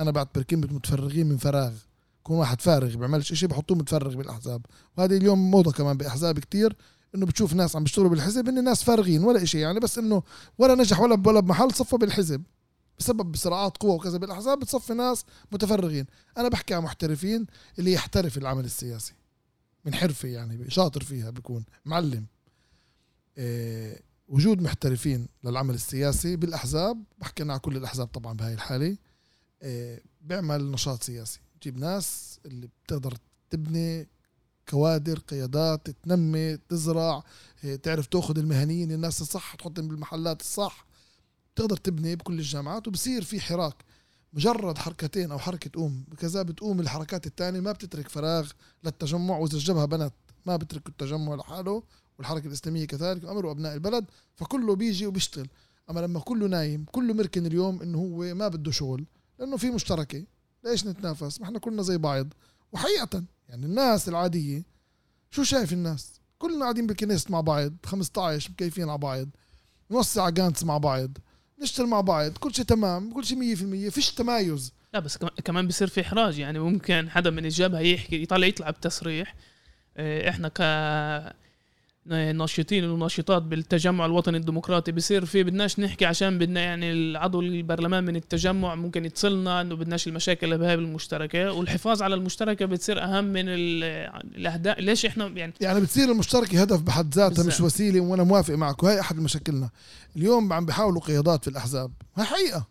أنا 0.00 0.10
بعتبر 0.10 0.42
كلمه 0.42 0.68
متفرغين 0.70 1.26
من 1.26 1.36
فراغ. 1.36 1.72
يكون 2.20 2.36
واحد 2.36 2.60
فارغ 2.60 2.96
بيعملش 2.96 3.32
شيء 3.32 3.48
بحطوه 3.48 3.76
متفرغ 3.76 4.14
بالأحزاب. 4.14 4.66
وهذه 4.96 5.16
اليوم 5.16 5.50
موضة 5.50 5.72
كمان 5.72 5.96
بأحزاب 5.96 6.38
كتير 6.38 6.76
إنه 7.14 7.26
بتشوف 7.26 7.54
ناس 7.54 7.76
عم 7.76 7.84
بيشتغلوا 7.84 8.10
بالحزب 8.10 8.48
ان 8.48 8.58
الناس 8.58 8.84
فارغين 8.84 9.24
ولا 9.24 9.44
شيء 9.44 9.60
يعني 9.60 9.80
بس 9.80 9.98
إنه 9.98 10.22
ولا 10.58 10.74
نجح 10.74 11.00
ولا 11.00 11.22
ولا 11.26 11.40
بمحل 11.40 11.74
صفى 11.74 11.96
بالحزب. 11.96 12.42
بسبب 12.98 13.36
صراعات 13.36 13.76
قوة 13.76 13.94
وكذا 13.94 14.18
بالأحزاب 14.18 14.58
بتصفي 14.58 14.94
ناس 14.94 15.24
متفرغين. 15.52 16.06
أنا 16.38 16.48
بحكي 16.48 16.74
عن 16.74 16.82
محترفين 16.82 17.46
اللي 17.78 17.92
يحترف 17.92 18.38
العمل 18.38 18.64
السياسي. 18.64 19.14
من 19.84 19.94
حرفه 19.94 20.28
يعني 20.28 20.70
شاطر 20.70 21.04
فيها 21.04 21.30
بيكون 21.30 21.64
معلم. 21.84 22.26
إيه 23.38 24.02
وجود 24.28 24.62
محترفين 24.62 25.28
للعمل 25.44 25.74
السياسي 25.74 26.36
بالأحزاب 26.36 27.04
بحكي 27.18 27.42
على 27.42 27.58
كل 27.58 27.76
الأحزاب 27.76 28.06
طبعا 28.06 28.32
بهاي 28.32 28.54
الحالة. 28.54 28.96
بيعمل 30.22 30.70
نشاط 30.70 31.02
سياسي. 31.02 31.40
تجيب 31.60 31.78
ناس 31.78 32.40
اللي 32.46 32.68
بتقدر 32.84 33.14
تبني 33.50 34.08
كوادر 34.68 35.18
قيادات 35.18 35.90
تنمي 35.90 36.56
تزرع 36.56 37.22
إيه 37.64 37.76
تعرف 37.76 38.06
تأخذ 38.06 38.38
المهنيين 38.38 38.92
الناس 38.92 39.20
الصح 39.20 39.54
تحطهم 39.54 39.88
بالمحلات 39.88 40.40
الصح. 40.40 40.86
تقدر 41.56 41.76
تبني 41.76 42.16
بكل 42.16 42.38
الجامعات 42.38 42.88
وبصير 42.88 43.24
في 43.24 43.40
حراك. 43.40 43.74
مجرد 44.32 44.78
حركتين 44.78 45.30
أو 45.30 45.38
حركة 45.38 45.70
تقوم. 45.70 46.04
كذا 46.18 46.42
بتقوم 46.42 46.80
الحركات 46.80 47.26
الثانية 47.26 47.60
ما 47.60 47.72
بتترك 47.72 48.08
فراغ 48.08 48.50
للتجمع. 48.84 49.38
وإذا 49.38 49.54
الجبهة 49.54 49.84
بنت 49.84 50.12
ما 50.46 50.56
بترك 50.56 50.88
التجمع 50.88 51.34
لحاله 51.34 51.82
والحركة 52.18 52.46
الإسلامية 52.46 52.84
كذلك 52.84 53.24
امروا 53.24 53.52
ابناء 53.52 53.74
البلد 53.74 54.04
فكله 54.36 54.74
بيجي 54.74 55.06
وبيشتغل. 55.06 55.48
أما 55.90 56.00
لما 56.00 56.20
كله 56.20 56.46
نايم 56.46 56.84
كله 56.92 57.14
مركن 57.14 57.46
اليوم 57.46 57.82
إنه 57.82 57.98
هو 57.98 58.34
ما 58.34 58.48
بده 58.48 58.70
شغل 58.70 59.04
لأنه 59.40 59.56
في 59.56 59.70
مشتركة. 59.70 60.24
ليش 60.64 60.86
نتنافس؟ 60.86 61.40
ما 61.40 61.46
إحنا 61.46 61.58
كلنا 61.58 61.82
زي 61.82 61.98
بعض. 61.98 62.28
وحقيقة 62.72 63.24
يعني 63.48 63.66
الناس 63.66 64.08
العادية 64.08 64.62
شو 65.30 65.42
شايف 65.42 65.72
الناس؟ 65.72 66.20
كلنا 66.38 66.62
قاعدين 66.62 66.86
بالكنيست 66.86 67.30
مع 67.30 67.40
بعض 67.40 67.72
15 67.86 68.50
مكيفين 68.50 68.88
على 68.88 68.98
بعض 68.98 69.28
نوسع 69.90 70.28
جانتس 70.28 70.64
مع 70.64 70.78
بعض 70.78 71.10
نشتغل 71.62 71.86
مع 71.86 72.00
بعض 72.00 72.32
كل 72.32 72.54
شيء 72.54 72.64
تمام 72.64 73.12
كل 73.12 73.24
شيء 73.24 73.56
100% 73.88 73.90
فيش 73.90 74.14
تمايز. 74.14 74.72
لا 74.94 75.00
بس 75.00 75.18
كمان 75.44 75.68
بصير 75.68 75.88
في 75.88 76.00
إحراج. 76.00 76.38
يعني 76.38 76.58
ممكن 76.58 77.10
حدا 77.10 77.30
من 77.30 77.44
الجبهه 77.44 77.80
يحكي 77.80 78.22
يطلع 78.22 78.46
يطلع 78.46 78.70
بتصريح. 78.70 79.34
آه، 79.96 80.28
إحنا 80.28 80.48
ك 80.48 80.60
ناشطين 82.06 82.84
وناشطات 82.84 83.42
بالتجمع 83.42 84.06
الوطني 84.06 84.36
الديمقراطي 84.36 84.92
بصير 84.92 85.24
في 85.24 85.42
بدناش 85.42 85.80
نحكي 85.80 86.06
عشان 86.06 86.38
بدنا 86.38 86.60
يعني 86.60 86.92
العضو 86.92 87.40
البرلمان 87.40 88.04
من 88.04 88.16
التجمع 88.16 88.74
ممكن 88.74 89.04
يتصلنا 89.04 89.60
إنه 89.60 89.74
بدناش 89.74 90.08
المشاكل 90.08 90.58
بهاي 90.58 90.74
المشتركة. 90.74 91.52
والحفاظ 91.52 92.02
على 92.02 92.14
المشتركة 92.14 92.66
بتصير 92.66 93.02
أهم 93.02 93.24
من 93.24 93.44
الاهداف 93.48 94.78
ليش 94.78 95.06
إحنا 95.06 95.26
يعني 95.26 95.52
يعني 95.60 95.80
بتصير 95.80 96.10
المشتركة 96.10 96.60
هدف 96.62 96.80
بحد 96.80 97.14
ذاتها 97.14 97.46
مش 97.46 97.60
وسيلة 97.60 98.00
وأنا 98.00 98.22
موافق 98.22 98.54
معك 98.54 98.82
وهي 98.82 99.00
أحد 99.00 99.16
مشاكلنا. 99.16 99.70
اليوم 100.16 100.52
عم 100.52 100.66
بيحاولوا 100.66 101.00
قيادات 101.00 101.44
في 101.44 101.50
الأحزاب. 101.50 101.92
هاي 102.16 102.24
حقيقة. 102.24 102.66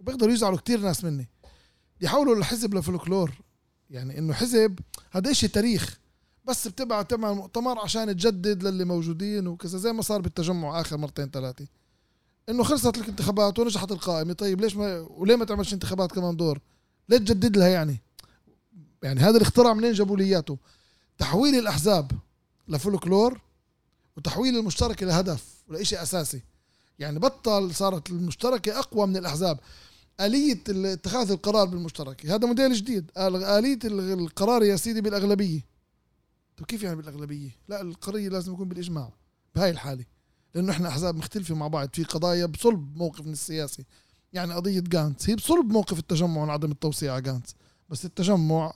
وبيقدروا 0.00 0.32
يزعلوا 0.32 0.58
كتير 0.58 0.80
ناس 0.80 1.04
مني. 1.04 1.28
يحاولوا 2.00 2.36
الحزب 2.36 2.74
لفلكلور 2.74 3.30
يعني 3.90 4.18
إنه 4.18 4.32
حزب 4.32 4.78
هذا 5.10 5.32
شيء 5.32 5.48
تاريخ. 5.48 6.01
بس 6.44 6.68
بتبعت 6.68 7.10
تعمل 7.10 7.34
مؤتمر 7.34 7.78
عشان 7.78 8.16
تجدد 8.16 8.62
للي 8.62 8.84
موجودين 8.84 9.46
وكذا 9.46 9.78
زي 9.78 9.92
ما 9.92 10.02
صار 10.02 10.20
بالتجمع 10.20 10.80
آخر 10.80 10.96
مرتين 10.96 11.30
ثلاثة. 11.30 11.66
إنه 12.48 12.62
خلصت 12.62 12.98
الانتخابات 12.98 13.58
ونجحت 13.58 13.92
القائمة. 13.92 14.32
طيب 14.32 14.60
ليش 14.60 14.76
ما 14.76 14.98
وليه 15.00 15.36
ما 15.36 15.44
تعملش 15.44 15.74
انتخابات 15.74 16.12
كمان 16.12 16.36
دور؟ 16.36 16.60
ليه 17.08 17.16
تجدد 17.16 17.56
لها 17.56 17.68
يعني؟ 17.68 18.00
يعني 19.02 19.20
هذا 19.20 19.36
الاختراع 19.36 19.74
منين 19.74 19.92
جابوا 19.92 20.16
لي 20.16 20.42
تحويل 21.18 21.54
الأحزاب 21.54 22.12
لفولكلور 22.68 23.40
وتحويل 24.16 24.56
المشتركه 24.56 25.06
لهدف 25.06 25.44
ولشيء 25.68 26.02
أساسي. 26.02 26.42
يعني 26.98 27.18
بطل 27.18 27.74
صارت 27.74 28.10
المشتركة 28.10 28.78
أقوى 28.78 29.06
من 29.06 29.16
الأحزاب. 29.16 29.60
آلية 30.20 30.62
اتخاذ 30.68 31.30
القرار 31.30 31.66
بالمشتركة. 31.66 32.34
هذا 32.34 32.46
موديل 32.46 32.72
جديد. 32.72 33.10
آلية 33.18 33.78
القرار 33.84 34.62
يا 34.62 34.76
سيدي 34.76 35.00
بالأغلبية. 35.00 35.71
طيب 36.56 36.66
كيف 36.66 36.82
يعني 36.82 36.96
بالأغلبية؟ 36.96 37.50
لا 37.68 37.80
القرار 37.80 38.28
لازم 38.28 38.52
يكون 38.52 38.68
بالإجماع 38.68 39.12
بهاي 39.54 39.70
الحالة 39.70 40.04
لأنه 40.54 40.72
إحنا 40.72 40.88
أحزاب 40.88 41.16
مختلفة 41.16 41.54
مع 41.54 41.68
بعض 41.68 41.88
في 41.92 42.04
قضايا 42.04 42.46
بصلب 42.46 42.96
موقفنا 42.96 43.32
السياسي 43.32 43.84
يعني 44.32 44.54
قضية 44.54 44.80
جانتس 44.80 45.30
هي 45.30 45.36
بصلب 45.36 45.66
موقف 45.66 45.98
التجمع 45.98 46.44
وعدم 46.44 46.70
التوسيع 46.70 47.12
على 47.12 47.22
جانتس 47.22 47.54
بس 47.88 48.04
التجمع 48.04 48.72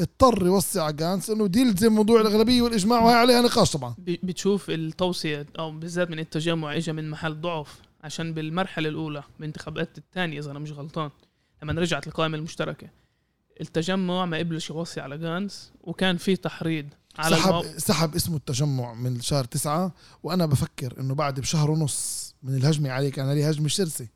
اضطر 0.00 0.46
يوسع 0.46 0.90
جانس 0.90 1.30
إنه 1.30 1.46
دي 1.46 1.60
يلزم 1.60 1.92
موضوع 1.92 2.20
الأغلبية 2.20 2.62
والإجماع 2.62 3.00
وهي 3.02 3.14
عليها 3.14 3.42
نقاش 3.42 3.72
طبعا. 3.72 3.94
بتشوف 3.98 4.70
التوصيه 4.70 5.46
أو 5.58 5.70
بالذات 5.70 6.10
من 6.10 6.18
التجمع 6.18 6.76
اجى 6.76 6.92
من 6.92 7.10
محل 7.10 7.40
ضعف 7.40 7.80
عشان 8.04 8.34
بالمرحلة 8.34 8.88
الأولى 8.88 9.22
بالانتخابات 9.38 9.98
الثانية 9.98 10.38
إذا 10.38 10.50
أنا 10.50 10.58
مش 10.58 10.72
غلطان 10.72 11.10
لما 11.62 11.72
رجعت 11.72 12.06
القائمه 12.06 12.38
المشتركة. 12.38 12.88
التجمع 13.60 14.26
ما 14.26 14.38
قبلش 14.38 14.70
يوصي 14.70 15.00
على 15.00 15.18
جانس 15.18 15.72
وكان 15.82 16.16
في 16.16 16.36
تحريض 16.36 16.86
على 17.18 17.36
سحب 17.36 17.50
المو... 17.50 17.78
سحب 17.78 18.14
اسمه 18.14 18.36
التجمع 18.36 18.94
من 18.94 19.20
شهر 19.20 19.44
تسعة 19.44 19.92
وأنا 20.22 20.46
بفكر 20.46 21.00
إنه 21.00 21.14
بعد 21.14 21.40
بشهر 21.40 21.70
ونص 21.70 22.34
من 22.42 22.54
الهجمة 22.54 22.90
عليه 22.90 23.10
كان 23.10 23.28
عليه 23.28 23.48
هجمة 23.48 23.68
شرسه 23.68 24.08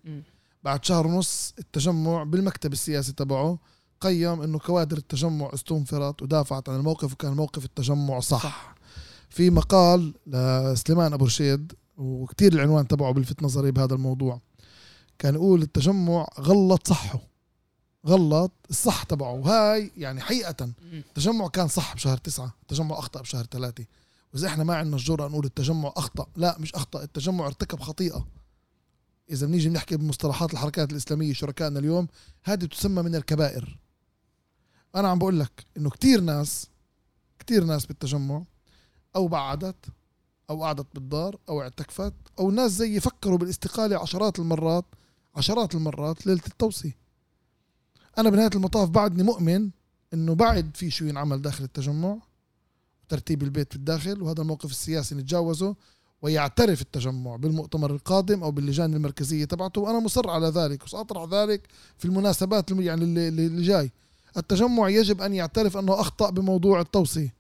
بعد 0.63 0.85
شهر 0.85 1.07
ونص 1.07 1.55
التجمع 1.59 2.23
بالمكتب 2.23 2.73
السياسي 2.73 3.13
تبعه 3.13 3.59
قيم 4.01 4.43
إنه 4.43 4.59
كوادر 4.59 4.97
التجمع 4.97 5.51
استنفرت 5.55 6.23
ودافعت 6.23 6.69
عن 6.69 6.77
الموقف 6.77 7.13
وكان 7.13 7.33
موقف 7.33 7.65
التجمع 7.65 8.21
صح, 8.21 8.43
صح. 8.43 8.75
في 9.31 9.51
مقال 9.51 10.15
لسليمان 10.27 11.13
أبو 11.13 11.25
رشيد 11.25 11.73
وكتير 11.97 12.53
العنوان 12.53 12.89
تبعه 12.89 13.13
بلفت 13.13 13.43
نظري 13.43 13.71
بهذا 13.71 13.95
الموضوع. 13.95 14.41
كان 15.19 15.35
يقول 15.35 15.63
التجمع 15.63 16.27
غلط 16.41 16.89
صحه. 16.89 17.21
غلط 18.07 18.53
الصح 18.71 19.03
تبعه. 19.03 19.33
وهاي 19.33 19.91
يعني 19.97 20.21
حقيقة 20.21 20.71
التجمع 20.93 21.49
كان 21.49 21.69
صح 21.69 21.95
بشهر 21.95 22.17
تسعة 22.17 22.55
التجمع 22.63 22.99
أخطأ 22.99 23.21
بشهر 23.21 23.45
ثلاثة 23.45 23.85
وإذا 24.35 24.47
إحنا 24.49 24.65
ما 24.65 24.77
عندنا 24.77 24.97
الجرأة 24.97 25.29
نقول 25.29 25.45
التجمع 25.45 25.93
أخطأ 25.97 26.27
لا 26.37 26.57
مش 26.59 26.75
أخطأ 26.75 27.03
التجمع 27.03 27.47
ارتكب 27.47 27.81
خطيئة. 27.81 28.27
إذا 29.31 29.47
بنيجي 29.47 29.69
بنحكي 29.69 29.97
بمصطلحات 29.97 30.53
الحركات 30.53 30.93
الإسلامية 30.93 31.33
شركائنا 31.33 31.79
اليوم 31.79 32.09
هذه 32.45 32.65
تسمى 32.65 33.03
من 33.03 33.15
الكبائر. 33.15 33.79
أنا 34.95 35.09
عم 35.09 35.19
بقول 35.19 35.41
لك 35.41 35.65
إنه 35.77 35.91
كتير 35.91 36.21
ناس 36.21 36.67
كتير 37.39 37.65
ناس 37.65 37.87
بالتجمع 37.87 38.43
أو 39.17 39.29
بعدت 39.29 39.87
أو 40.51 40.63
قعدت 40.63 40.87
بالدار 40.95 41.39
أو 41.49 41.63
اعتكفت 41.63 42.15
أو 42.39 42.51
ناس 42.51 42.71
زي 42.71 43.01
فكروا 43.01 43.39
بالاستقالة 43.39 43.99
عشرات 43.99 44.39
المرات 44.39 44.85
عشرات 45.37 45.75
المرات 45.75 46.27
ليلة 46.27 46.43
التوصية 46.47 46.97
أنا 48.19 48.31
بنهاية 48.31 48.51
المطاف 48.55 48.89
بعدني 48.89 49.23
مؤمن 49.23 49.71
إنه 50.15 50.35
بعد 50.35 50.71
في 50.75 50.91
شو 50.91 51.05
ينعمل 51.05 51.43
داخل 51.43 51.65
التجمع 51.65 52.17
ترتيب 53.09 53.43
البيت 53.43 53.71
في 53.73 53.77
الداخل 53.77 54.23
وهذا 54.23 54.43
الموقف 54.43 54.71
السياسي 54.71 55.15
نتجاوزه 55.15 55.75
ويعترف 56.23 56.81
التجمع 56.81 57.37
بالمؤتمر 57.37 57.91
القادم 57.91 58.43
أو 58.43 58.51
باللجان 58.51 58.95
المركزية 58.95 59.45
تبعته 59.45 59.81
وأنا 59.81 60.01
مصر 60.01 60.31
على 60.31 60.49
ذلك 60.49 60.85
وساطرح 60.85 61.35
ذلك 61.35 61.63
في 61.99 62.05
المناسبات 62.05 62.71
يعني 62.71 63.05
اللي 63.05 63.63
جاي. 63.63 63.93
التجمع 64.37 64.89
يجب 64.89 65.23
أن 65.23 65.35
يعترف 65.35 65.77
أنه 65.77 66.01
أخطأ 66.01 66.31
بموضوع 66.31 66.81
التوصية 66.81 67.35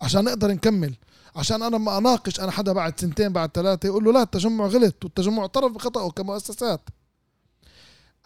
عشان 0.00 0.24
نقدر 0.24 0.52
نكمل. 0.52 0.94
عشان 1.36 1.62
أنا 1.62 1.78
ما 1.78 1.98
أناقش 1.98 2.40
أنا 2.40 2.50
حدا 2.50 2.72
بعد 2.72 3.00
سنتين 3.00 3.32
بعد 3.32 3.50
ثلاثة 3.54 3.86
يقول 3.86 4.04
له 4.04 4.12
لا 4.12 4.22
التجمع 4.22 4.66
غلط 4.66 5.04
والتجمع 5.04 5.42
اعترف 5.42 5.72
بخطأه 5.72 6.10
كمؤسسات. 6.10 6.80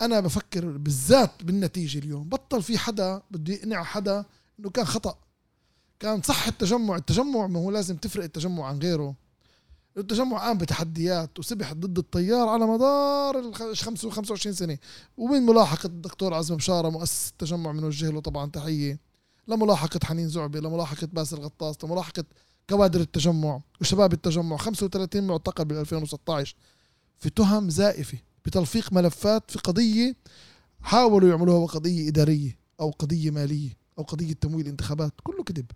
أنا 0.00 0.20
بفكر 0.20 0.66
بالذات 0.78 1.42
بالنتيجة 1.42 1.98
اليوم. 1.98 2.28
بطل 2.28 2.62
في 2.62 2.78
حدا 2.78 3.22
بده 3.30 3.54
يقنع 3.54 3.82
حدا 3.82 4.24
إنه 4.60 4.70
كان 4.70 4.84
خطأ. 4.84 5.18
كان 6.00 6.22
صح 6.22 6.46
التجمع 6.46 6.96
التجمع 6.96 7.46
ما 7.46 7.60
هو 7.60 7.70
لازم 7.70 7.96
تفرق 7.96 8.24
التجمع 8.24 8.66
عن 8.66 8.78
غيره. 8.78 9.14
التجمع 9.96 10.38
قام 10.38 10.58
بتحديات 10.58 11.38
وسبح 11.38 11.72
ضد 11.72 11.98
التيار 11.98 12.48
على 12.48 12.66
مدار 12.66 13.38
ال 13.38 13.76
25 13.76 14.54
سنة. 14.54 14.78
ومن 15.16 15.42
ملاحقة 15.42 15.86
الدكتور 15.86 16.34
عزم 16.34 16.56
بشارة 16.56 16.88
مؤسس 16.88 17.30
التجمع 17.30 17.72
بنوجه 17.72 18.10
له 18.10 18.20
طبعا 18.20 18.50
تحية. 18.50 19.00
لملاحقة 19.48 20.00
حنين 20.04 20.28
زعبي 20.28 20.60
لملاحقة 20.60 21.08
باسل 21.12 21.36
غطاس 21.36 21.84
لملاحقة 21.84 22.24
كوادر 22.70 23.00
التجمع 23.00 23.60
وشباب 23.80 24.12
التجمع. 24.12 24.56
35 24.56 25.26
معتقل 25.26 25.64
بال 25.64 25.76
2016 25.76 26.56
في 27.18 27.30
تهم 27.30 27.70
زائفة. 27.70 28.18
بتلفيق 28.44 28.92
ملفات 28.92 29.50
في 29.50 29.58
قضية 29.58 30.16
حاولوا 30.80 31.28
يعملوها 31.28 31.66
قضيه 31.66 32.08
إدارية 32.08 32.58
أو 32.80 32.90
قضية 32.90 33.30
مالية 33.30 33.76
أو 33.98 34.02
قضية 34.02 34.32
تمويل 34.32 34.66
انتخابات 34.66 35.12
كله 35.22 35.44
كذب. 35.44 35.66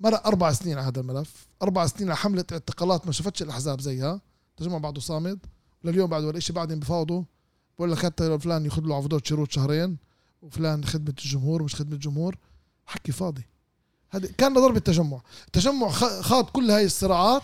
مرق 0.00 0.26
أربع 0.26 0.52
سنين 0.52 0.78
على 0.78 0.86
هذا 0.86 1.00
الملف 1.00 1.46
أربع 1.62 1.86
سنين 1.86 2.08
على 2.08 2.16
حملة 2.16 2.44
اعتقالات 2.52 3.06
ما 3.06 3.12
شفتش 3.12 3.42
الأحزاب 3.42 3.80
زيها. 3.80 4.20
تجمع 4.56 4.78
بعده 4.78 5.00
صامد. 5.00 5.38
لليوم 5.84 6.10
بعد 6.10 6.24
ولا 6.24 6.40
شيء 6.40 6.56
بعدين 6.56 6.80
بفاوضوا. 6.80 7.22
بقول 7.78 7.92
لك 7.92 7.98
حتى 7.98 8.38
فلان 8.38 8.64
ياخذ 8.64 8.82
له 8.82 8.96
عفودات 8.96 9.26
شروط 9.26 9.50
شهرين 9.50 9.96
وفلان 10.42 10.84
خدمة 10.84 11.14
الجمهور 11.18 11.62
مش 11.62 11.74
خدمة 11.74 11.94
الجمهور 11.94 12.38
حكي 12.86 13.12
فاضي. 13.12 13.42
هذا 14.10 14.28
كان 14.38 14.54
ضرب 14.54 14.76
التجمع 14.76 15.20
التجمع 15.46 15.88
خاض 16.20 16.44
كل 16.44 16.70
هاي 16.70 16.84
الصراعات. 16.84 17.42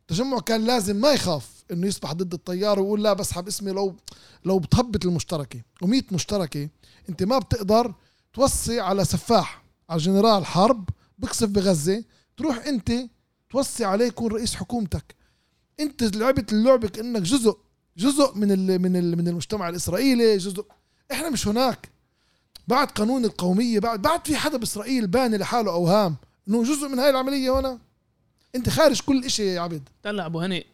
التجمع 0.00 0.38
كان 0.38 0.64
لازم 0.64 0.96
ما 0.96 1.12
يخاف. 1.12 1.61
انه 1.70 1.86
يصبح 1.86 2.12
ضد 2.12 2.34
التيار 2.34 2.80
ويقول 2.80 3.02
لا 3.04 3.12
بسحب 3.12 3.48
اسمي 3.48 3.72
لو 3.72 3.96
لو 4.44 4.58
بتهبط 4.58 5.04
المشتركة. 5.04 5.60
و100 5.84 6.12
مشتركة. 6.12 6.68
انت 7.08 7.22
ما 7.22 7.38
بتقدر 7.38 7.94
توصي 8.32 8.80
على 8.80 9.04
سفاح 9.04 9.64
على 9.90 10.00
جنرال 10.00 10.46
حرب 10.46 10.88
بقصف 11.18 11.48
بغزة. 11.48 12.04
تروح 12.36 12.66
انت 12.66 12.92
توصي 13.50 13.84
عليه 13.84 14.06
يكون 14.06 14.32
رئيس 14.32 14.54
حكومتك. 14.54 15.14
انت 15.80 16.16
لعبت 16.16 16.52
اللعبه 16.52 16.88
كانك 16.88 17.22
جزء 17.22 17.56
جزء 17.96 18.34
من 18.34 18.52
ال 18.52 18.78
من 18.82 18.96
ال 18.96 19.16
من 19.16 19.28
المجتمع 19.28 19.68
الإسرائيلي 19.68 20.38
جزء. 20.38 20.66
إحنا 21.12 21.30
مش 21.30 21.48
هناك. 21.48 21.92
بعد 22.68 22.86
قانون 22.86 23.24
القومية 23.24 23.78
بعد 23.78 24.02
بعد 24.02 24.26
في 24.26 24.36
حدا 24.36 24.56
بإسرائيل 24.56 25.06
باني 25.06 25.36
لحاله 25.36 25.70
أوهام 25.72 26.16
إنه 26.48 26.62
جزء 26.62 26.88
من 26.88 26.98
هاي 26.98 27.10
العملية 27.10 27.60
هنا 27.60 27.78
انت 28.54 28.68
خارج 28.68 29.00
كل 29.00 29.30
شيء 29.30 29.46
يا 29.46 29.60
عبد. 29.60 29.88
طلع 30.02 30.26
أبو 30.26 30.40
هني 30.40 30.66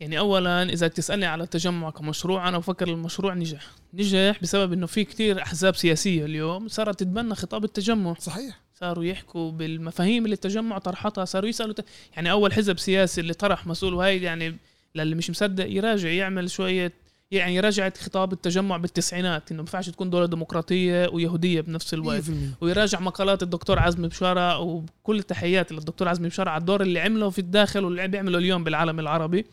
يعني 0.00 0.18
اولا 0.18 0.62
إذا 0.62 0.88
تسألني 0.88 1.26
على 1.26 1.44
التجمع 1.44 1.90
كمشروع 1.90 2.48
أنا 2.48 2.58
بفكر 2.58 2.88
المشروع 2.88 3.34
نجح. 3.34 3.66
نجح 3.94 4.38
بسبب 4.42 4.72
إنه 4.72 4.86
في 4.86 5.04
كتير 5.04 5.42
أحزاب 5.42 5.76
سياسية 5.76 6.24
اليوم 6.24 6.68
صارت 6.68 7.00
تتبنى 7.00 7.34
خطاب 7.34 7.64
التجمع. 7.64 8.14
صحيح. 8.14 8.60
صاروا 8.80 9.04
يحكوا 9.04 9.50
بالمفاهيم 9.50 10.24
اللي 10.24 10.34
التجمع 10.34 10.78
طرحتها 10.78 11.24
صاروا 11.24 11.48
يسألوا 11.48 11.74
ت... 11.74 11.84
يعني 12.16 12.30
أول 12.30 12.52
حزب 12.52 12.78
سياسي 12.78 13.20
اللي 13.20 13.34
طرح 13.34 13.66
مسؤول 13.66 13.94
وهي 13.94 14.22
يعني 14.22 14.56
للي 14.94 15.14
مش 15.14 15.30
مصدق 15.30 15.66
يراجع 15.70 16.08
يعمل 16.08 16.50
شوية 16.50 16.92
يعني 17.30 17.54
يراجع 17.54 17.90
خطاب 17.90 18.32
التجمع 18.32 18.76
بالتسعينات 18.76 19.50
إنه 19.50 19.56
ما 19.56 19.62
ينفعش 19.62 19.90
تكون 19.90 20.10
دولة 20.10 20.26
ديمقراطية 20.26 21.08
ويهودية 21.08 21.60
بنفس 21.60 21.94
الوقت. 21.94 22.22
ويراجع 22.60 23.00
مقالات 23.00 23.42
الدكتور 23.42 23.78
عزمي 23.78 24.08
بشارة 24.08 24.58
وكل 24.58 25.18
التحيات 25.18 25.72
للدكتور 25.72 26.08
عزمي 26.08 26.28
بشارة 26.28 26.50
على 26.50 26.60
الدور 26.60 26.82
اللي 26.82 27.00
عمله 27.00 27.30
في 27.30 27.38
الداخل 27.38 27.84
واللي 27.84 28.08
بيعمله 28.08 28.38
اليوم 28.38 28.64
بالعالم 28.64 29.00
العربي. 29.00 29.46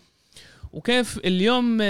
وكيف 0.74 1.18
اليوم 1.18 1.82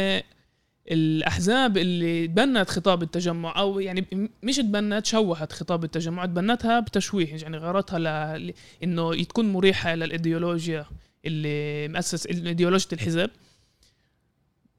الأحزاب 0.91 1.78
اللي 1.78 2.28
تبنت 2.28 2.69
خطاب 2.69 3.03
التجمع 3.03 3.59
أو 3.59 3.80
يعني 3.80 4.05
مش 4.43 4.57
تبنت 4.57 5.05
شوهت 5.05 5.51
خطاب 5.51 5.84
التجمع 5.84 6.25
تبنتها 6.25 6.80
بتشويه 6.80 7.36
يعني 7.36 7.57
غرضها 7.57 8.38
ل... 8.38 8.53
إنه 8.84 9.23
تكون 9.23 9.53
مريحة 9.53 9.95
للإيديولوجيا 9.95 10.86
اللي 11.25 11.88
مؤسس 11.88 12.28
ايديولوجيا 12.28 12.88
الحزب. 12.93 13.30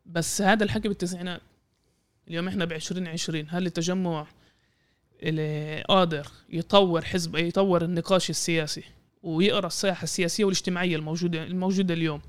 بس 0.07 0.43
هذا 0.43 0.65
الحكي 0.65 0.89
بالتسعينات. 0.89 1.41
اليوم 2.29 2.49
إحنا 2.49 2.65
ب 2.65 2.73
2020 2.73 3.47
هل 3.49 3.67
التجمع 3.67 4.27
اللي 5.23 5.83
قادر 5.89 6.27
يطور 6.51 7.05
حزب 7.05 7.37
يطور 7.37 7.85
النقاش 7.85 8.31
السياسي 8.31 8.83
ويقرأ 9.23 9.67
الساحه 9.67 10.03
السياسية 10.03 10.45
والاجتماعية 10.45 10.97
الموجودة 10.97 11.45
الموجودة 11.45 11.95
اليوم 11.95 12.21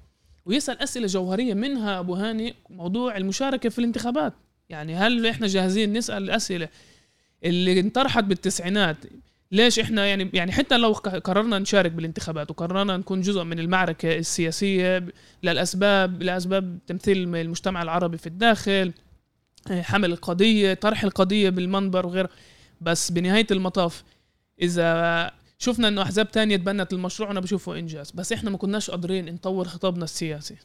ويسأل 0.50 0.82
أسئلة 0.82 1.08
جوهرية 1.08 1.54
منها 1.54 2.00
أبو 2.00 2.16
هاني 2.16 2.56
موضوع 2.70 3.18
المشاركة 3.18 3.70
في 3.70 3.80
الانتخابات. 3.80 4.34
يعني 4.70 4.96
هل 4.96 5.28
إحنا 5.28 5.48
جاهزين 5.48 5.94
نسأل 5.94 6.24
الأسئلة 6.24 6.70
اللي 7.44 7.80
انطرحت 7.80 8.24
بالتسعينات؟ 8.24 8.98
ليش 9.52 9.80
إحنا 9.80 10.06
يعني 10.06 10.30
يعني 10.34 10.52
حتى 10.52 10.78
لو 10.78 10.92
قررنا 10.94 11.60
نشارك 11.60 11.92
بالانتخابات 11.92 12.52
وقررنا 12.52 12.98
نكون 12.98 13.22
جزء 13.22 13.44
من 13.44 13.60
المعركة 13.60 14.18
السياسية 14.18 15.06
للاسباب 15.44 16.24
لأسباب 16.24 16.80
تمثيل 16.88 17.36
المجتمع 17.36 17.82
العربي 17.82 18.18
في 18.18 18.28
الداخل 18.28 18.94
حمل 19.70 20.12
القضية 20.12 20.74
طرح 20.74 21.04
القضية 21.04 21.50
بالمنبر 21.50 22.06
وغيره. 22.06 22.30
بس 22.82 23.12
بنهاية 23.12 23.48
المطاف 23.52 24.04
إذا 24.62 25.32
شفنا 25.62 25.88
إنه 25.88 26.02
أحزاب 26.02 26.32
تانية 26.32 26.56
تبنت 26.56 26.94
المشروع 26.94 27.32
أنا 27.32 27.40
بشوفه 27.40 27.80
إنجاز. 27.80 28.12
بس 28.12 28.34
إحنا 28.34 28.50
ما 28.50 28.58
كناش 28.58 28.92
قادرين 28.92 29.34
نطور 29.34 29.68
خطابنا 29.68 30.04
السياسي. 30.04 30.56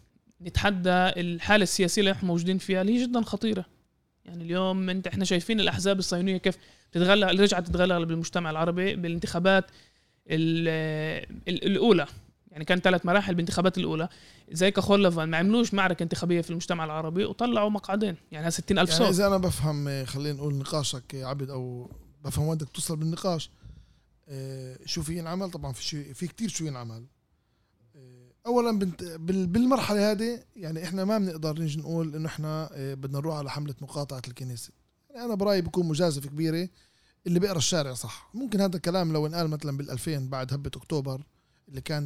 نتحدى 0.42 0.90
الحالة 0.90 1.62
السياسية 1.62 2.00
اللي 2.00 2.12
إحنا 2.12 2.28
موجودين 2.28 2.58
فيها 2.58 2.82
اللي 2.82 2.98
هي 2.98 3.06
جدا 3.06 3.22
خطيرة. 3.22 3.64
يعني 4.24 4.44
اليوم 4.44 4.90
أنت 4.90 5.06
إحنا 5.06 5.24
شايفين 5.24 5.60
الأحزاب 5.60 5.98
الصهيونية 5.98 6.36
كيف 6.36 6.56
تتغلغل 6.92 7.40
رجعت 7.40 7.66
تتغلغل 7.66 8.06
بالمجتمع 8.06 8.50
العربي 8.50 8.96
بالانتخابات 8.96 9.64
الأولى. 11.48 12.06
يعني 12.50 12.64
كان 12.64 12.80
ثلاث 12.80 13.06
مراحل 13.06 13.34
بالانتخابات 13.34 13.78
الأولى. 13.78 14.08
زي 14.52 14.70
كخولفان 14.70 15.28
ما 15.28 15.36
عملوش 15.36 15.74
معركة 15.74 16.02
انتخابية 16.02 16.40
في 16.40 16.50
المجتمع 16.50 16.84
العربي 16.84 17.24
وطلعوا 17.24 17.70
مقعدين. 17.70 18.16
يعني 18.32 18.50
60 18.50 18.78
ألف 18.78 18.90
يعني 18.90 19.04
صوت. 19.04 19.14
إذا 19.14 19.26
أنا 19.26 19.36
بفهم 19.36 20.04
خلينا 20.04 20.38
نقول 20.38 20.54
نقاشك 20.54 21.14
عبد 21.14 21.50
أو 21.50 21.90
بفهم 22.24 22.46
وين 22.46 22.58
بدك 22.58 22.68
توصل 22.68 22.96
بالنقاش. 22.96 23.50
شو 24.86 25.02
في 25.02 25.18
ينعمل؟ 25.18 25.50
طبعا 25.50 25.72
في 25.72 25.84
شيء 25.84 26.12
في 26.12 26.26
كثير 26.26 26.48
شو 26.48 26.64
ينعمل. 26.64 27.06
آه، 27.96 28.32
اولا 28.46 28.78
بالمرحلة 29.18 30.10
هذه 30.10 30.44
يعني 30.56 30.84
إحنا 30.84 31.04
ما 31.04 31.18
بنقدر 31.18 31.58
نيجي 31.58 31.80
نقول 31.80 32.16
إنه 32.16 32.28
إحنا 32.28 32.70
آه، 32.72 32.94
بدنا 32.94 33.18
نروح 33.18 33.36
على 33.36 33.50
حملة 33.50 33.74
مقاطعة 33.80 34.22
الكنيسة. 34.28 34.70
يعني 35.10 35.24
أنا 35.24 35.34
برأيي 35.34 35.60
بكون 35.60 35.86
مجازفه 35.88 36.28
كبيرة 36.28 36.68
اللي 37.26 37.40
بيقرأ 37.40 37.58
الشارع 37.58 37.94
صح. 37.94 38.30
ممكن 38.34 38.60
هذا 38.60 38.76
الكلام 38.76 39.12
لو 39.12 39.26
انقال 39.26 39.48
مثلا 39.48 39.78
بال2000 39.78 40.08
بعد 40.30 40.52
هبة 40.52 40.70
أكتوبر 40.76 41.22
اللي 41.68 41.80
كان 41.80 42.04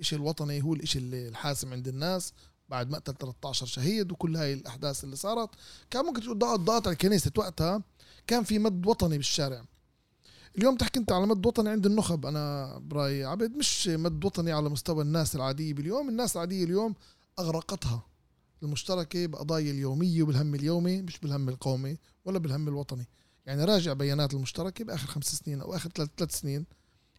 الشيء 0.00 0.18
الوطني 0.18 0.62
هو 0.62 0.74
الشيء 0.74 1.02
الحاسم 1.02 1.72
عند 1.72 1.88
الناس 1.88 2.32
بعد 2.68 2.90
مقتل 2.90 3.14
13 3.14 3.66
شهيد 3.66 4.12
وكل 4.12 4.36
هاي 4.36 4.52
الأحداث 4.52 5.04
اللي 5.04 5.16
صارت. 5.16 5.50
كان 5.90 6.04
ممكن 6.04 6.22
تقول 6.22 6.38
ضغط 6.38 6.60
ضغط 6.60 6.86
على 6.86 6.92
الكنيسة 6.92 7.30
وقتها. 7.36 7.82
كان 8.26 8.44
في 8.44 8.58
مد 8.58 8.86
وطني 8.86 9.16
بالشارع. 9.16 9.64
اليوم 10.58 10.76
تحكي 10.76 10.98
أنت 10.98 11.12
على 11.12 11.26
مد 11.26 11.46
وطني 11.46 11.70
عند 11.70 11.86
النخب 11.86 12.26
أنا 12.26 12.78
برأيي 12.78 13.24
عبد 13.24 13.56
مش 13.56 13.88
مد 13.88 14.24
وطني 14.24 14.52
على 14.52 14.68
مستوى 14.68 15.02
الناس 15.02 15.36
العاديه 15.36 15.74
باليوم 15.74 16.08
الناس 16.08 16.36
العادية 16.36 16.64
اليوم 16.64 16.94
أغرقتها 17.38 18.06
المشتركه 18.62 19.26
بقضايا 19.26 19.70
اليومية 19.70 20.22
وبالهم 20.22 20.54
اليومي 20.54 21.02
مش 21.02 21.18
بالهم 21.18 21.48
القومي 21.48 21.98
ولا 22.24 22.38
بالهم 22.38 22.68
الوطني. 22.68 23.08
يعني 23.46 23.64
راجع 23.64 23.92
بيانات 23.92 24.34
المشتركة 24.34 24.84
بآخر 24.84 25.06
خمس 25.06 25.34
سنين 25.34 25.60
أو 25.60 25.74
آخر 25.74 25.90
ثلاث 25.90 26.40
سنين 26.40 26.66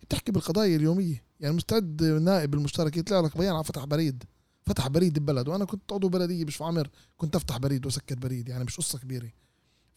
بتحكي 0.02 0.32
بالقضايا 0.32 0.76
اليومية. 0.76 1.24
يعني 1.40 1.56
مستعد 1.56 2.04
نائب 2.04 2.54
المشترك 2.54 2.98
يطلع 2.98 3.20
لك 3.20 3.38
بيان 3.38 3.56
على 3.56 3.64
فتح 3.64 3.86
بريد. 3.86 4.24
فتح 4.66 4.88
بريد 4.88 5.20
ببلد. 5.20 5.48
وأنا 5.48 5.66
كنت 5.66 5.94
عضو 5.94 6.10
بلدية 6.10 6.46
مش 6.46 6.56
في 6.56 6.64
عمر 6.64 6.90
كنت 7.18 7.36
أفتح 7.36 7.58
بريد 7.58 7.86
وأسكر 7.86 8.16
بريد. 8.16 8.50
يعني 8.50 8.64
مش 8.64 8.78
قصة 8.78 9.00
كبيرة. 9.00 9.32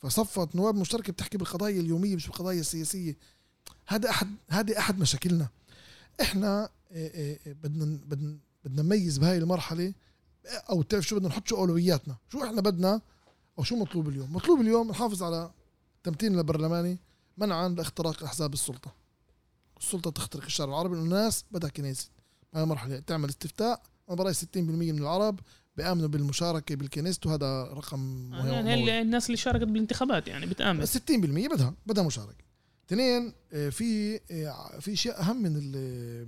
فصفت 0.05 0.57
نواب 0.57 0.75
مشتركه 0.75 1.13
بتحكي 1.13 1.39
بالقضايا 1.39 1.81
اليومية 1.81 2.17
مش 2.17 2.27
بالقضايا 2.27 2.61
السياسية. 2.61 3.17
هذا 3.87 4.11
أحد 4.11 4.35
هذه 4.49 4.79
أحد 4.79 4.99
مشاكلنا. 4.99 5.49
إحنا 6.21 6.69
آه، 6.93 7.11
آه، 7.15 7.39
آه، 7.47 7.53
بدنا 7.53 7.99
بدنا 8.07 8.39
بدنا 8.65 8.83
نميز 8.83 9.19
بهاي 9.19 9.39
المرحلة. 9.39 9.95
أو 10.47 10.83
تعرف 10.83 11.07
شو 11.07 11.17
بدنا 11.17 11.29
نحط 11.29 11.49
شو 11.49 11.57
أولوياتنا؟ 11.57 12.17
شو 12.33 12.45
إحنا 12.45 12.61
بدنا؟ 12.61 13.01
أو 13.59 13.65
شو 13.65 13.77
مطلوب 13.77 14.09
اليوم؟ 14.09 14.33
مطلوب 14.33 14.61
اليوم 14.61 14.91
نحافظ 14.91 15.23
على 15.23 15.51
تمتين 16.03 16.39
البرلماني 16.39 16.99
منعا 17.39 17.69
لاختراق 17.69 18.25
أحزاب 18.25 18.53
السلطة. 18.53 18.93
السلطة 19.81 20.11
تخترق 20.11 20.45
الشارع 20.45 20.71
العربي 20.71 20.97
الناس 20.97 21.45
بدها 21.51 21.71
كنيسة. 21.71 22.09
هاي 22.55 22.65
مرحله 22.65 22.99
تعمل 22.99 23.29
استفتاء. 23.29 23.83
أنا 24.09 24.17
برأيي 24.17 24.35
60% 24.35 24.57
من 24.57 24.99
العرب 24.99 25.41
بيامنوا 25.77 26.09
بالمشاركة 26.09 26.75
بالكنيست 26.75 27.27
وهذا 27.27 27.62
رقم 27.62 27.99
مهم. 28.31 28.47
يعني 28.47 29.01
الناس 29.01 29.27
اللي 29.27 29.37
شاركت 29.37 29.64
بالانتخابات 29.64 30.29
يعني 30.29 30.47
بتآمن. 30.47 30.87
60% 30.87 30.91
بدها 31.55 31.75
بدها 31.87 32.05
مشاركة. 32.05 32.45
اثنين 32.87 33.33
آه، 33.53 33.68
في 33.68 34.20
آه، 34.31 34.79
في 34.81 34.97
شيء 34.97 35.20
أهم 35.20 35.43
من 35.43 35.53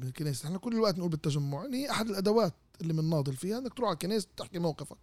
من 0.00 0.06
الكنيست. 0.06 0.44
إحنا 0.44 0.58
كل 0.58 0.72
الوقت 0.72 0.98
نقول 0.98 1.10
بالتجمع 1.10 1.62
يعني 1.62 1.76
هي 1.76 1.90
أحد 1.90 2.08
الأدوات 2.08 2.54
اللي 2.80 2.92
بنناضل 2.92 3.36
فيها 3.36 3.58
إنك 3.58 3.74
تروح 3.74 3.88
على 3.88 3.94
الكنيست 3.94 4.28
تحكي 4.36 4.58
موقفك. 4.58 4.98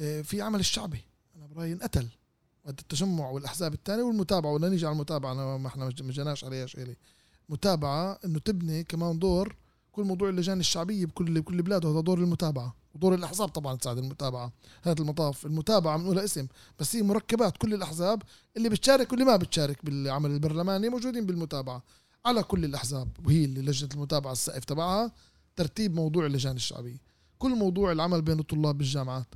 آه، 0.00 0.22
في 0.22 0.42
عمل 0.42 0.60
الشعبي. 0.60 1.04
أنا 1.36 1.46
برأيي 1.46 1.72
انقتل. 1.72 2.08
التجمع 2.68 3.30
والأحزاب 3.30 3.74
الثانية 3.74 4.02
والمتابعة 4.02 4.52
ولا 4.52 4.68
نيجي 4.68 4.86
على 4.86 4.92
المتابعة 4.92 5.34
ما 5.56 5.68
إحنا 5.68 5.84
ما 5.84 5.90
جيناش 6.12 6.44
عليها 6.44 6.66
شيء 6.66 6.96
متابعة 7.48 8.18
إنه 8.24 8.38
تبني 8.38 8.84
كمان 8.84 9.18
دور 9.18 9.56
كل 9.98 10.04
موضوع 10.04 10.28
اللجان 10.28 10.60
الشعبية 10.60 11.06
بكل 11.06 11.40
بكل 11.40 11.62
بلاد 11.62 11.86
هذا 11.86 12.00
دور 12.00 12.18
المتابعة. 12.18 12.74
ودور 12.94 13.14
الأحزاب 13.14 13.48
طبعا 13.48 13.76
تساعد 13.76 13.98
المتابعة. 13.98 14.52
هذا 14.82 15.02
المطاف 15.02 15.46
المتابعة 15.46 15.98
بنقولها 15.98 16.24
اسم. 16.24 16.46
بس 16.78 16.96
هي 16.96 17.02
مركبات 17.02 17.56
كل 17.56 17.74
الأحزاب 17.74 18.22
اللي 18.56 18.68
بتشارك 18.68 19.10
واللي 19.12 19.24
ما 19.24 19.36
بتشارك 19.36 19.84
بالعمل 19.84 20.30
البرلماني 20.30 20.88
موجودين 20.88 21.26
بالمتابعة. 21.26 21.82
على 22.26 22.42
كل 22.42 22.64
الأحزاب. 22.64 23.08
وهي 23.26 23.44
اللي 23.44 23.62
لجنة 23.62 23.90
المتابعة 23.94 24.32
السقف 24.32 24.64
تبعها. 24.64 25.12
ترتيب 25.56 25.94
موضوع 25.94 26.26
اللجان 26.26 26.56
الشعبية. 26.56 26.98
كل 27.38 27.50
موضوع 27.50 27.92
العمل 27.92 28.22
بين 28.22 28.38
الطلاب 28.38 28.78
بالجامعات. 28.78 29.34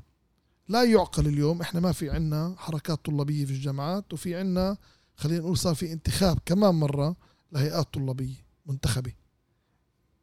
لا 0.69 0.85
يعقل 0.85 1.27
اليوم. 1.27 1.61
إحنا 1.61 1.81
ما 1.81 1.93
في 1.93 2.11
عنا 2.11 2.55
حركات 2.59 3.05
طلابية 3.05 3.45
في 3.45 3.53
الجامعات. 3.53 4.13
وفي 4.13 4.37
عنا 4.37 4.77
خلينا 5.17 5.41
نقول 5.41 5.59
صار 5.59 5.75
في 5.75 5.93
انتخاب 5.93 6.39
كمان 6.47 6.75
مرة 6.75 7.17
لهيئات 7.53 7.95
طلابية 7.95 8.47
منتخبة. 8.67 9.22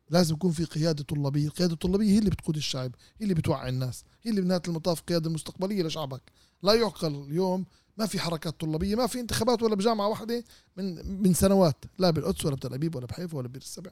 لازم 0.10 0.36
يكون 0.36 0.51
في 0.51 0.64
قيادة 0.66 1.03
طلابية، 1.03 1.47
القيادة 1.47 1.74
الطلابية 1.74 2.12
هي 2.12 2.18
اللي 2.18 2.30
بتقود 2.30 2.55
الشعب، 2.55 2.91
هي 3.20 3.24
اللي 3.24 3.34
بتوعي 3.34 3.70
الناس، 3.70 4.03
هي 4.24 4.32
اللي 4.32 4.41
بنهاية 4.41 4.62
المطاف 4.68 4.99
القيادة 4.99 5.28
المستقبلية 5.28 5.84
لشعبك، 5.84 6.22
لا 6.64 6.74
يعقل 6.74 7.16
اليوم 7.16 7.66
ما 7.97 8.05
في 8.05 8.20
حركات 8.20 8.60
طلابية، 8.60 8.95
ما 8.95 9.07
في 9.07 9.20
انتخابات 9.20 9.64
ولا 9.64 9.76
بجامعة 9.76 10.07
واحدة 10.07 10.43
من 10.78 11.22
من 11.24 11.34
سنوات، 11.34 11.86
لا 11.99 12.10
بالقدس 12.10 12.45
ولا 12.45 12.55
بتل 12.55 12.74
ابيب 12.74 12.95
ولا 12.95 13.05
بحيفا 13.05 13.38
ولا 13.38 13.47
بير 13.47 13.62
السبع 13.62 13.91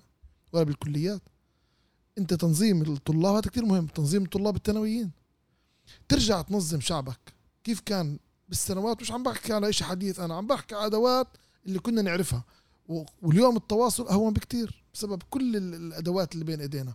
ولا 0.54 0.64
بالكليات. 0.64 1.22
انت 2.18 2.34
تنظيم 2.34 2.82
الطلاب 2.82 3.36
هذا 3.36 3.50
كثير 3.50 3.66
مهم، 3.66 3.88
تنظيم 3.88 4.24
الطلاب 4.24 4.56
الثانويين. 4.56 5.12
ترجع 6.10 6.42
تنظم 6.42 6.80
شعبك، 6.80 7.34
كيف 7.64 7.80
كان 7.80 8.20
بالسنوات؟ 8.50 9.02
مش 9.02 9.12
عم 9.12 9.24
بحكي 9.24 9.54
على 9.54 9.74
شيء 9.74 9.88
حديث 9.88 10.20
أنا 10.20 10.36
عم 10.36 10.48
بحكي 10.48 10.76
أدوات 10.76 11.28
اللي 11.66 11.80
كنا 11.80 12.02
نعرفها. 12.02 12.44
واليوم 13.22 13.58
التواصل 13.58 14.08
أهون 14.08 14.34
بكتير. 14.34 14.84
بسبب 14.98 15.24
كل 15.30 15.56
الأدوات 15.56 16.34
اللي 16.34 16.46
بين 16.46 16.62
إيدينا. 16.62 16.94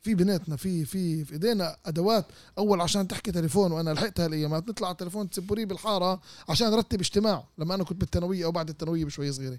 في 0.00 0.14
بيناتنا 0.14 0.56
في 0.56 0.84
في 0.84 1.24
في 1.24 1.32
إيدينا 1.32 1.76
أدوات. 1.86 2.26
أول 2.58 2.80
عشان 2.80 3.08
تحكي 3.08 3.32
تليفون 3.32 3.72
وأنا 3.72 3.90
لحقت 3.90 4.20
هالايامات 4.20 4.68
نطلع 4.68 4.86
على 4.86 4.92
التليفون 4.92 5.30
تسبوريه 5.30 5.64
بالحارة 5.64 6.20
عشان 6.48 6.70
نرتب 6.70 7.00
اجتماع 7.00 7.44
لما 7.58 7.74
أنا 7.74 7.84
كنت 7.84 8.00
بالثانوية 8.00 8.44
أو 8.44 8.52
بعد 8.52 8.68
الثانوية 8.68 9.04
بشوي 9.04 9.32
صغيرة. 9.32 9.58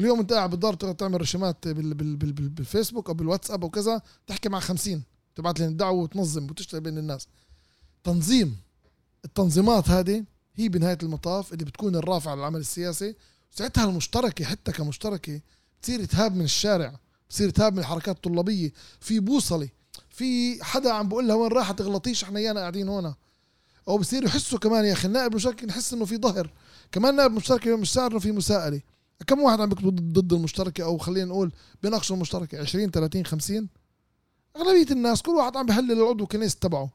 اليوم 0.00 0.20
أنت 0.20 0.32
قاعد 0.32 0.50
بالدار 0.50 0.74
تعمل 0.74 1.20
رشمات 1.20 1.68
بال 1.68 1.94
بال 1.94 2.16
بال 2.16 2.32
بال 2.32 2.48
بالفيسبوك 2.48 3.08
أو 3.08 3.14
بالواتساب 3.14 3.62
أو 3.62 3.70
كذا 3.70 4.02
تحكي 4.26 4.48
مع 4.48 4.60
خمسين. 4.60 5.02
تبعت 5.34 5.60
لهم 5.60 5.76
دعوة 5.76 6.02
وتنظم 6.02 6.50
وتشتغل 6.50 6.80
بين 6.80 6.98
الناس. 6.98 7.28
تنظيم. 8.04 8.56
التنظيمات 9.24 9.90
هذه 9.90 10.24
هي 10.54 10.68
بنهاية 10.68 10.98
المطاف 11.02 11.52
اللي 11.52 11.64
بتكون 11.64 11.96
الرافعه 11.96 12.34
للعمل 12.34 12.60
السياسي. 12.60 13.14
ساعتها 13.50 13.84
المشتركة 13.84 14.44
حتى 14.44 14.72
كمشتركة 14.72 15.40
بتصير 15.86 16.04
تهاب 16.04 16.36
من 16.36 16.44
الشارع 16.44 16.94
بتصير 17.28 17.50
تهاب 17.50 17.72
من 17.72 17.78
الحركات 17.78 18.16
الطلابية 18.16 18.72
في 19.00 19.20
بوصلة 19.20 19.68
في 20.10 20.64
حدا 20.64 20.92
عم 20.92 21.08
بقول 21.08 21.28
لها 21.28 21.36
وين 21.36 21.52
راح 21.52 21.72
تغلطيش 21.72 22.24
إحنا 22.24 22.40
يانا 22.40 22.60
قاعدين 22.60 22.88
هون. 22.88 23.14
أو 23.88 23.98
بصير 23.98 24.24
يحسوا 24.24 24.58
كمان 24.58 24.84
يا 24.84 24.92
أخي 24.92 25.08
النائب 25.08 25.30
المشترك 25.30 25.64
نحس 25.64 25.92
إنه 25.92 26.04
في 26.04 26.16
ظهر. 26.16 26.50
كمان 26.92 27.16
نائب 27.16 27.32
مشترك 27.32 27.68
مش 27.68 27.92
صار 27.92 28.10
إنه 28.10 28.18
في 28.20 28.32
مساءلة. 28.32 28.80
كم 29.26 29.40
واحد 29.40 29.60
عم 29.60 29.68
بيكتب 29.68 30.12
ضد 30.12 30.32
المشتركة؟ 30.32 30.84
أو 30.84 30.98
خلينا 30.98 31.26
نقول 31.26 31.52
بيناقشوا 31.82 32.16
المشتركة 32.16 32.58
20 32.60 32.90
30 32.90 33.26
50 33.26 33.68
أغلبية 34.56 34.92
الناس 34.92 35.22
كل 35.22 35.30
واحد 35.30 35.56
عم 35.56 35.66
بهلل 35.66 35.92
العضو 35.92 36.26
كنيس 36.26 36.56
تبعه. 36.56 36.90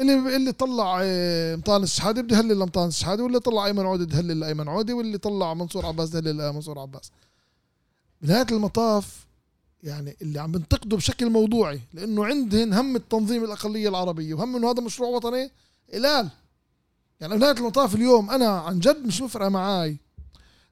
اللي 0.00 0.36
اللي 0.36 0.52
طلع 0.52 1.00
آه، 1.02 1.56
مطانس 1.56 1.94
شحاده 1.94 2.22
بده 2.22 2.36
يهلل 2.36 2.58
لمطانس 2.58 2.98
شحاده 3.00 3.22
واللي 3.24 3.40
طلع 3.40 3.66
أيمن 3.66 3.86
عودي 3.86 4.04
بده 4.04 4.16
يهلل 4.16 4.40
لأيمن 4.40 4.68
عودي 4.68 4.92
واللي 4.92 5.18
طلع 5.18 5.54
منصور 5.54 5.86
عباس 5.86 6.08
بده 6.08 6.30
يهلل 6.30 6.50
لمنصور 6.50 6.78
عباس. 6.78 7.10
بنهايه 8.22 8.46
المطاف 8.50 9.26
يعني 9.82 10.16
اللي 10.22 10.38
عم 10.38 10.52
بنتقده 10.52 10.96
بشكل 10.96 11.30
موضوعي 11.30 11.80
لأنه 11.92 12.26
عندهن 12.26 12.72
هم 12.72 12.96
التنظيم 12.96 13.44
الأقلية 13.44 13.88
العربية 13.88 14.34
وهم 14.34 14.56
إنه 14.56 14.70
هذا 14.70 14.80
مشروع 14.80 15.08
وطني 15.08 15.50
قلال 15.92 16.28
يعني 17.20 17.36
بنهايه 17.36 17.56
المطاف 17.56 17.94
اليوم 17.94 18.30
أنا 18.30 18.48
عن 18.48 18.78
جد 18.78 19.06
مش 19.06 19.20
مفرقة 19.20 19.48
معاي 19.48 19.96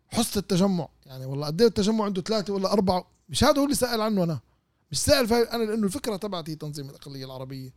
حصة 0.08 0.38
التجمع. 0.38 0.88
يعني 1.06 1.26
والله 1.26 1.46
قد 1.46 1.62
التجمع 1.62 2.04
عنده 2.04 2.22
ثلاثة 2.22 2.52
ولا 2.52 2.72
أربعة 2.72 3.06
مش 3.28 3.44
هذا 3.44 3.58
هو 3.60 3.64
اللي 3.64 3.74
سائل 3.74 4.00
عنه 4.00 4.24
أنا. 4.24 4.40
مش 4.92 4.98
سائل 4.98 5.32
أنا 5.32 5.64
لأنه 5.64 5.86
الفكرة 5.86 6.16
تبعتي 6.16 6.54
تنظيم 6.54 6.90
الأقلية 6.90 7.24
العربية. 7.24 7.74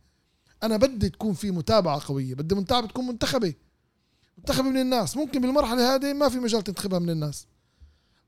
أنا 0.62 0.76
بدي 0.76 1.08
تكون 1.08 1.32
في 1.32 1.50
متابعة 1.50 2.02
قوية 2.08 2.34
بدي 2.34 2.54
متابعه 2.54 2.86
تكون 2.86 3.06
منتخبة. 3.06 3.54
منتخبة 4.38 4.68
من 4.70 4.80
الناس. 4.80 5.16
ممكن 5.16 5.40
بالمرحلة 5.40 5.94
هذه 5.94 6.12
ما 6.12 6.28
في 6.28 6.38
مجال 6.38 6.62
تنتخبها 6.62 6.98
من 6.98 7.10
الناس. 7.10 7.46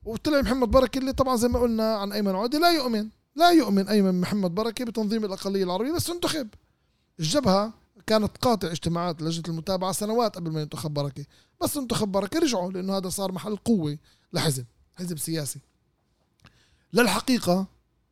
وطلع 0.05 0.41
محمد 0.41 0.71
بركه 0.71 0.99
اللي 0.99 1.13
طبعا 1.13 1.35
زي 1.35 1.47
ما 1.47 1.59
قلنا 1.59 1.95
عن 1.95 2.11
أيمن 2.11 2.35
عودي 2.35 2.57
لا 2.57 2.71
يؤمن 2.71 3.09
لا 3.35 3.49
يؤمن 3.51 3.87
أيمن 3.87 4.21
محمد 4.21 4.55
بركه 4.55 4.85
بتنظيم 4.85 5.25
الأقلية 5.25 5.63
العربية 5.63 5.91
بس 5.91 6.09
انتخب 6.09 6.47
الجبهة 7.19 7.73
كانت 8.07 8.37
قاطع 8.37 8.71
اجتماعات 8.71 9.21
لجنة 9.21 9.43
المتابعة 9.47 9.91
سنوات 9.91 10.35
قبل 10.35 10.51
ما 10.51 10.61
ينتخب 10.61 10.93
بركه 10.93 11.25
بس 11.61 11.77
انتخب 11.77 12.07
بركه 12.11 12.39
رجعوا 12.39 12.71
لأنه 12.71 12.97
هذا 12.97 13.09
صار 13.09 13.31
محل 13.31 13.55
قوة 13.55 13.97
لحزب 14.33 14.65
حزب 14.95 15.17
سياسي. 15.17 15.59
للحقيقة 16.93 17.65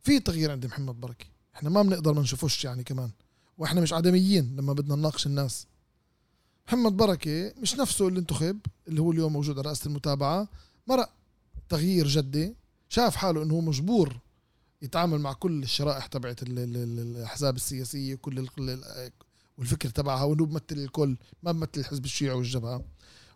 في 0.03 0.19
تغيير 0.19 0.51
عند 0.51 0.65
محمد 0.65 1.01
بركه 1.01 1.25
إحنا 1.55 1.69
ما 1.69 1.81
بنقدر 1.81 2.13
ما 2.13 2.21
نشوفوش 2.21 2.65
يعني 2.65 2.83
كمان 2.83 3.09
وإحنا 3.57 3.81
مش 3.81 3.93
عدميين 3.93 4.55
لما 4.57 4.73
بدنا 4.73 4.95
نناقش 4.95 5.25
الناس. 5.27 5.67
محمد 6.67 6.97
بركه 6.97 7.53
مش 7.57 7.75
نفسه 7.75 8.07
اللي 8.07 8.19
انتخب 8.19 8.59
اللي 8.87 9.01
هو 9.01 9.11
اليوم 9.11 9.33
موجود 9.33 9.59
على 9.59 9.67
رئاسه 9.67 9.87
المتابعة 9.87 10.47
مرق 10.87 11.09
تغيير 11.71 12.07
جدي 12.07 12.55
شاف 12.89 13.15
حاله 13.15 13.43
إنه 13.43 13.53
هو 13.53 13.61
مجبور 13.61 14.19
يتعامل 14.81 15.19
مع 15.19 15.33
كل 15.33 15.63
الشرائح 15.63 16.05
تبعت 16.05 16.39
الأحزاب 16.43 17.55
السياسية 17.55 18.15
كل 18.15 18.47
والفكر 19.57 19.89
تبعها 19.89 20.23
وإنه 20.23 20.45
بمثل 20.45 20.63
الكل 20.71 21.17
ما 21.43 21.51
بمثل 21.51 21.71
الحزب 21.77 22.05
الشيعي 22.05 22.35
والجبهه 22.35 22.85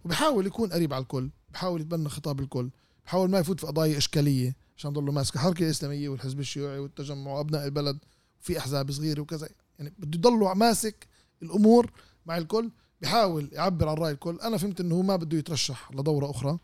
وبحاول 0.05 0.47
يكون 0.47 0.73
قريب 0.73 0.93
على 0.93 1.01
الكل 1.01 1.29
بحاول 1.53 1.81
يتبنى 1.81 2.09
خطاب 2.09 2.39
الكل 2.39 2.69
بحاول 3.05 3.29
ما 3.29 3.39
يفوت 3.39 3.59
في 3.59 3.67
قضايا 3.67 3.97
إشكالية 3.97 4.55
عشان 4.77 4.93
ضله 4.93 5.11
ماسك 5.11 5.35
الحركه 5.35 5.63
الإسلامية 5.63 6.09
والحزب 6.09 6.39
الشيوعي 6.39 6.79
والتجمع 6.79 7.31
وأبناء 7.31 7.65
البلد 7.65 7.97
وفي 8.41 8.57
أحزاب 8.59 8.91
صغيرة 8.91 9.21
وكذا. 9.21 9.49
يعني 9.79 9.93
بده 9.99 10.17
يضله 10.17 10.53
ماسك 10.53 11.07
الأمور 11.41 11.91
مع 12.25 12.37
الكل 12.37 12.71
بحاول 13.01 13.49
يعبر 13.51 13.89
عن 13.89 13.95
رأي 13.95 14.11
الكل. 14.11 14.39
أنا 14.39 14.57
فهمت 14.57 14.79
إنه 14.81 14.95
هو 14.95 15.01
ما 15.01 15.15
بده 15.15 15.37
يترشح 15.37 15.91
لدورة 15.91 16.29
أخرى. 16.29 16.59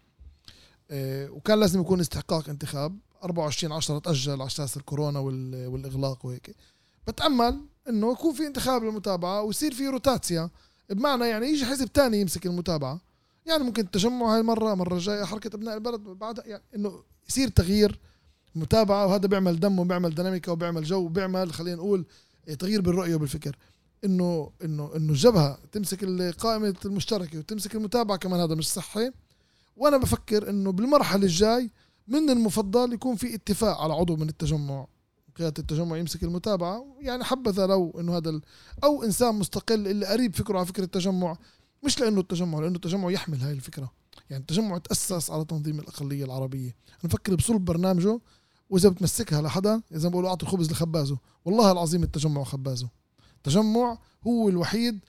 وكان 0.92 1.60
لازم 1.60 1.82
يكون 1.82 2.00
استحقاق 2.00 2.50
انتخاب. 2.50 2.98
24 3.24 3.74
10 3.74 4.00
تأجل 4.00 4.32
على 4.32 4.46
أساس 4.46 4.78
الكورونا 4.78 5.20
والإغلاق 5.20 6.26
وهيك. 6.26 6.56
بتأمل 7.08 7.60
إنه 7.90 8.12
يكون 8.12 8.34
في 8.34 8.48
انتخاب 8.48 8.84
للمتابعة 8.84 9.42
ويصير 9.42 9.74
في 9.74 9.88
روتاتسيا 9.88 10.50
بمعنى 10.90 11.28
يعني 11.28 11.48
يجي 11.48 11.66
حزب 11.66 11.88
تاني 11.88 12.22
يمسك 12.22 12.46
المتابعة. 12.46 13.02
يعني 13.46 13.64
ممكن 13.64 13.84
التجمع 13.84 14.34
هاي 14.34 14.40
المره 14.40 14.74
المره 14.74 14.94
الجايه 14.94 15.24
حركة 15.24 15.56
أبناء 15.56 15.76
البلد 15.76 16.00
بعدها 16.00 16.46
يعني 16.46 16.64
إنه 16.76 17.04
يصير 17.30 17.48
تغيير 17.48 18.00
متابعة 18.56 19.06
وهذا 19.08 19.28
بيعمل 19.28 19.60
دم 19.60 19.80
وبيعمل 19.80 20.16
ديناميكا 20.16 20.52
وبيعمل 20.52 20.84
جو 20.84 21.00
وبيعمل 21.06 21.54
خلينا 21.54 21.76
نقول 21.76 22.06
تغيير 22.60 22.82
بالرؤية 22.82 23.16
وبالفكر. 23.16 23.58
إنه 24.06 24.52
إنه 24.64 24.92
إنه 24.96 25.12
الجبهة 25.12 25.60
تمسك 25.72 26.04
القائمه 26.04 26.76
المشتركة 26.86 27.40
وتمسك 27.40 27.76
المتابعة 27.76 28.18
كمان 28.18 28.40
هذا 28.40 28.56
مش 28.56 28.70
صحي. 28.72 29.12
وأنا 29.76 29.98
بفكر 29.98 30.50
انه 30.50 30.72
بالمرحلة 30.72 31.24
الجاي 31.24 31.72
من 32.08 32.30
المفضل 32.30 32.94
يكون 32.94 33.16
في 33.16 33.36
اتفاق 33.36 33.82
على 33.82 33.94
عضو 33.94 34.16
من 34.16 34.30
التجمع. 34.30 34.88
قيادة 35.36 35.54
التجمع 35.60 35.98
يمسك 35.98 36.24
المتابعة 36.24 36.86
يعني 37.00 37.24
حبذا 37.24 37.68
لو 37.68 37.96
انه 38.00 38.18
هذا. 38.18 38.42
أو 38.84 39.04
إنسان 39.04 39.36
مستقل 39.36 39.88
اللي 39.88 40.06
قريب 40.06 40.36
فكره 40.36 40.58
على 40.58 40.66
فكرة 40.66 40.84
التجمع 40.84 41.38
مش 41.84 42.00
لأنه 42.00 42.20
التجمع 42.20 42.60
لأنه 42.60 42.76
التجمع 42.76 43.12
يحمل 43.12 43.42
هاي 43.42 43.54
الفكرة. 43.54 43.92
يعني 44.30 44.42
التجمع 44.42 44.78
تأسس 44.78 45.32
على 45.32 45.46
تنظيم 45.46 45.80
الأقلية 45.80 46.26
العربية. 46.26 46.76
أنا 46.90 47.04
بفكر 47.04 47.36
بصلب 47.36 47.66
برنامجه 47.66 48.20
وإذا 48.70 48.90
بتمسكها 48.90 49.42
لحدا 49.42 49.82
إذا 49.92 50.10
بقولوا 50.10 50.30
أعطوا 50.30 50.48
الخبز 50.48 50.72
لخبازه. 50.72 51.18
والله 51.46 51.72
العظيم 51.72 52.04
التجمع 52.04 52.44
خبازه. 52.44 52.90
التجمع 53.38 53.98
هو 54.28 54.50
الوحيد 54.50 55.00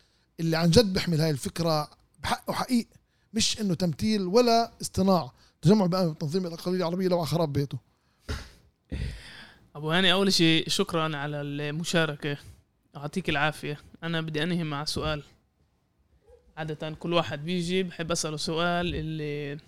اللي 0.40 0.56
عن 0.56 0.70
جد 0.70 0.92
بيحمل 0.92 1.20
هاي 1.20 1.30
الفكرة 1.30 1.90
بحقه 2.22 2.52
حقيقي. 2.52 3.01
مش 3.34 3.60
إنه 3.60 3.74
تمثيل 3.74 4.22
ولا 4.22 4.72
اصطناع. 4.80 5.32
تجمع 5.62 5.86
بقى 5.86 6.14
تنظيم 6.20 6.46
الاقليه 6.46 6.76
العربية 6.76 7.08
لو 7.08 7.24
خراب 7.24 7.52
بيته. 7.52 7.78
أبو 9.74 9.90
هاني 9.90 10.12
أول 10.12 10.32
شيء 10.32 10.68
شكرا 10.68 11.16
على 11.16 11.40
المشاركة. 11.40 12.36
يعطيك 12.94 13.28
العافية. 13.28 13.78
أنا 14.02 14.20
بدي 14.20 14.42
أنهي 14.42 14.64
مع 14.64 14.84
سؤال. 14.84 15.22
عادة 16.56 16.90
كل 16.90 17.12
واحد 17.12 17.44
بيجي 17.44 17.82
بحب 17.82 18.10
أسأله 18.10 18.36
سؤال 18.36 18.94
اللي 18.94 19.58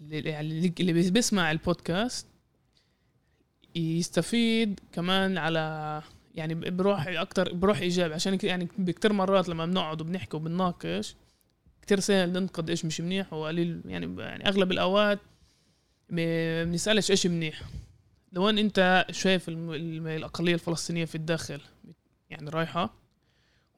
اللي 0.00 0.30
يعني 0.30 0.74
اللي 0.80 1.10
بيسمع 1.10 1.50
البودكاست 1.50 2.26
يستفيد 3.74 4.80
كمان 4.92 5.38
على 5.38 6.02
يعني 6.34 6.54
بروح 6.54 7.06
أكتر 7.06 7.52
بروح 7.52 7.78
إيجابي. 7.78 8.14
عشان 8.14 8.38
يعني 8.42 8.68
بكتير 8.78 9.12
مرات 9.12 9.48
لما 9.48 9.66
بنقعد 9.66 10.00
وبنحكي 10.00 10.36
وبنناقش 10.36 11.16
كتير 11.90 12.00
سهل 12.00 12.32
ننقد 12.32 12.70
إيش 12.70 12.84
مش 12.84 13.00
منيح 13.00 13.32
وقليل 13.32 13.80
يعني 13.84 14.22
يعني 14.22 14.48
أغلب 14.48 14.72
الأوقات 14.72 15.18
بنسألش 16.10 17.10
إيش 17.10 17.26
منيح. 17.26 17.62
لو 18.32 18.48
أنت 18.48 19.06
شايف 19.10 19.48
الأقلية 19.48 20.54
الفلسطينية 20.54 21.04
في 21.04 21.14
الداخل 21.14 21.60
يعني 22.30 22.50
رايحة 22.50 22.94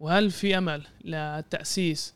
وهل 0.00 0.30
في 0.30 0.58
أمل 0.58 0.82
لتأسيس 1.04 2.14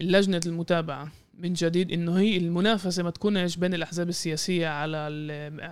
لجنة 0.00 0.40
المتابعة 0.46 1.12
من 1.34 1.52
جديد 1.52 1.92
إنه 1.92 2.18
هي 2.18 2.36
المنافسة 2.36 3.02
ما 3.02 3.10
تكونش 3.10 3.56
بين 3.56 3.74
الأحزاب 3.74 4.08
السياسية 4.08 4.68
على 4.68 4.98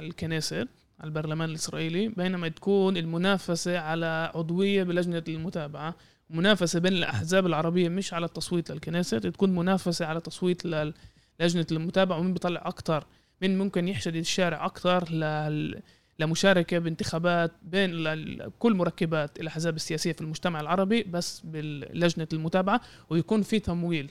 الكنيست 0.00 0.68
على 1.00 1.08
البرلمان 1.08 1.50
الإسرائيلي 1.50 2.08
بينما 2.08 2.48
تكون 2.48 2.96
المنافسة 2.96 3.78
على 3.78 4.32
عضوية 4.34 4.82
بلجنة 4.82 5.24
المتابعة؟ 5.28 5.94
منافسة 6.30 6.80
بين 6.80 6.92
الأحزاب 6.92 7.46
العربية 7.46 7.88
مش 7.88 8.14
على 8.14 8.26
التصويت 8.26 8.70
للكنيست 8.70 9.14
تكون 9.14 9.54
منافسة 9.54 10.06
على 10.06 10.20
تصويت 10.20 10.64
للجنة 10.64 11.66
المتابعة 11.72 12.18
ومين 12.18 12.32
بيطلع 12.32 12.62
أكثر 12.64 13.06
مين 13.42 13.58
ممكن 13.58 13.88
يحشد 13.88 14.16
الشارع 14.16 14.66
أكثر 14.66 15.08
لمشاركة 16.18 16.78
بانتخابات 16.78 17.52
بين 17.62 17.90
كل 18.58 18.74
مركبات 18.74 19.40
الأحزاب 19.40 19.76
السياسية 19.76 20.12
في 20.12 20.20
المجتمع 20.20 20.60
العربي 20.60 21.02
بس 21.02 21.40
بلجنه 21.44 22.28
المتابعة 22.32 22.80
ويكون 23.10 23.42
في 23.42 23.58
تمويل 23.58 24.10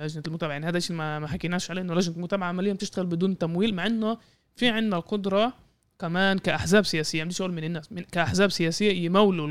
لجنة 0.00 0.22
المتابعة. 0.26 0.52
يعني 0.52 0.66
هذا 0.66 0.78
الشيء 0.78 0.96
ما, 0.96 1.18
ما 1.18 1.26
حكيناش 1.26 1.70
عليه 1.70 1.82
إنه 1.82 1.94
لجنة 1.94 2.16
المتابعة 2.16 2.48
عمليا 2.48 2.72
بتشتغل 2.72 3.06
بدون 3.06 3.38
تمويل 3.38 3.74
مع 3.74 3.86
إنه 3.86 4.18
في 4.56 4.68
عندنا 4.68 4.96
القدرة 4.96 5.52
كمان 5.98 6.38
كأحزاب 6.38 6.84
سياسية. 6.84 7.24
مش 7.24 7.40
أقول 7.40 7.52
من 7.52 7.64
الناس 7.64 7.92
من 7.92 8.02
كأحزاب 8.02 8.50
سياسية 8.50 9.04
يمولوا 9.04 9.48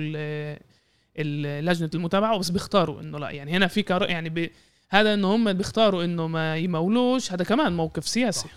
لجنه 1.24 1.89
المتابعة 1.95 2.38
بس 2.38 2.49
بيختاروا 2.49 3.01
إنه 3.01 3.18
لا. 3.20 3.30
يعني 3.30 3.51
هنا 3.51 3.68
في 3.68 3.84
كار 3.84 4.09
يعني 4.09 4.30
ب... 4.30 4.49
هذا 4.89 5.13
إنه 5.13 5.36
هم 5.36 5.53
بيختاروا 5.53 6.03
إنه 6.03 6.28
ما 6.28 6.57
يمولوش. 6.57 7.32
هذا 7.32 7.43
كمان 7.43 7.74
موقف 7.76 8.07
سياسي. 8.07 8.49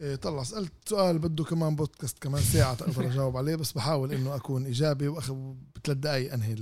إيه 0.00 0.16
طلع 0.16 0.42
سألت 0.42 0.72
سؤال 0.88 1.18
بده 1.18 1.44
كمان 1.44 1.76
بودكاست 1.76 2.18
كمان 2.18 2.42
ساعة 2.42 2.72
أقدر 2.72 3.06
أجاوب 3.06 3.36
عليه 3.36 3.56
بس 3.56 3.72
بحاول 3.72 4.12
إنه 4.12 4.36
أكون 4.36 4.66
إيجابي 4.66 5.08
وأخذ 5.08 5.36
بثلاث 5.74 5.98
دقايق 5.98 6.32
أنهي 6.32 6.56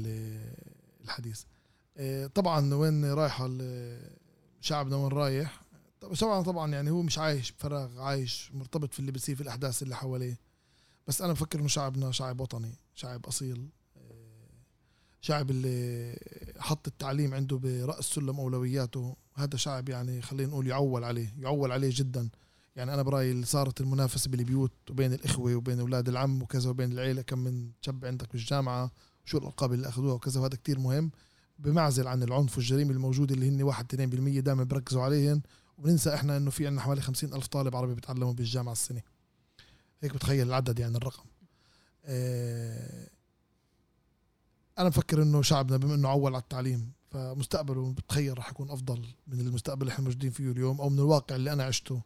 الحديث. 1.05 1.43
إيه 1.97 2.27
طبعا 2.27 2.75
وين 2.75 3.05
رايحة 3.05 3.51
شعبنا 4.61 4.97
وين 4.97 5.13
رايح؟ 5.13 5.61
طبعا 6.21 6.43
طبعا 6.43 6.73
يعني 6.73 6.91
هو 6.91 7.03
مش 7.03 7.19
عايش 7.19 7.53
بفراغ 7.53 8.01
عايش 8.01 8.51
مرتبط 8.55 8.93
في 8.93 9.01
اللي 9.01 9.13
بيصير 9.13 9.37
في 9.37 9.43
الأحداث 9.43 9.83
اللي 9.83 9.97
حواليه. 9.97 10.39
بس 11.07 11.23
أنا 11.23 11.33
بفكر 11.33 11.59
إنه 11.59 11.69
شعبنا 11.69 12.13
شعب 12.13 12.41
وطني 12.41 12.75
شعب 12.95 13.27
أصيل. 13.27 13.69
شعب 15.21 15.51
اللي 15.51 16.19
حط 16.59 16.87
التعليم 16.87 17.35
عنده 17.35 17.57
برأس 17.57 18.05
سلم 18.05 18.41
أولوياته 18.41 19.17
هذا 19.35 19.57
شعب 19.57 19.89
يعني 19.89 20.23
خلينا 20.23 20.51
نقول 20.51 20.67
يعول 20.67 21.05
عليه 21.05 21.35
يعول 21.39 21.73
عليه 21.73 21.91
جدا. 21.93 22.29
يعني 22.77 22.95
أنا 22.95 23.03
برأيي 23.03 23.31
اللي 23.31 23.47
صارت 23.47 23.81
المنافسة 23.81 24.31
بالبيوت 24.31 24.73
وبين 24.91 25.13
الإخوة 25.13 25.55
وبين 25.55 25.81
أولاد 25.81 26.09
العم 26.09 26.43
وكذا 26.43 26.71
وبين 26.71 26.93
العيلة 26.93 27.23
كم 27.23 27.39
من 27.39 27.71
شاب 27.81 28.05
عندك 28.05 28.33
بالجامعة 28.33 28.91
وشو 29.27 29.39
الألقاب 29.39 29.73
اللي 29.73 29.89
أخذوها 29.89 30.15
وكذا 30.15 30.41
وهذا 30.41 30.57
كتير 30.57 30.79
مهم. 30.79 31.11
بمعزل 31.59 32.07
عن 32.07 32.23
العنف 32.23 32.57
والجريمة 32.59 32.91
الموجودة 32.91 33.35
اللي 33.35 33.49
هن 33.49 33.63
واحد 33.63 33.87
2% 33.95 34.41
دائما 34.41 34.65
بركزوا 34.65 35.03
عليهن. 35.03 35.43
وبننسى 35.79 36.15
إحنا 36.15 36.37
إنه 36.37 36.51
في 36.51 36.67
عندنا 36.67 36.83
حوالي 36.83 37.01
خمسين 37.01 37.35
ألف 37.35 37.47
طالب 37.47 37.77
عربي 37.77 37.95
بيتعلموا 37.95 38.33
بالجامعة 38.33 38.73
السنة 38.73 39.03
هيك 40.01 40.15
بتخيل 40.15 40.47
العدد 40.47 40.79
يعني 40.79 40.97
الرقم. 40.97 41.25
آه 42.05 43.09
أنا 44.79 44.89
بفكر 44.89 45.23
إنه 45.23 45.43
شعبنا 45.43 45.77
بما 45.77 45.95
إنه 45.95 46.09
عول 46.09 46.35
على 46.35 46.43
التعليم 46.43 46.93
فمستقبله 47.11 47.93
بتخيل 47.93 48.39
رح 48.39 48.51
يكون 48.51 48.71
أفضل 48.71 49.07
من 49.27 49.41
المستقبل 49.41 49.83
اللي 49.83 49.93
إحنا 49.93 50.05
موجودين 50.05 50.31
فيه 50.31 50.51
اليوم 50.51 50.81
أو 50.81 50.89
من 50.89 50.99
الواقع 50.99 51.37
اللي 51.37 51.53
أنا 51.53 51.65
عشته 51.65 52.03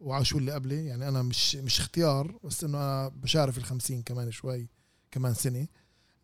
وعاشوا 0.00 0.38
اللي 0.38 0.52
قبلي. 0.52 0.86
يعني 0.86 1.08
أنا 1.08 1.22
مش 1.22 1.56
مش 1.56 1.80
اختيار 1.80 2.38
بس 2.44 2.64
إنه 2.64 2.78
أنا 2.78 3.08
بشارف 3.08 3.58
الخمسين 3.58 4.02
كمان 4.02 4.30
شوي 4.30 4.68
كمان 5.10 5.34
سنة. 5.34 5.66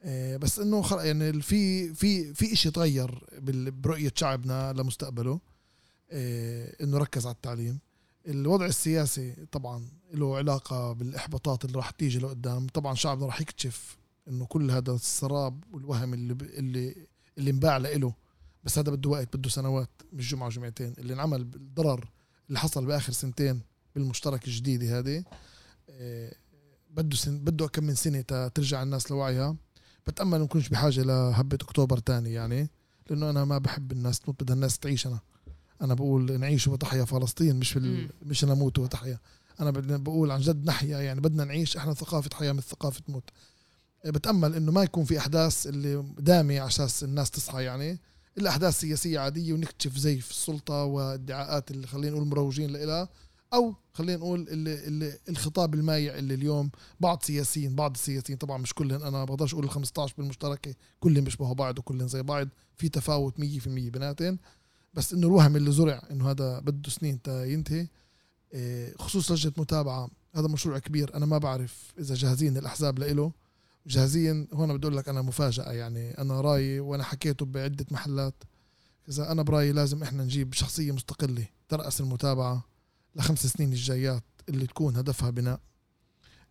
آه، 0.02 0.36
بس 0.36 0.58
إنه 0.58 0.84
يعني 0.92 1.42
في 1.42 1.94
في 1.94 2.34
في 2.34 2.56
شيء 2.56 2.72
تغير 2.72 3.24
برؤية 3.82 4.12
شعبنا 4.14 4.72
لمستقبله 4.72 5.40
آه، 6.10 6.76
إنه 6.84 6.98
ركز 6.98 7.26
على 7.26 7.34
التعليم. 7.34 7.78
الوضع 8.26 8.66
السياسي 8.66 9.46
طبعا 9.52 9.88
له 10.14 10.36
علاقة 10.36 10.92
بالإحباطات 10.92 11.64
اللي 11.64 11.76
راح 11.76 11.90
تيجي 11.90 12.18
لقدام. 12.18 12.66
طبعا 12.66 12.94
شعبنا 12.94 13.26
راح 13.26 13.40
يكتشف 13.40 13.97
إنه 14.28 14.46
كل 14.46 14.70
هذا 14.70 14.92
السراب 14.92 15.64
والوهم 15.72 16.14
اللي 16.14 16.34
ب... 16.34 16.42
اللي 16.42 17.06
اللي 17.38 17.50
انباع 17.50 17.76
له 17.76 18.14
بس 18.64 18.78
هذا 18.78 18.90
بده 18.90 19.10
وقت 19.10 19.36
بده 19.36 19.48
سنوات 19.48 19.90
مش 20.12 20.30
جمعة 20.30 20.46
وجمعتين. 20.46 20.94
اللي 20.98 21.12
انعمل 21.12 21.40
الضرر 21.40 22.10
اللي 22.48 22.58
حصل 22.58 22.86
بآخر 22.86 23.12
سنتين 23.12 23.60
بالمشترك 23.94 24.44
الجديدة 24.46 24.98
هذه 24.98 25.24
آه، 25.90 26.34
بده 26.90 27.16
سن... 27.16 27.38
بده 27.38 27.66
كم 27.66 27.84
من 27.84 27.94
سنة 27.94 28.20
ترجع 28.48 28.82
الناس 28.82 29.10
لوعيها. 29.10 29.56
بتأمل 30.06 30.30
ما 30.30 30.38
نكونش 30.38 30.68
بحاجة 30.68 31.02
لهبة 31.02 31.58
أكتوبر 31.62 31.98
تاني 31.98 32.32
يعني 32.32 32.70
لأنه 33.10 33.30
أنا 33.30 33.44
ما 33.44 33.58
بحب 33.58 33.92
الناس 33.92 34.20
تموت 34.20 34.42
بدها 34.42 34.54
الناس 34.54 34.78
تعيش 34.78 35.06
أنا. 35.06 35.20
أنا 35.82 35.94
بقول 35.94 36.40
نعيش 36.40 36.68
وتحيا 36.68 37.04
فلسطين 37.04 37.56
مش 37.56 37.70
في 37.72 37.78
ال... 37.78 38.10
مش 38.22 38.44
نموت 38.44 38.78
وتحيا. 38.78 39.18
أنا 39.60 39.70
بقول 39.96 40.30
عن 40.30 40.40
جد 40.40 40.64
نحيا 40.64 40.98
يعني 40.98 41.20
بدنا 41.20 41.44
نعيش 41.44 41.76
إحنا 41.76 41.94
ثقافة 41.94 42.30
حياة 42.34 42.52
مش 42.52 42.62
ثقافة 42.62 43.02
موت. 43.08 43.30
بتأمل 44.04 44.54
إنه 44.54 44.72
ما 44.72 44.82
يكون 44.82 45.04
في 45.04 45.18
أحداث 45.18 45.66
اللي 45.66 46.04
دامي 46.18 46.58
على 46.58 46.68
أساس 46.68 47.04
الناس 47.04 47.30
تصحى 47.30 47.64
يعني. 47.64 47.98
إلا 48.38 48.50
أحداث 48.50 48.80
سياسية 48.80 49.18
عادية 49.18 49.52
ونكتشف 49.52 49.96
زيف 49.96 50.30
السلطة 50.30 50.84
والادعاءات 50.84 51.70
اللي 51.70 51.86
خلينا 51.86 52.16
نقول 52.16 52.28
مروجين 52.28 52.70
لها 52.70 53.08
أو 53.54 53.74
خلينا 53.92 54.18
نقول 54.18 54.48
اللي 54.48 54.86
اللي 54.86 55.18
الخطاب 55.28 55.74
المايع 55.74 56.18
اللي 56.18 56.34
اليوم 56.34 56.70
بعض 57.00 57.22
سياسيين 57.22 57.74
بعض 57.74 57.94
السياسيين 57.94 58.38
طبعا 58.38 58.58
مش 58.58 58.74
كلهم 58.74 59.02
أنا 59.02 59.24
بقدرش 59.24 59.52
أقول 59.52 59.64
ال 59.64 59.70
15 59.70 60.14
بالمشتركه 60.18 60.74
كلهم 61.00 61.24
بيشبهوا 61.24 61.54
بعض 61.54 61.78
وكلهم 61.78 62.08
زي 62.08 62.22
بعض 62.22 62.48
في 62.76 62.88
تفاوت 62.88 63.40
100% 63.40 63.40
بيناتهم 63.66 64.38
بس 64.94 65.12
إنه 65.12 65.26
الوهم 65.26 65.56
اللي 65.56 65.72
زرع 65.72 66.02
إنه 66.10 66.30
هذا 66.30 66.58
بده 66.58 66.90
سنين 66.90 67.22
تا 67.22 67.44
ينتهي 67.44 67.86
إيه، 68.54 68.94
خصوص 68.98 69.32
لجنة 69.32 69.52
متابعة 69.56 70.10
هذا 70.34 70.48
مشروع 70.48 70.78
كبير 70.78 71.14
أنا 71.14 71.26
ما 71.26 71.38
بعرف 71.38 71.92
إذا 71.98 72.14
جاهزين 72.14 72.56
الأحزاب 72.56 72.98
لإله. 72.98 73.32
جاهزين 73.88 74.48
هون 74.52 74.76
بدي 74.76 74.86
أقول 74.86 74.96
لك 74.96 75.08
أنا 75.08 75.22
مفاجأة 75.22 75.72
يعني 75.72 76.18
أنا 76.18 76.40
رأيي 76.40 76.80
وأنا 76.80 77.02
حكيته 77.02 77.46
بعدة 77.46 77.86
محلات 77.90 78.34
إذا 79.08 79.32
أنا 79.32 79.42
برأيي 79.42 79.72
لازم 79.72 80.02
إحنا 80.02 80.24
نجيب 80.24 80.54
شخصية 80.54 80.92
مستقلة 80.92 81.46
ترأس 81.68 82.00
المتابعة 82.00 82.64
لخمس 83.16 83.46
سنين 83.46 83.72
الجايات 83.72 84.24
اللي 84.48 84.66
تكون 84.66 84.96
هدفها 84.96 85.30
بناء. 85.30 85.60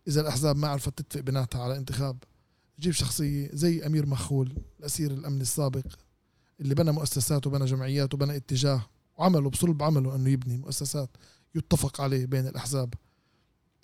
إذا 0.08 0.20
الأحزاب 0.20 0.56
ما 0.56 0.68
عرفت 0.68 0.98
تتفق 0.98 1.20
بناتها 1.20 1.62
على 1.62 1.76
انتخاب 1.76 2.16
جيب 2.80 2.92
شخصية 2.92 3.50
زي 3.52 3.86
أمير 3.86 4.06
مخول 4.06 4.52
الأسير 4.80 5.10
الأمني 5.10 5.42
السابق 5.42 5.86
اللي 6.60 6.74
بنى 6.74 6.92
مؤسسات 6.92 7.46
وبنى 7.46 7.64
جمعيات 7.64 8.14
وبنى 8.14 8.36
اتجاه 8.36 8.86
وعمله 9.18 9.50
بصلب 9.50 9.82
عمله 9.82 10.14
إنه 10.16 10.30
يبني 10.30 10.56
مؤسسات 10.56 11.10
يتفق 11.54 12.00
عليه 12.00 12.26
بين 12.26 12.46
الأحزاب. 12.46 12.94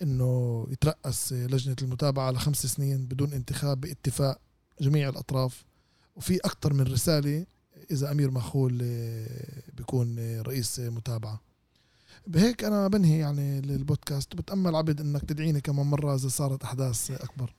إنه 0.01 0.67
يترأس 0.71 1.33
لجنة 1.33 1.75
المتابعة 1.81 2.31
لخمس 2.31 2.65
سنين 2.65 3.05
بدون 3.05 3.33
انتخاب 3.33 3.81
باتفاق 3.81 4.39
جميع 4.81 5.09
الأطراف. 5.09 5.65
وفي 6.15 6.37
أكثر 6.37 6.73
من 6.73 6.81
رسالة 6.81 7.45
إذا 7.91 8.11
أمير 8.11 8.31
مخول 8.31 8.77
بيكون 9.73 10.39
رئيس 10.41 10.79
متابعة. 10.79 11.41
بهيك 12.27 12.63
أنا 12.63 12.87
بنهي 12.87 13.19
يعني 13.19 13.59
البودكاست 13.59 14.33
وبتامل 14.33 14.75
عبد 14.75 15.01
إنك 15.01 15.21
تدعيني 15.21 15.61
كمان 15.61 15.85
مرة 15.85 16.15
إذا 16.15 16.27
صارت 16.27 16.63
أحداث 16.63 17.11
أكبر. 17.11 17.53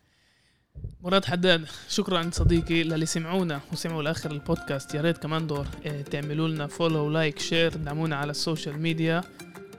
مراد 1.01 1.25
حداد 1.25 1.67
شكرا 1.89 2.31
صديقي 2.33 2.83
للي 2.83 3.07
سمعونا 3.07 3.61
وسمعوا 3.73 4.03
لآخر 4.03 4.31
البودكاست. 4.31 4.95
يا 4.95 5.01
ريت 5.01 5.19
كمان 5.19 5.47
دور 5.47 5.67
آه، 5.87 6.03
تعملوا 6.03 6.49
لنا 6.49 6.67
follow 6.67 7.11
like 7.11 7.39
share 7.39 7.77
دعمونا 7.77 8.17
على 8.17 8.31
ال 8.31 8.38
social 8.38 8.79
media 8.83 9.19
آه، 9.19 9.25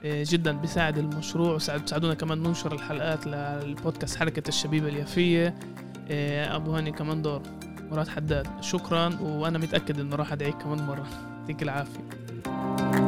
جدا 0.04 0.52
بيساعد 0.52 0.98
المشروع. 0.98 1.54
وساعدونا 1.54 2.14
كمان 2.14 2.42
ننشر 2.42 2.72
الحلقات 2.72 3.26
للبودكاست 3.26 4.16
حركة 4.16 4.48
الشبيبة 4.48 4.88
اليافية. 4.88 5.54
آه، 6.10 6.56
أبو 6.56 6.72
هاني 6.72 6.92
كمان 6.92 7.22
دور. 7.22 7.42
مراد 7.90 8.08
حداد 8.08 8.46
شكرا. 8.60 9.18
وأنا 9.22 9.58
متأكد 9.58 10.00
إنه 10.00 10.16
راح 10.16 10.32
أدعيك 10.32 10.54
كمان 10.54 10.86
مرة. 10.86 11.06
يعطيك 11.40 11.62
العافية. 11.62 13.07